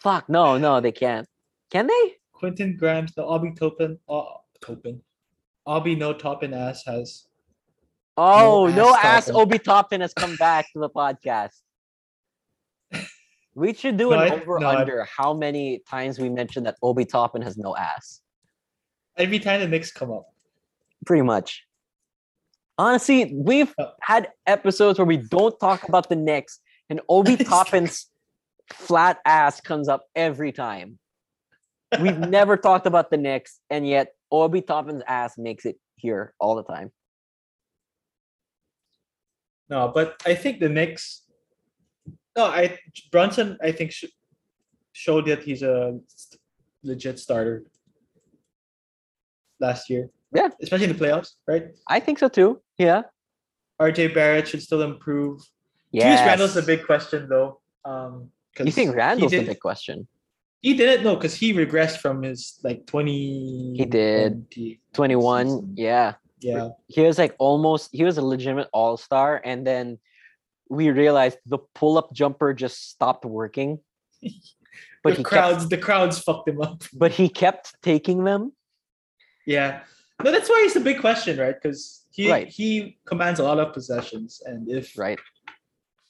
[0.03, 1.27] Fuck, no, no, they can't.
[1.71, 2.15] Can they?
[2.33, 4.23] Quentin Grimes, the Obi Toppin, uh,
[4.61, 5.01] Toppin,
[5.67, 7.27] Obi no Toppin ass has.
[8.17, 9.41] Oh, ass no ass Toppin.
[9.41, 11.61] Obi Toppin has come back to the podcast.
[13.55, 16.65] We should do No, an I- over no, I- under how many times we mentioned
[16.67, 18.21] that Obi Toppin has no ass.
[19.19, 20.27] Every time the Knicks come up,
[21.05, 21.65] Pretty much.
[22.79, 28.07] Honestly, we've Uh, had episodes where we don't talk about the Knicks, and Obi Toppin's
[28.73, 30.99] flat ass comes up every time.
[32.01, 36.55] We've never talked about the Knicks, and yet Obi Toppin's ass makes it here all
[36.57, 36.91] the time.
[39.69, 41.23] no, but I think the Knicks.
[42.37, 42.79] No, I
[43.11, 43.59] Brunson.
[43.63, 44.05] I think sh-
[44.93, 45.99] showed that he's a
[46.83, 47.65] legit starter
[49.61, 50.11] last year.
[50.35, 50.49] Yeah.
[50.63, 51.67] especially in the playoffs, right?
[51.89, 52.61] I think so too.
[52.79, 53.03] Yeah.
[53.81, 55.43] RJ Barrett should still improve.
[55.91, 56.05] Yeah.
[56.05, 57.61] Julius Randle's a big question though.
[57.85, 58.31] Um,
[58.61, 60.07] You think Randle's the big question?
[60.61, 63.75] He didn't know because he regressed from his like twenty.
[63.77, 64.51] He did.
[64.53, 65.47] 20 21.
[65.47, 65.75] season.
[65.77, 66.15] Yeah.
[66.41, 66.69] Yeah.
[66.89, 69.41] He was like almost, he was a legitimate all star.
[69.45, 69.99] And then
[70.69, 73.79] we realized the pull up jumper just stopped working.
[75.05, 76.85] But the he crowds, kept, the crowds fucked him up.
[76.93, 78.53] but he kept taking them.
[79.47, 79.81] Yeah.
[80.23, 81.57] No, that's why he's a big question, right?
[81.61, 82.47] Because he Right.
[82.47, 85.19] he commands a lot of possessions, and if Right.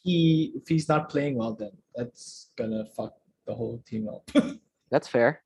[0.03, 3.15] he if he's not playing well, then that's gonna fuck
[3.47, 4.31] the whole team up.
[4.91, 5.43] That's fair.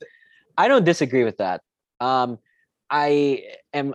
[0.59, 1.63] I don't disagree with that.
[2.01, 2.39] Um,
[2.91, 3.95] I am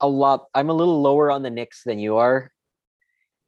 [0.00, 0.46] a lot.
[0.54, 2.52] I'm a little lower on the Knicks than you are,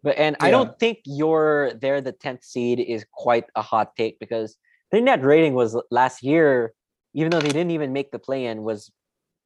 [0.03, 2.01] but and I don't think you're there.
[2.01, 4.57] The tenth seed is quite a hot take because
[4.91, 6.75] their net rating was last year,
[7.15, 8.91] even though they didn't even make the play in, was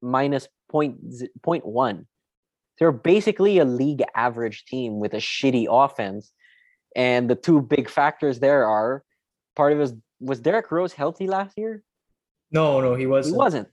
[0.03, 0.99] minus point
[1.43, 2.07] point one.
[2.79, 6.33] They're basically a league average team with a shitty offense,
[6.97, 9.03] and the two big factors there are
[9.57, 11.83] part of it was was Derrick Rose healthy last year?
[12.51, 13.35] no, no, he wasn't.
[13.35, 13.69] He wasn't.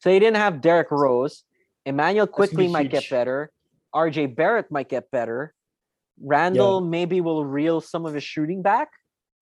[0.00, 1.44] So he didn't have Derrick Rose.
[1.86, 3.50] Immanuel Quickley might get better.
[3.94, 5.54] RJ Barrett might get better.
[6.20, 8.90] Randle maybe will reel some of his shooting back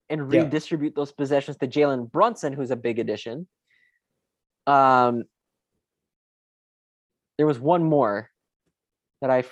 [0.09, 0.43] and Yeah.
[0.43, 3.47] redistribute those possessions to Jalen Brunson, who's a big addition.
[4.65, 5.25] Um,
[7.37, 8.29] there was one more
[9.21, 9.43] that I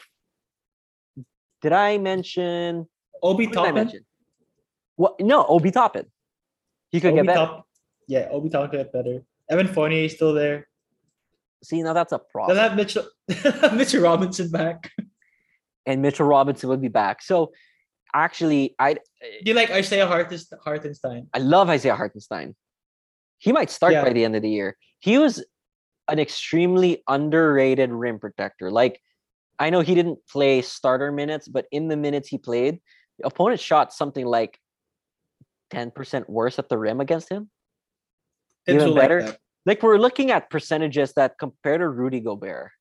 [1.62, 2.88] did I mention.
[3.24, 4.06] Obi Who did I Toppin.
[4.96, 5.20] What?
[5.20, 6.06] No, Obi Toppin.
[6.92, 7.40] He could Obi get better.
[7.46, 7.68] Top,
[8.08, 9.24] yeah, Obi Toppin could get better.
[9.50, 10.68] Evan Fournier is still there.
[11.64, 12.56] See, now that's a problem.
[12.56, 13.06] They'll have Mitchell
[13.76, 14.92] Mitchell Robinson back.
[15.86, 17.22] and Mitchell Robinson will be back.
[17.22, 17.52] So
[18.14, 19.00] actually, I Do
[19.46, 21.28] you like Isaiah Hartenstein?
[21.34, 22.56] I love Isaiah Hartenstein.
[23.40, 24.04] He might start Yeah.
[24.04, 24.78] by the end of the year.
[25.00, 25.44] He was
[26.08, 28.70] an extremely underrated rim protector.
[28.72, 29.02] Like
[29.58, 32.80] I know he didn't play starter minutes, but in the minutes he played,
[33.24, 34.60] opponent shot something like
[35.72, 37.50] 10% worse at the rim against him.
[38.68, 39.24] Even like better.
[39.24, 39.40] that.
[39.66, 42.72] Like we're looking at percentages that compare to Rudy Gobert,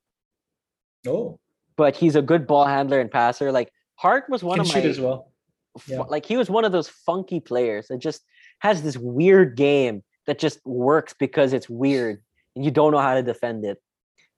[1.07, 1.39] Oh,
[1.77, 3.53] but he's a good ball handler and passer.
[3.53, 5.33] Like Hart was one can of shoot my as well.
[5.87, 6.01] Yeah.
[6.03, 8.23] like he was one of those funky players that just
[8.61, 12.23] has this weird game that just works because it's weird
[12.55, 13.79] and you don't know how to defend it.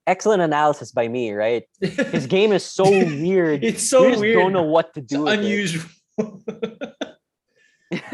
[0.07, 1.67] Excellent analysis by me, right?
[1.81, 3.61] His game is so weird.
[3.61, 4.39] it's you so just weird.
[4.39, 5.27] don't know what to do.
[5.27, 5.83] unusual.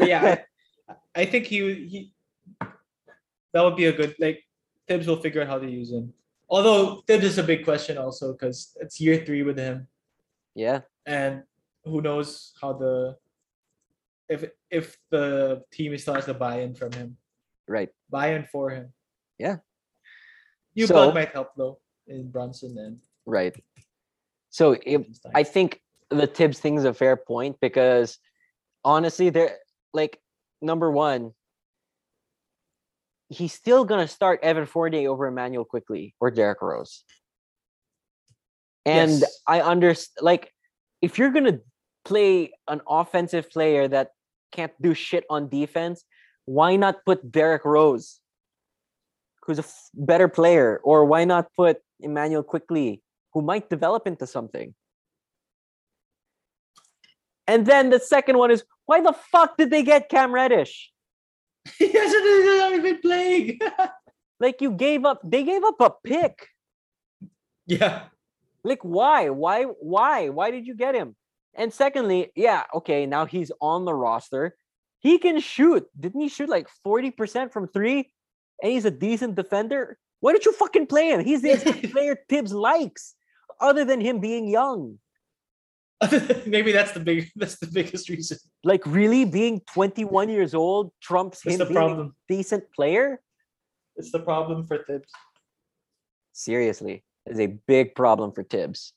[0.00, 0.42] yeah,
[0.88, 2.12] I, I think he he
[3.52, 4.42] that would be a good like
[4.88, 6.12] Thibs will figure out how to use him.
[6.50, 9.86] Although Thibs is a big question also because it's year three with him,
[10.54, 11.44] yeah, and
[11.84, 13.16] who knows how the
[14.28, 17.16] if if the team still has the buy-in from him,
[17.68, 17.90] right.
[18.10, 18.92] buy-in for him.
[19.38, 19.58] Yeah.
[20.74, 23.54] You So- might help though in Brunson and Right.
[24.50, 28.18] So if, I think the Thibs thing is a fair point because
[28.84, 29.58] honestly, they're
[29.92, 30.20] like
[30.60, 31.32] number one,
[33.28, 37.04] he's still gonna start Evan Fournier over Immanuel Quickley or Derrick Rose.
[38.84, 39.40] And Yes.
[39.46, 40.52] I understand like
[41.00, 41.60] if you're gonna
[42.04, 44.10] play an offensive player that
[44.52, 46.04] can't do shit on defense,
[46.44, 48.20] why not put Derrick Rose,
[49.42, 53.02] who's a f- better player, or why not put Immanuel Quickley,
[53.32, 54.74] who might develop into something?
[57.46, 60.92] And then the second one is why the fuck did they get Cam Reddish?
[61.78, 62.24] he hasn't
[62.74, 63.58] even playing.
[64.40, 66.48] Like you gave up, they gave up a pick.
[67.66, 68.06] yeah.
[68.64, 69.30] Like why?
[69.30, 69.62] Why?
[69.64, 70.28] Why?
[70.28, 71.14] Why did you get him?
[71.54, 74.56] And secondly, yeah, okay, now he's on the roster.
[74.98, 75.86] He can shoot.
[75.98, 78.10] Didn't he shoot like 40% from three?
[78.60, 79.98] And he's a decent defender.
[80.24, 81.20] Why don't you fucking play him?
[81.22, 83.14] He's the player Thibs likes,
[83.60, 84.98] other than him being young.
[86.46, 88.38] Maybe that's the big that's the biggest reason.
[88.64, 92.14] Like, really, being 21 years old trumps That's him the being problem.
[92.30, 93.20] a decent player?
[93.96, 95.12] It's the problem for Thibs.
[96.32, 98.94] Seriously, is a big problem for Thibs.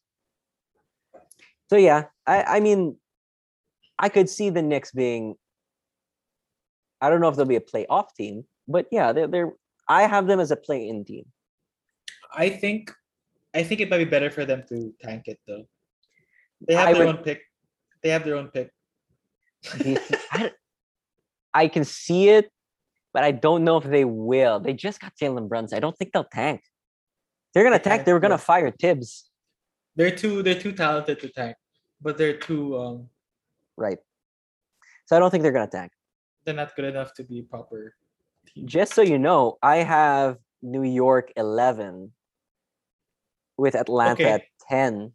[1.69, 2.95] So yeah, I I mean,
[3.99, 5.35] I could see the Knicks being.
[7.01, 9.51] I don't know if they'll be a playoff team, but yeah, they're they're.
[9.89, 11.25] I have them as a play-in team.
[12.35, 12.91] I think
[13.53, 15.63] I think it might be better for them to tank it though.
[16.67, 17.41] They have I their would- own pick.
[18.03, 18.71] They have their own pick.
[19.79, 20.51] Do you thi- I,
[21.53, 22.51] I can see it,
[23.13, 24.59] but I don't know if they will.
[24.59, 25.77] They just got Jalen Brunson.
[25.77, 26.61] I don't think they'll tank.
[27.53, 28.05] They're gonna tank.
[28.05, 29.29] They were gonna fire Thibs,
[29.95, 31.55] They're too they're too talented to tank,
[32.01, 33.09] but they're too um
[33.77, 33.97] right?
[35.05, 35.91] So I don't think they're gonna tank.
[36.45, 37.95] they're not good enough to be proper.
[38.65, 42.11] Just so you know, I have New York 11
[43.57, 44.43] with Atlanta Okay.
[44.69, 45.11] 10.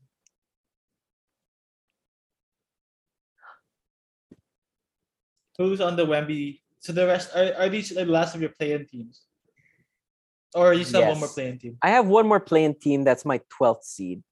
[5.59, 6.61] Who's on the Wemby?
[6.81, 9.23] So the rest are, are these the last of your play-in teams?
[10.55, 11.79] Or you still have one more playing team?
[11.83, 14.23] I have one more playing team that's my 12th seed.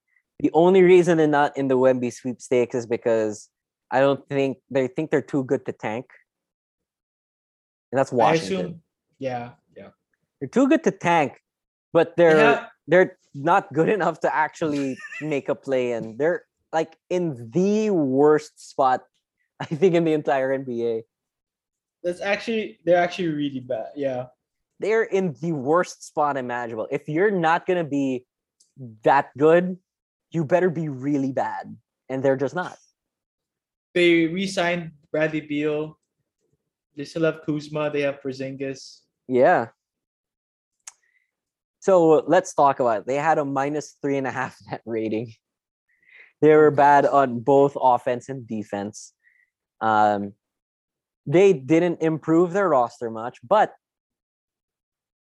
[0.40, 3.48] The only reason they're not in the Wemby sweepstakes is because
[3.90, 6.06] I don't think they think they're too good to tank.
[7.92, 8.82] And that's I Washington.
[9.20, 9.88] Assume yeah, yeah.
[10.40, 11.40] They're too good to tank,
[11.92, 16.16] but They they're have- they're not good enough to actually make a play in.
[16.16, 19.02] They're like in the worst spot,
[19.60, 21.02] I think, in the entire NBA.
[22.02, 23.92] that's actually they're actually really bad.
[23.94, 24.26] Yeah.
[24.80, 26.88] they're in the worst spot imaginable.
[26.90, 28.24] If you're not gonna be
[29.04, 29.76] that good,
[30.32, 31.76] you better be really bad,
[32.08, 32.78] and they're just not.
[33.94, 35.98] They re-signed Bradley Beal.
[36.96, 37.90] They still have Kuzma.
[37.92, 39.04] They have Porzingis.
[39.30, 39.68] Yeah.
[41.78, 43.06] So let's talk about it.
[43.06, 45.32] They had a minus three and a half net rating.
[46.42, 49.12] They were bad on both offense and defense.
[49.80, 50.32] Um,
[51.26, 53.72] they didn't improve their roster much, but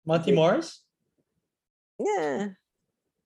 [0.05, 0.81] Monty They- Morris.
[1.99, 2.49] yeah.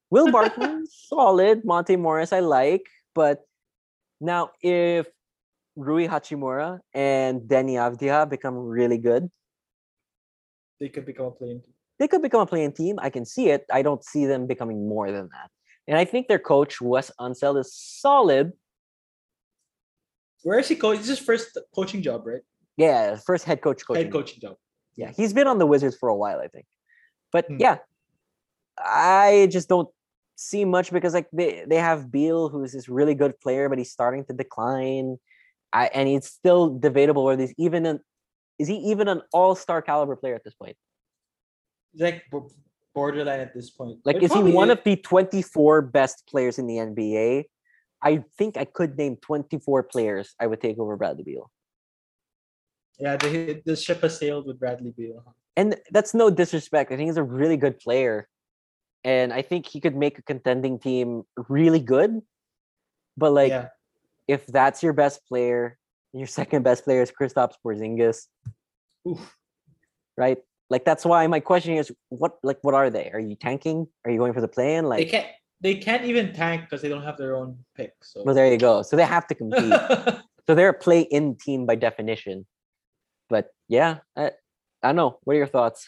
[0.10, 1.64] Will Barton, solid.
[1.64, 2.88] Monty Morris, I like.
[3.14, 3.42] But
[4.20, 5.08] now, if
[5.76, 9.30] Rui Hachimura and Deni Avdija become really good,
[10.82, 11.74] They could become a play-in team.
[12.00, 12.96] they could become a playing team.
[13.00, 13.62] I can see it.
[13.72, 15.48] I don't see them becoming more than that.
[15.88, 18.52] And I think their coach, Wes Unseld, is solid.
[20.44, 20.98] Where is he coach?
[21.00, 22.42] It's his first coaching job, right?
[22.78, 24.06] Yeah, first head coach coaching.
[24.06, 24.56] Head coaching job.
[24.96, 26.66] Yeah, he's been on the Wizards for a while, I think.
[27.32, 27.58] But Hmm.
[27.60, 27.78] yeah,
[28.78, 29.90] I just don't
[30.36, 33.92] see much because like they they have Beal, who's this really good player, but he's
[33.92, 35.18] starting to decline.
[35.72, 38.00] I and he's still debatable whether he's even an
[38.62, 40.78] is he even an all star caliber player at this point?
[41.98, 42.24] Like
[42.94, 43.98] borderline at this point.
[44.06, 44.78] Like, But is he one is.
[44.78, 47.46] of the twenty four best players in the NBA?
[48.04, 51.50] I think I could name twenty four players I would take over Bradley Beal.
[53.00, 55.24] Yeah, the the ship has sailed with Bradley Beal.
[55.58, 56.92] and that's no disrespect.
[56.92, 58.28] I think he's a really good player,
[59.04, 62.22] and I think he could make a contending team really good.
[63.18, 63.68] But like, yeah,
[64.28, 65.78] if that's your best player,
[66.14, 68.28] your second best player is Kristaps Porzingis,
[69.08, 69.36] Oof.
[70.18, 70.38] right?
[70.70, 73.12] Like that's why my question is, what like what are they?
[73.14, 73.88] Are you tanking?
[74.06, 74.86] Are you going for the play-in?
[74.86, 75.28] Like they can't
[75.60, 77.94] they can't even tank because they don't have their own pick.
[78.04, 78.82] So well, there you go.
[78.82, 79.74] So they have to compete.
[80.48, 82.46] so they're a play-in team by definition.
[83.30, 84.32] But yeah, I,
[84.82, 85.20] I don't know.
[85.24, 85.88] What are your thoughts?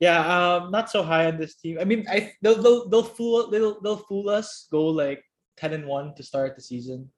[0.00, 1.78] yeah, um, not so high on this team.
[1.80, 4.66] I mean, I they'll they'll, they'll fool they'll they'll fool us.
[4.70, 5.24] Go like
[5.56, 7.10] ten and one to start the season.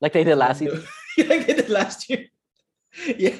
[0.00, 0.82] Like they did last do-
[1.18, 2.26] like they did last year.
[3.16, 3.36] yeah,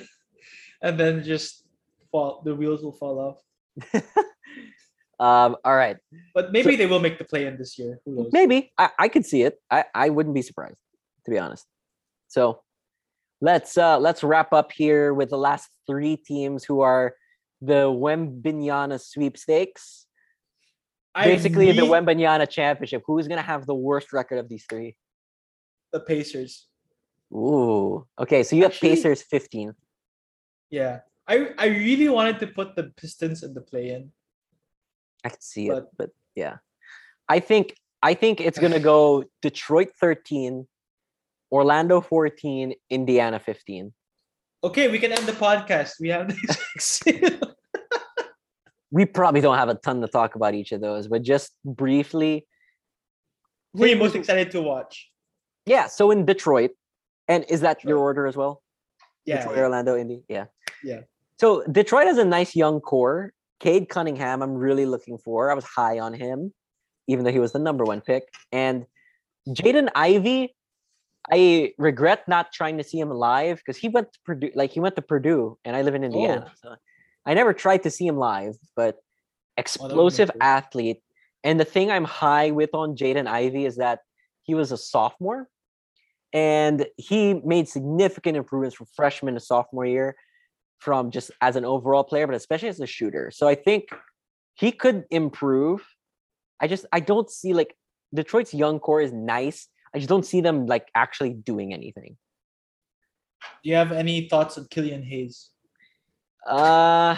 [0.83, 1.65] and then just
[2.11, 2.43] fall.
[2.45, 3.43] The wheels will fall off.
[5.21, 5.97] um, all right.
[6.35, 8.01] But maybe they will make the play in this year.
[8.05, 8.31] Who knows?
[8.33, 9.61] Maybe I, I could see it.
[9.71, 10.79] I, I wouldn't be surprised.
[11.25, 11.67] to be honest.
[12.29, 12.63] So
[13.41, 17.15] let's uh let's wrap up here with the last three teams who are
[17.61, 20.07] the Wembanyama sweepstakes.
[21.15, 23.03] I Basically, the need championship.
[23.07, 24.97] Who's gonna have the worst record of these three?
[25.97, 26.67] The Pacers.
[27.33, 28.07] Ooh.
[28.19, 29.73] Okay, so you have Pacers 15.
[30.71, 31.01] Yeah.
[31.27, 34.13] I I really wanted to put the Pistons in the play-in.
[35.25, 36.57] I can see it, But- but yeah.
[37.29, 40.69] I think I think it's gonna go Detroit 13,
[41.51, 43.93] Orlando 14, Indiana 15.
[44.63, 45.93] Okay, we can end the podcast.
[46.01, 46.37] We have the
[48.97, 52.47] We probably don't have a ton to talk about each of those, but just briefly,
[53.75, 55.11] Who are you most excited to watch?
[55.67, 56.71] Yeah, so in Detroit,
[57.29, 58.63] and is that your order as well?
[59.25, 59.39] Yeah.
[59.39, 59.63] Detroit, yeah.
[59.63, 60.23] Orlando, Indy.
[60.29, 60.47] Yeah.
[60.83, 61.01] Yeah.
[61.39, 63.33] So Detroit has a nice young core.
[63.59, 65.51] Cade Cunningham, I'm really looking for.
[65.51, 66.53] I was high on him,
[67.09, 68.25] even though he was the number one pick.
[68.53, 68.87] And
[69.49, 70.55] Jaden Ivey,
[71.33, 74.81] I regret not trying to see him live because he went to Purdue, like he
[74.81, 76.53] went to Purdue, and I live in Indiana.
[76.63, 76.77] So
[77.25, 78.99] I never tried to see him live, but
[79.57, 80.43] explosive cool.
[80.43, 81.03] athlete.
[81.43, 84.01] And the thing I'm high with on Jaden Ivey is that
[84.43, 85.49] he was a sophomore
[86.37, 90.15] and he made significant improvements from freshman to sophomore year
[90.79, 93.31] from just as an overall player, but especially as a shooter.
[93.31, 93.89] So I think
[94.53, 95.83] he could improve.
[96.61, 97.75] I just I don't see like
[98.15, 99.69] Detroit's young core is nice.
[99.95, 102.19] I just don't see them like actually doing anything.
[103.65, 105.49] Do you have any thoughts on Killian Hayes?
[106.47, 107.17] Uh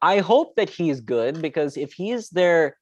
[0.00, 2.78] I hope that he's good because if he's there,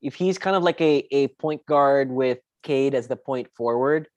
[0.00, 4.08] if he's kind of like a, a point guard with Cade as the point forward,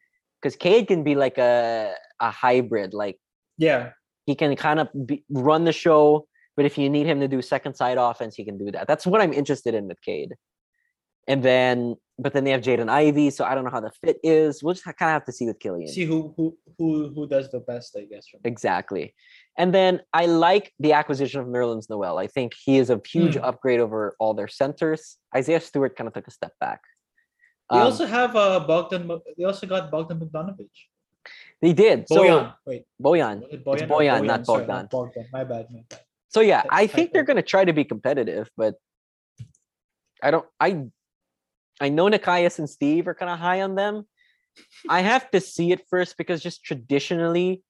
[0.43, 3.17] because Cade can be like a a hybrid, like
[3.57, 3.91] Yeah.
[4.25, 7.41] he can kind of be, run the show, but if you need him to do
[7.41, 8.87] second side offense, he can do that.
[8.87, 10.33] That's what I'm interested in with Cade.
[11.27, 14.17] And then, but then they have Jaden Ivey, so I don't know how the fit
[14.23, 14.61] is.
[14.61, 15.87] We'll just kind of have to see with Killian.
[15.87, 18.25] See who who who who does the best, I guess.
[18.43, 19.15] Exactly.
[19.57, 22.17] And then I like the acquisition of Nerlens Noel.
[22.19, 23.45] I think he is a huge Hmm.
[23.45, 25.17] upgrade over all their centers.
[25.35, 26.81] Isaiah Stewart kind of took a step back.
[27.73, 29.09] They Um, also have uh Bogdan.
[29.35, 30.77] They also got Bogdan Bogdanovich.
[31.61, 32.07] they did.
[32.07, 32.53] So Boyan.
[32.67, 33.41] Wait, Boyan.
[33.43, 33.87] it It's Boyan?
[33.87, 34.87] Boyan, not Sorry, Bogdan.
[34.91, 35.25] Bogdan.
[35.33, 35.65] My bad.
[35.71, 36.01] My bad.
[36.29, 37.33] So yeah, That's I think they're typo.
[37.33, 38.75] gonna try to be competitive, but
[40.21, 40.85] I don't I
[41.81, 44.07] I know Nikias and Steve are kind of high on them.
[44.87, 47.63] I have to see it first because just traditionally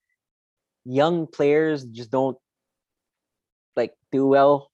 [0.84, 2.38] young players just don't
[3.78, 4.70] like do well.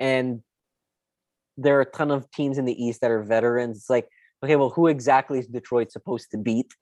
[0.00, 0.42] And
[1.56, 3.76] there are a ton of teams in the East that are veterans.
[3.78, 4.08] It's like,
[4.42, 6.72] okay, well, who exactly is Detroit supposed to beat?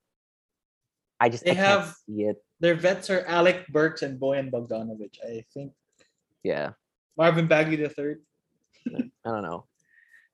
[1.20, 2.36] I just They I have- see it.
[2.60, 5.18] Their vets are Alec Burks and Boyan Bogdanovich.
[5.24, 5.72] I think
[6.44, 6.72] Yeah.
[7.16, 8.22] Marvin Bagley the third.
[8.86, 9.66] I don't know.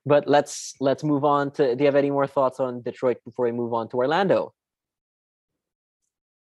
[0.06, 3.44] But let's let's move on to do you have any more thoughts on Detroit before
[3.46, 4.54] we move on to Orlando?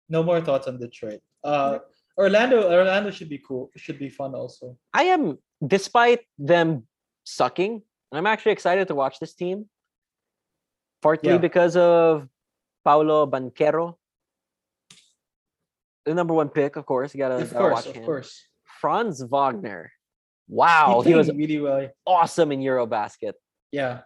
[0.08, 1.20] No more thoughts on Detroit.
[1.44, 1.78] Uh,
[2.16, 2.70] Orlando.
[2.72, 3.70] Orlando should be cool.
[3.76, 4.76] Should be fun also.
[4.94, 6.86] I am despite them
[7.24, 7.82] sucking,
[8.12, 9.68] I'm actually excited to watch this team.
[11.02, 11.38] Partly Yeah.
[11.38, 12.28] because of
[12.84, 13.96] Paolo Banchero.
[16.04, 17.14] The number one pick, of course.
[17.14, 18.04] You gotta, Of course, watch of him.
[18.04, 18.42] course.
[18.80, 19.92] Franz Wagner.
[20.48, 21.88] Wow, he, played was really well.
[22.06, 23.34] awesome in Eurobasket.
[23.70, 24.00] Yeah.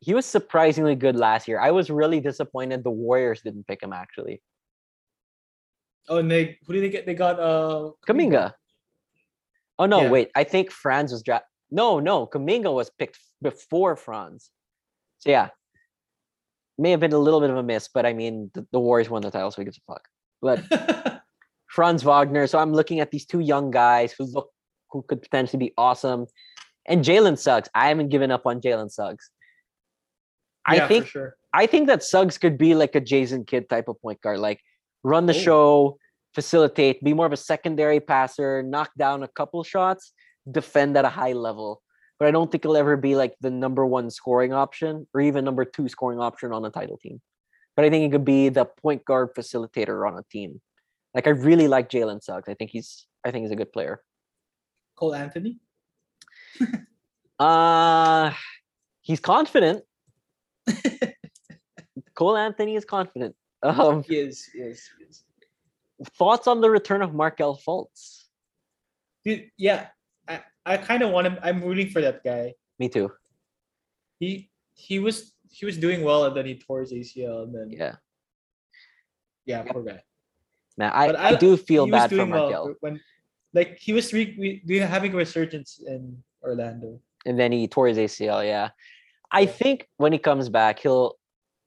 [0.00, 1.58] He was surprisingly good last year.
[1.58, 4.42] I was really disappointed the Warriors didn't pick him actually.
[6.08, 7.06] Oh, and they who did they get?
[7.06, 8.52] They got uh Kuminga.
[9.78, 10.10] Oh no, Yeah.
[10.10, 10.30] wait.
[10.34, 11.48] I think Franz was drafted.
[11.70, 14.50] No, no, Kuminga was picked before Franz.
[15.18, 15.48] So yeah,
[16.78, 19.08] may have been a little bit of a miss, but I mean, the, the Warriors
[19.10, 20.08] won the title, so who gives a fuck?
[20.42, 21.22] But
[21.68, 22.46] Franz Wagner.
[22.46, 24.50] So I'm looking at these two young guys who look
[24.90, 26.26] who could potentially be awesome,
[26.86, 27.68] and Jalen Suggs.
[27.74, 29.30] I haven't given up on Jalen Suggs.
[30.66, 31.36] I Yeah, think sure.
[31.52, 34.60] I think that Suggs could be like a Jason Kidd type of point guard, like
[35.02, 35.38] run the Oh.
[35.38, 35.98] show,
[36.34, 40.12] facilitate, be more of a secondary passer, knock down a couple shots,
[40.50, 41.82] defend at a high level.
[42.24, 45.44] But I don't think he'll ever be like the number one scoring option or even
[45.44, 47.20] number two scoring option on a title team.
[47.76, 50.62] But I think he could be the point guard facilitator on a team.
[51.12, 52.48] Like I really like Jalen Suggs.
[52.48, 54.00] I think he's I think he's a good player.
[54.96, 55.60] Cole Anthony.
[57.38, 58.32] Uh
[59.02, 59.84] he's confident.
[62.14, 63.36] Cole Anthony is confident.
[63.62, 65.24] Um, Yes, yes, yes.
[66.16, 68.28] thoughts on the return of Markelle Fultz?
[69.26, 69.88] Dude, yeah.
[70.66, 71.38] I, kind of want him.
[71.42, 72.54] I'm rooting for that guy.
[72.78, 73.12] Me too.
[74.20, 77.70] He he was he was doing well and then he tore his ACL and then
[77.70, 77.94] yeah,
[79.46, 80.02] Yeah, poor guy.
[80.76, 83.00] man, I, I, I- do feel bad for doing well Markelle, when
[83.52, 87.00] like he was re, re- having a resurgence in Orlando.
[87.26, 88.44] and then he tore his ACL.
[88.44, 88.70] Yeah,
[89.30, 89.50] I Yeah.
[89.50, 91.16] think when he comes back, he'll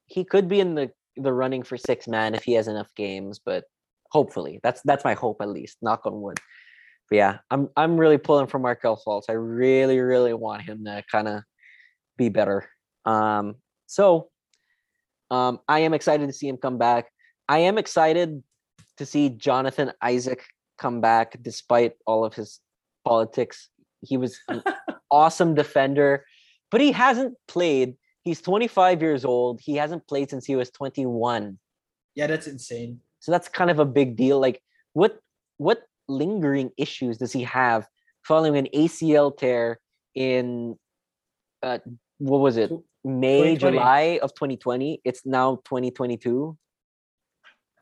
[0.08, 3.40] he could be in the the running for six man if he has enough games,
[3.40, 3.66] but
[4.12, 5.78] hopefully that's that's my hope at least.
[5.82, 6.40] Knock on wood.
[7.10, 9.26] But yeah, I'm I'm really pulling for Markelle Fultz.
[9.30, 11.44] I really really want him to kind of
[12.18, 12.68] be better.
[13.06, 13.56] Um,
[13.86, 14.30] so
[15.32, 17.12] um, I am excited to see him come back.
[17.48, 18.44] I am excited
[18.98, 20.44] to see Jonathan Isaac
[20.78, 22.60] come back despite all of his
[23.06, 23.70] politics.
[24.02, 24.64] He was an
[25.10, 26.26] awesome defender,
[26.72, 27.96] but he hasn't played.
[28.24, 29.62] He's 25 years old.
[29.62, 31.58] He hasn't played since he was 21.
[32.16, 33.00] Yeah, that's insane.
[33.20, 34.40] So that's kind of a big deal.
[34.40, 34.62] Like
[34.94, 35.20] what
[35.58, 37.88] what lingering issues does he have
[38.24, 39.80] following an ACL tear
[40.16, 40.76] in
[41.64, 41.80] uh
[42.20, 42.72] what was it?
[43.04, 45.02] May, July of 2020.
[45.06, 46.58] It's now 2022.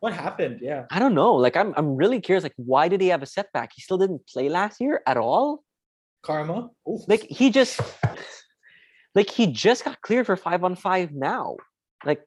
[0.01, 0.59] What happened?
[0.61, 0.85] Yeah.
[0.91, 1.33] I don't know.
[1.35, 2.43] Like I'm I'm really curious.
[2.43, 3.71] Like, why did he have a setback?
[3.75, 5.63] He still didn't play last year at all.
[6.21, 6.69] Karma.
[7.07, 7.79] Like he just
[9.15, 11.55] like he just got cleared for five on five now.
[12.05, 12.21] Like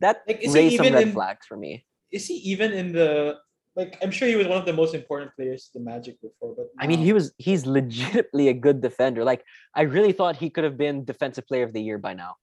[0.00, 1.84] that Like, raised some red in- flags for me.
[2.10, 3.36] is he even in the
[3.76, 6.54] like I'm sure he was one of the most important players to the Magic before,
[6.56, 9.24] but I mean, he was he's legitimately a good defender.
[9.24, 9.44] Like
[9.74, 12.36] I really thought he could have been defensive player of the year by now.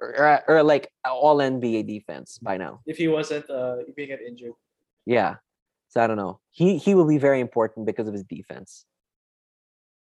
[0.00, 2.80] Or, or, or like all NBA defense by now.
[2.86, 4.52] if he wasn't uh if he injured.
[5.04, 5.36] Yeah.
[5.88, 6.40] So I don't know.
[6.50, 8.86] He he will be very important because of his defense.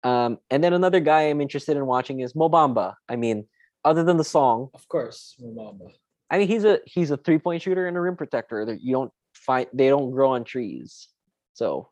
[0.03, 2.95] Um, and then another guy I'm interested in watching is Mo Bamba.
[3.07, 3.45] I mean,
[3.83, 5.85] other than the song, Of course, Mamba.
[6.29, 8.93] I mean he's a he's a three point shooter and a rim protector that you
[8.93, 9.11] don't
[9.41, 11.07] find they don't grow on trees.
[11.53, 11.89] So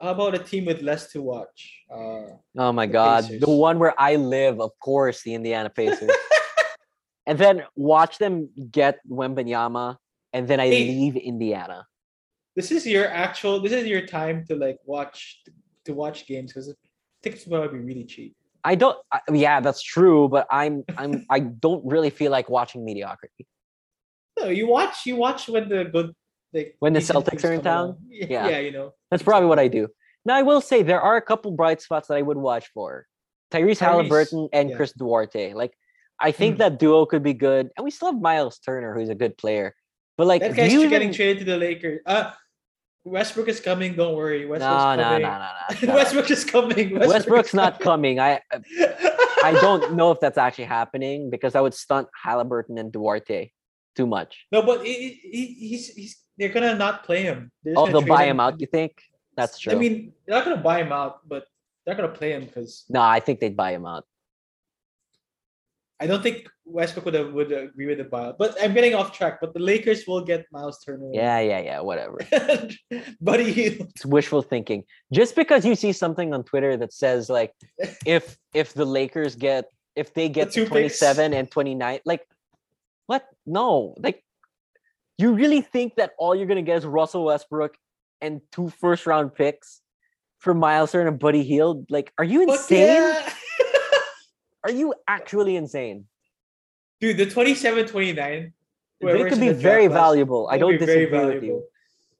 [0.00, 1.82] How about a team with less to watch?
[1.90, 3.40] Uh oh my The god, Pacers.
[3.40, 6.10] the one where I live, of course, the Indiana Pacers.
[7.26, 9.96] and then watch them get Wembanyama,
[10.32, 10.86] and then I Hey.
[10.88, 11.86] leave Indiana.
[12.56, 15.42] this is your actual this is your time to like watch
[15.86, 16.66] to watch games because
[17.22, 18.34] tickets will be really cheap.
[18.64, 18.98] I don't.
[19.12, 20.28] I, yeah, that's true.
[20.28, 20.84] But I'm.
[21.00, 21.24] I'm.
[21.30, 23.46] I don't really feel like watching mediocrity.
[24.40, 26.12] No, you watch you watch when the good
[26.52, 27.96] like When the Celtics are in town?
[28.08, 28.48] Yeah, Yeah.
[28.48, 28.92] yeah, you know.
[29.10, 29.88] That's probably what I do.
[30.24, 33.06] Now I will say there are a couple bright spots that I would watch for.
[33.52, 34.76] Tyrese, Tyrese, Halliburton and yeah.
[34.76, 35.54] Chris Duarte.
[35.54, 35.72] Like
[36.20, 36.58] I think Mm.
[36.58, 39.74] that duo could be good, and we still have Miles Turner, who's a good player.
[40.18, 42.00] But like, That guy's you getting traded to the Lakers.
[42.06, 42.32] Uh
[43.04, 43.94] Westbrook is coming.
[43.94, 44.42] Don't worry.
[44.44, 45.22] no, Westbrook's no, no, coming.
[45.22, 45.76] no, no.
[45.76, 45.94] shut up.
[45.96, 46.98] Westbrook is coming.
[46.98, 48.20] Westbrook's is not coming.
[48.20, 48.60] I I
[49.42, 53.50] I don't know if that's actually happening because that would stunt Halliburton and Duarte
[54.00, 54.46] too much.
[54.50, 57.38] No, but he, he, he's he's they're gonna not play him.
[57.62, 58.60] They're oh, they'll buy him out.
[58.60, 58.92] You think?
[59.36, 59.72] That's true.
[59.72, 61.44] I mean, they're not gonna buy him out, but
[61.84, 64.04] they're gonna play him because no, I think they'd buy him out.
[66.02, 68.36] I don't think Westbrook would have, would agree with the buyout.
[68.38, 69.34] But I'm getting off track.
[69.38, 71.10] But the Lakers will get Miles Turner.
[71.12, 71.80] Yeah, yeah, yeah.
[71.80, 72.18] Whatever.
[73.20, 73.90] Buddy Hield.
[73.94, 74.84] it's wishful thinking.
[75.12, 77.52] Just because you see something on Twitter that says like
[78.06, 81.00] if if the Lakers get if they get two to picks.
[81.00, 82.22] 27 and 29, like
[83.10, 83.26] what?
[83.44, 83.96] No.
[83.98, 84.22] Like
[85.18, 87.76] you really think that all you're gonna get is Russell Westbrook
[88.20, 89.80] and two first round picks
[90.38, 91.90] for Miles Turner and Buddy Hield?
[91.90, 92.86] Like, are you insane?
[92.86, 93.32] yeah.
[94.62, 96.04] Are you actually insane?
[97.00, 98.52] Dude, the 27 29.
[99.00, 100.48] They could be very valuable.
[100.50, 101.64] I don't disagree with you.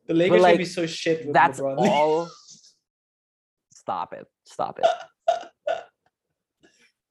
[0.06, 1.76] The Lakers would like, be so shit with That's LeBron.
[1.86, 2.30] all.
[3.74, 4.26] Stop it.
[4.44, 4.86] Stop it.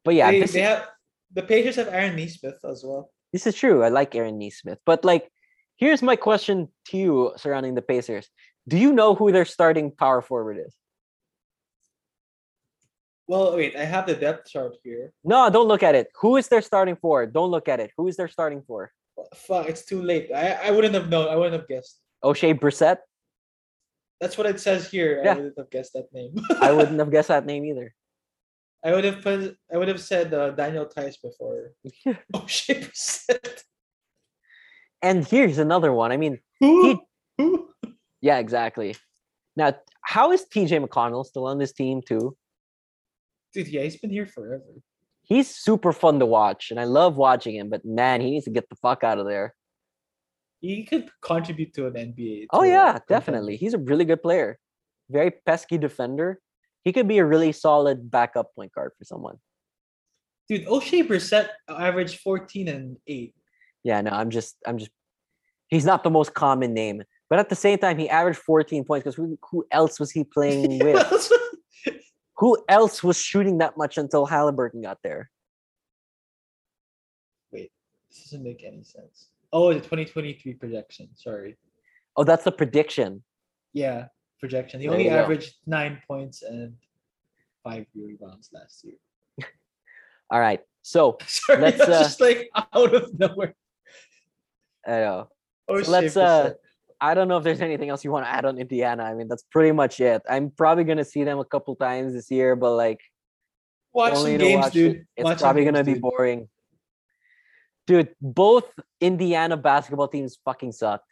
[0.04, 0.88] But yeah, they, they have
[1.32, 3.12] the Pacers have Aaron Nesmith as well.
[3.32, 3.84] This is true.
[3.84, 4.80] I like Aaron Nesmith.
[4.86, 5.30] But like,
[5.78, 8.30] here's my question to you surrounding the Pacers.
[8.68, 10.76] Do you know who their starting power forward is?
[13.28, 15.14] Well, wait, I have the depth chart here.
[15.24, 16.08] No, don't look at it.
[16.20, 17.28] Who is their starting for?
[17.28, 17.92] Don't look at it.
[17.96, 18.92] Who is their starting for?
[19.36, 20.32] Fuck, it's too late.
[20.34, 21.28] I, I wouldn't have known.
[21.28, 22.00] I wouldn't have guessed.
[22.24, 22.98] Oshae Brissett?
[24.20, 25.22] That's what it says here.
[25.24, 25.34] Yeah.
[25.34, 26.36] I wouldn't have guessed that name.
[26.60, 27.94] I wouldn't have guessed that name either.
[28.84, 29.58] I would have put.
[29.74, 31.74] I would have said uh, Daniel Theis before.
[32.34, 32.90] Oh shit!
[35.02, 36.12] And here's another one.
[36.12, 37.02] I mean, Who?
[37.38, 37.70] Who?
[38.22, 38.96] yeah, exactly.
[39.56, 42.36] Now, how is TJ McConnell still on this team too?
[43.54, 44.64] Dude, yeah, he's been here forever.
[45.24, 47.70] He's super fun to watch, and I love watching him.
[47.70, 49.56] But man, he needs to get the fuck out of there.
[50.62, 52.48] He could contribute to an NBA.
[52.52, 53.56] Oh to yeah, definitely.
[53.56, 54.58] He's a really good player.
[55.10, 56.40] Very pesky defender.
[56.90, 59.38] He could be a really solid backup point guard for someone.
[60.48, 63.36] Dude, Oshae Brissett averaged 14 and 8.
[63.84, 64.90] Yeah, no, I'm just, I'm just.
[65.68, 69.04] He's not the most common name, but at the same time, he averaged 14 points
[69.04, 71.32] because who, who else was he playing with?
[72.38, 75.30] who else was shooting that much until Halliburton got there?
[77.52, 77.72] Wait,
[78.10, 79.28] this doesn't make any sense.
[79.54, 81.10] Oh, the 2023 projection.
[81.14, 81.56] Sorry.
[82.16, 83.24] Oh, that's a prediction.
[83.74, 84.08] Yeah,
[84.40, 84.80] projection.
[84.80, 85.18] He There only go.
[85.18, 86.74] averaged nine points and
[87.64, 88.96] five rebounds last year.
[90.32, 90.62] All right.
[90.82, 93.56] So Sorry, Let's, that's uh, just like out of nowhere.
[94.88, 95.30] I know.
[95.68, 96.54] Oh, So let's uh
[97.02, 99.04] I don't know if there's anything else you want to add on Indiana.
[99.04, 100.22] I mean, that's pretty much it.
[100.30, 103.00] I'm probably gonna see them a couple times this year, but like
[103.94, 104.96] watch only to games, watch dude.
[104.96, 105.06] it.
[105.16, 106.02] It's Watch probably gonna be dude.
[106.02, 106.50] boring.
[107.88, 108.72] Dude, both
[109.02, 111.09] Indiana basketball teams fucking sucked.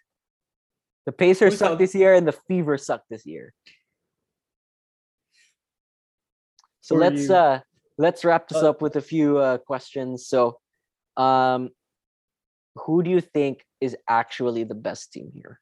[1.08, 3.54] The Pacers Who's sucked this year and the Fever sucked this year.
[6.82, 7.34] So For let's you.
[7.34, 7.60] uh
[7.98, 10.28] let's wrap this Uh, up with a few uh questions.
[10.28, 10.60] So
[11.16, 11.70] um
[12.76, 15.60] who do you think is actually the best team here?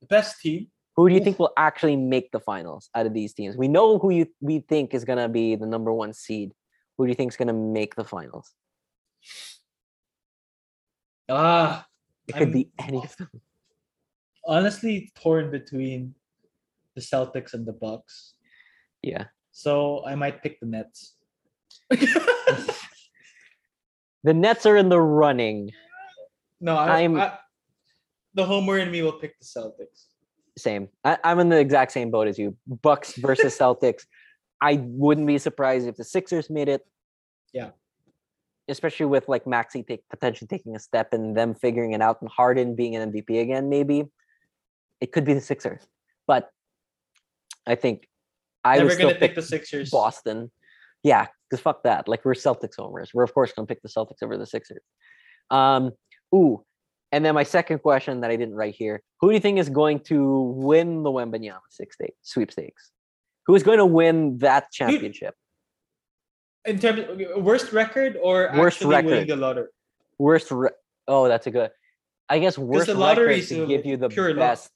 [0.00, 0.70] The best team.
[0.96, 3.58] Who do you think will actually make the finals out of these teams?
[3.58, 6.52] We know who you we think is gonna be the number one seed.
[6.96, 8.54] Who do you think is gonna make the finals?
[11.28, 11.86] Ah,
[12.26, 13.28] It could I'm be any of them.
[14.46, 16.14] Honestly torn between
[16.94, 18.34] the Celtics and the Bucks.
[19.02, 19.24] Yeah.
[19.52, 21.14] So I might pick the Nets.
[24.24, 25.70] The Nets are in the running.
[26.60, 27.38] no, I, I'm- I,
[28.34, 30.06] the homer in me will pick the Celtics.
[30.58, 30.88] Same.
[31.04, 32.56] I, I'm in the exact same boat as you.
[32.66, 34.02] Bucks versus Celtics.
[34.60, 36.84] I wouldn't be surprised if the Sixers made it.
[37.52, 37.70] Yeah.
[38.68, 42.28] Especially with like Maxey take potentially taking a step and them figuring it out and
[42.28, 44.06] Harden being an MVP again, maybe.
[45.00, 45.82] It could be the Sixers.
[46.26, 46.50] But
[47.66, 48.08] I think
[48.64, 49.90] I Never would gonna pick pick the Sixers.
[49.90, 50.50] Boston.
[51.02, 52.08] Yeah, because fuck that.
[52.08, 53.12] Like we're Celtics homers.
[53.14, 54.82] We're of course gonna pick the Celtics over the Sixers.
[55.50, 55.92] Um,
[56.34, 56.64] ooh,
[57.12, 59.68] and then my second question that I didn't write here: Who do you think is
[59.68, 62.90] going to win the Wembanyama six state sweepstakes?
[63.46, 65.34] Who is going to win that championship?
[66.64, 69.28] In terms of worst record or Worst actually winning record.
[69.28, 69.68] the lottery?
[70.18, 70.50] Worst.
[70.50, 70.70] Re-
[71.06, 71.70] oh, that's a good.
[72.28, 74.72] I guess worst the lottery record to give you the pure best.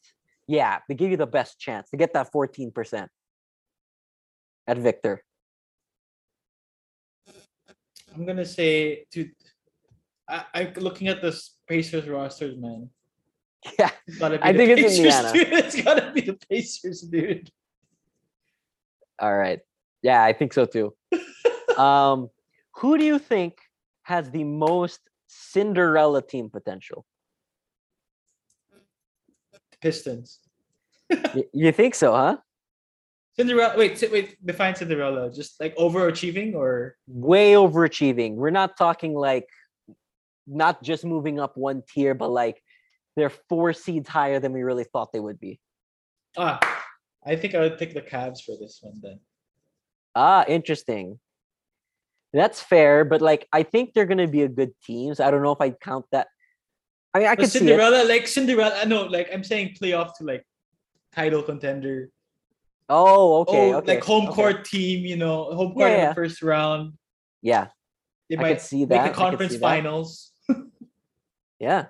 [0.50, 3.08] Yeah, to give you the best chance to get that fourteen percent
[4.66, 5.22] at Victor.
[8.12, 9.30] I'm gonna say, dude.
[10.28, 12.90] I, I'm looking at the Pacers rosters, man.
[13.78, 15.32] Yeah, It's I think it's Pacers, Indiana.
[15.32, 15.48] dude.
[15.52, 17.48] It's gotta be the Pacers, dude.
[19.20, 19.60] All right.
[20.02, 20.94] Yeah, I think so too.
[21.78, 22.28] um,
[22.74, 23.58] who do you think
[24.02, 24.98] has the most
[25.28, 27.04] Cinderella team potential?
[29.80, 30.38] Pistons.
[31.52, 32.36] You think so, huh?
[33.36, 33.76] Cinderella.
[33.76, 34.46] Wait, wait.
[34.46, 35.32] Define Cinderella.
[35.32, 38.34] Just like overachieving, or Way overachieving.
[38.34, 39.48] We're not talking like
[40.46, 42.62] not just moving up one tier, but like
[43.16, 45.60] they're four seeds higher than we really thought they would be.
[46.36, 46.58] ah,
[47.24, 49.20] I think I would pick the Cavs for this one then.
[50.14, 51.18] Ah, interesting.
[52.32, 55.14] That's fair, but like I think they're gonna be a good team.
[55.14, 56.28] So I don't know if I count that.
[57.12, 57.50] I mean, I could.
[57.50, 58.80] Cinderella, like Cinderella.
[58.82, 60.44] Uh, no, like I'm saying, playoff to like
[61.12, 62.10] title contender.
[62.88, 63.94] Oh, okay, oh, okay.
[63.94, 64.34] like home okay.
[64.34, 65.04] court team.
[65.04, 66.92] You know, home Yeah, court in the first round.
[67.42, 67.68] Yeah,
[68.28, 69.00] They I might could see make that.
[69.00, 70.32] I the conference finals.
[71.60, 71.86] Yeah.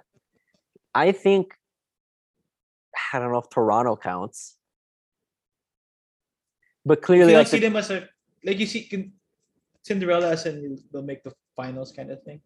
[0.94, 1.54] I think
[3.12, 4.56] I don't know if Toronto counts.
[6.84, 8.08] But clearly like see the, them as a
[8.44, 9.12] like you see
[9.82, 12.40] Cinderella as in they'll make the finals kind of thing.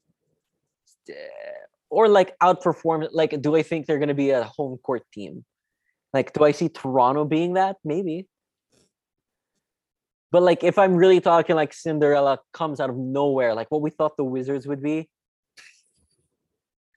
[1.94, 5.44] Or like outperform like do I think they're gonna be a home court team?
[6.12, 7.76] Like do I see Toronto being that?
[7.84, 8.26] Maybe.
[10.32, 13.90] But like if I'm really talking like Cinderella comes out of nowhere, like what we
[13.90, 15.08] thought the Wizards would be,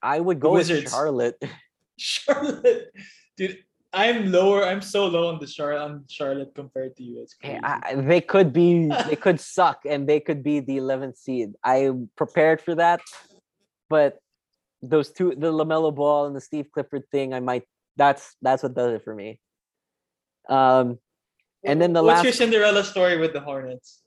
[0.01, 0.91] I would go with Wizards.
[0.91, 1.37] Charlotte.
[1.99, 2.91] Charlotte,
[3.37, 3.57] dude,
[3.93, 4.63] I'm lower.
[4.63, 7.21] I'm so low on the Charlotte on Charlotte compared to you.
[7.21, 7.59] It's crazy.
[7.63, 11.53] I, I- they could be they could suck and they could be the 11th seed
[11.63, 13.01] i'm prepared for that
[13.89, 14.19] but
[14.81, 17.63] those two the lamelo ball and the steve clifford thing i might
[17.95, 19.39] that's that's what does it for me
[20.49, 20.97] um
[21.65, 24.01] and then the What's last your Cinderella story with the Hornets?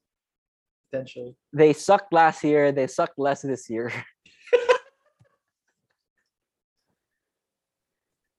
[0.93, 1.35] Potentially.
[1.53, 3.93] they sucked last year they sucked less this year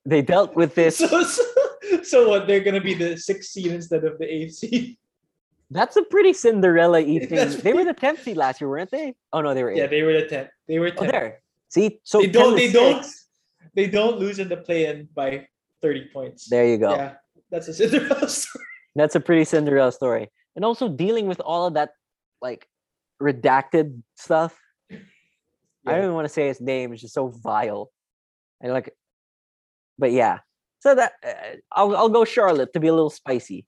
[0.05, 1.43] they dealt with this So, so,
[2.03, 2.47] so what?
[2.47, 4.97] They're gonna be the sixth seed instead of the eighth seed.
[5.69, 8.91] that's a pretty cinderella y That's thing they were the 10th seed last year weren't
[8.91, 10.49] they oh no they were Yeah, they were the tenth.
[10.67, 11.11] They were oh tenth.
[11.11, 11.41] there
[11.71, 12.55] see so they don't.
[12.55, 13.05] They don't.
[13.73, 15.47] They don't lose in the play-in by
[15.81, 16.49] thirty points.
[16.49, 17.13] there you go Yeah,
[17.49, 18.65] that's a Cinderella story.
[18.95, 20.29] That's a pretty Cinderella story.
[20.55, 21.91] And also dealing with all of that
[22.41, 22.67] like
[23.21, 24.57] redacted stuff.
[24.91, 27.89] I don't even want to say his name, it's just so vile.
[28.59, 28.93] And like
[29.97, 30.39] but yeah.
[30.79, 33.65] So that uh, I'll I'll go Charlotte to be a little spicy.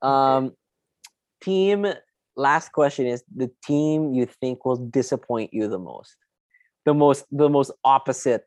[0.00, 0.52] Um
[1.42, 1.86] team
[2.36, 6.16] last question is the team you think will disappoint you the most.
[6.88, 8.44] The most the most opposite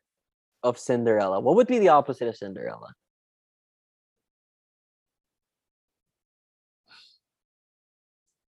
[0.64, 1.38] of Cinderella.
[1.38, 2.90] What would be the opposite of Cinderella?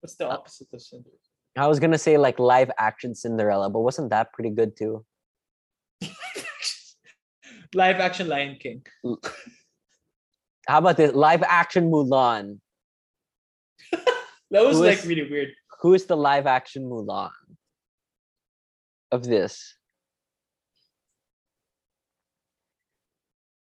[0.00, 1.18] What's the Uh, opposite of Cinderella?
[1.56, 5.04] I was gonna say like live action Cinderella, but wasn't that pretty good too?
[7.74, 8.84] Live action Lion King.
[10.68, 12.60] How about this live action Mulan?
[14.52, 15.52] That was Who like is- really weird.
[15.80, 17.30] Who is the live action Mulan
[19.10, 19.76] of this?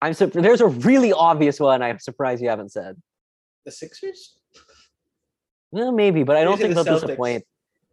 [0.02, 1.82] I'm sur- there's a really obvious one.
[1.82, 2.96] I'm surprised you haven't said.
[3.66, 4.40] The Sixers?
[5.72, 7.08] Well, maybe, but I don't think the they'll Celtics.
[7.08, 7.44] disappoint.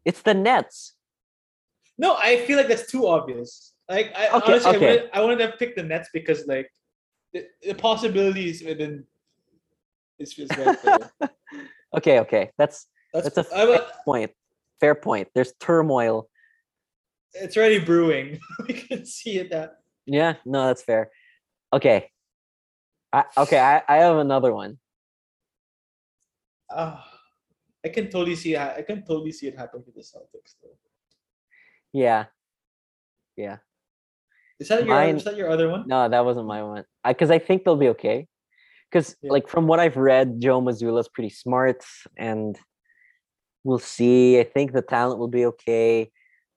[0.04, 0.94] It's the Nets.
[1.98, 3.74] No, I feel like that's too obvious.
[3.88, 4.86] Like I Okay, honestly, okay.
[4.86, 6.70] I, wanted, I wanted to pick the Nets because like
[7.32, 9.04] the, the possibilities within
[10.18, 11.30] is just right.
[11.96, 14.30] Okay, okay, that's That's, that's a fair point.
[14.80, 15.28] Fair point.
[15.34, 16.28] There's turmoil.
[17.32, 18.38] it's already brewing.
[18.68, 19.50] we can see it.
[19.50, 21.10] That Yeah, no, that's fair.
[21.76, 22.08] Okay,
[23.12, 24.78] I, okay, I, I have another one.
[26.70, 27.04] ah,
[27.84, 28.54] I can totally see.
[28.54, 30.56] it I can totally see it happen to the Celtics.
[30.62, 30.72] Though.
[31.92, 32.32] Yeah,
[33.36, 33.58] yeah.
[34.58, 34.94] Is that your?
[34.94, 35.84] Mine- Is that your other one?
[35.86, 36.84] No, that wasn't my one.
[37.06, 38.26] Because I, think they'll be okay.
[38.90, 39.32] Because Yeah.
[39.32, 41.84] like from what I've read, Joe Mazzulla's pretty smart,
[42.16, 42.58] and
[43.64, 44.40] we'll see.
[44.40, 46.10] I think the talent will be okay.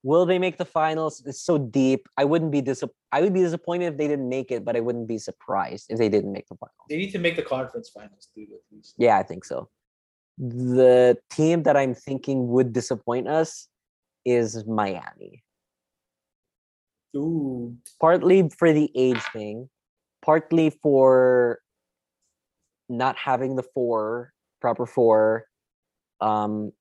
[0.03, 1.21] Will they make the finals?
[1.25, 2.07] It's so deep.
[2.17, 4.79] I wouldn't be dis- I would be disappointed if they didn't make it, but I
[4.79, 6.87] wouldn't be surprised if they didn't make the finals.
[6.89, 8.49] They need to make the conference finals, dude.
[8.49, 8.95] At least.
[8.97, 9.69] Yeah, I think so.
[10.37, 13.67] The team that I'm thinking would disappoint us
[14.25, 15.43] is Miami.
[17.15, 17.75] Ooh.
[17.99, 19.67] partly for the age thing,
[20.23, 21.59] partly for
[22.87, 24.31] not having the four
[24.61, 25.45] proper four,
[26.21, 26.71] um,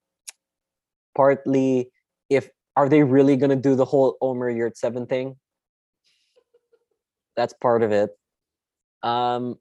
[1.15, 1.91] partly
[2.29, 2.49] if
[2.79, 5.35] are they really gonna do the whole Omer Yurtseven thing?
[7.35, 8.11] That's part of it.
[9.03, 9.59] Um,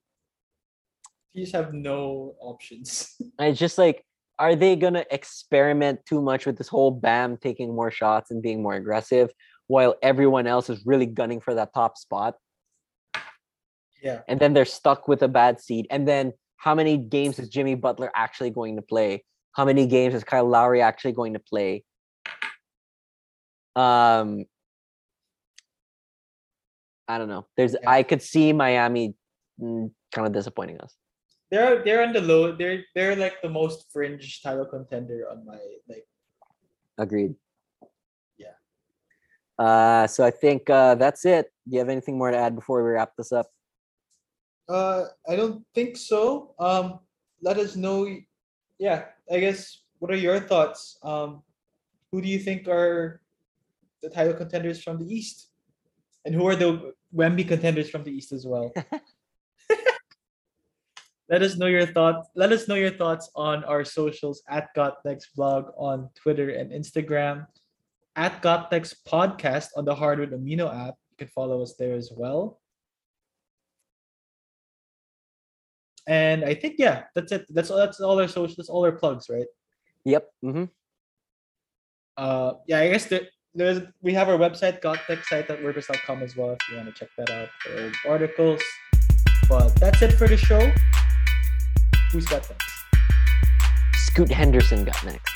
[1.33, 3.17] You just have no options.
[3.41, 4.05] I just like,
[4.39, 8.63] are they gonna experiment too much with this whole Bam taking more shots and being
[8.63, 9.31] more aggressive,
[9.67, 12.37] while everyone else is really gunning for that top spot?
[14.01, 14.21] yeah.
[14.29, 15.89] and then they're stuck with a bad seed.
[15.91, 19.25] And then how many games is Jimmy Butler actually going to play?
[19.57, 21.83] How many games is Kyle Lowry actually going to play?
[23.79, 24.45] Um,
[27.07, 27.47] I don't know.
[27.57, 27.89] There's Yeah.
[27.89, 29.15] I could see Miami
[29.61, 30.97] kind of disappointing us.
[31.51, 32.53] They're they're on the low.
[32.53, 36.07] They're they're like the most fringe title contender on my like.
[36.99, 37.35] Agreed.
[38.37, 38.59] Yeah.
[39.57, 41.53] Uh, so I think uh, that's it.
[41.67, 43.47] Do you have anything more to add before we wrap this up?
[44.69, 46.55] Uh, I don't think so.
[46.59, 46.99] Um,
[47.41, 48.11] let us know.
[48.79, 49.81] Yeah, I guess.
[50.01, 50.99] What are your thoughts?
[51.03, 51.43] Um,
[52.13, 53.21] who do you think are
[54.03, 55.49] the title contenders from the East,
[56.25, 58.73] and who are the Wemby contenders from the East as well?
[61.29, 62.29] Let us know your thoughts.
[62.35, 67.47] Let us know your thoughts on our socials at GotNext blog on Twitter and Instagram,
[68.17, 70.95] at GotNext podcast on the Hardwood Amino app.
[71.11, 72.61] You can follow us there as well.
[76.07, 77.45] And I think yeah, that's it.
[77.51, 77.77] That's all.
[77.77, 78.71] That's all our socials.
[78.71, 79.47] All our plugs, right?
[80.05, 80.25] Yep.
[80.43, 80.65] Mm-hmm.
[82.17, 86.37] Uh, yeah, I guess there, there's we have our website, contact site at gottechsite.wordpress.com as
[86.37, 88.63] well if you want to check that out for articles.
[89.49, 90.73] But that's it for the show.
[92.13, 94.07] Who's got next?
[94.07, 95.35] Scoot Henderson got next.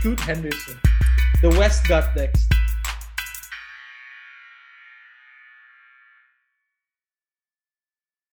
[0.00, 0.78] Scoot Henderson.
[1.42, 2.55] The West got next.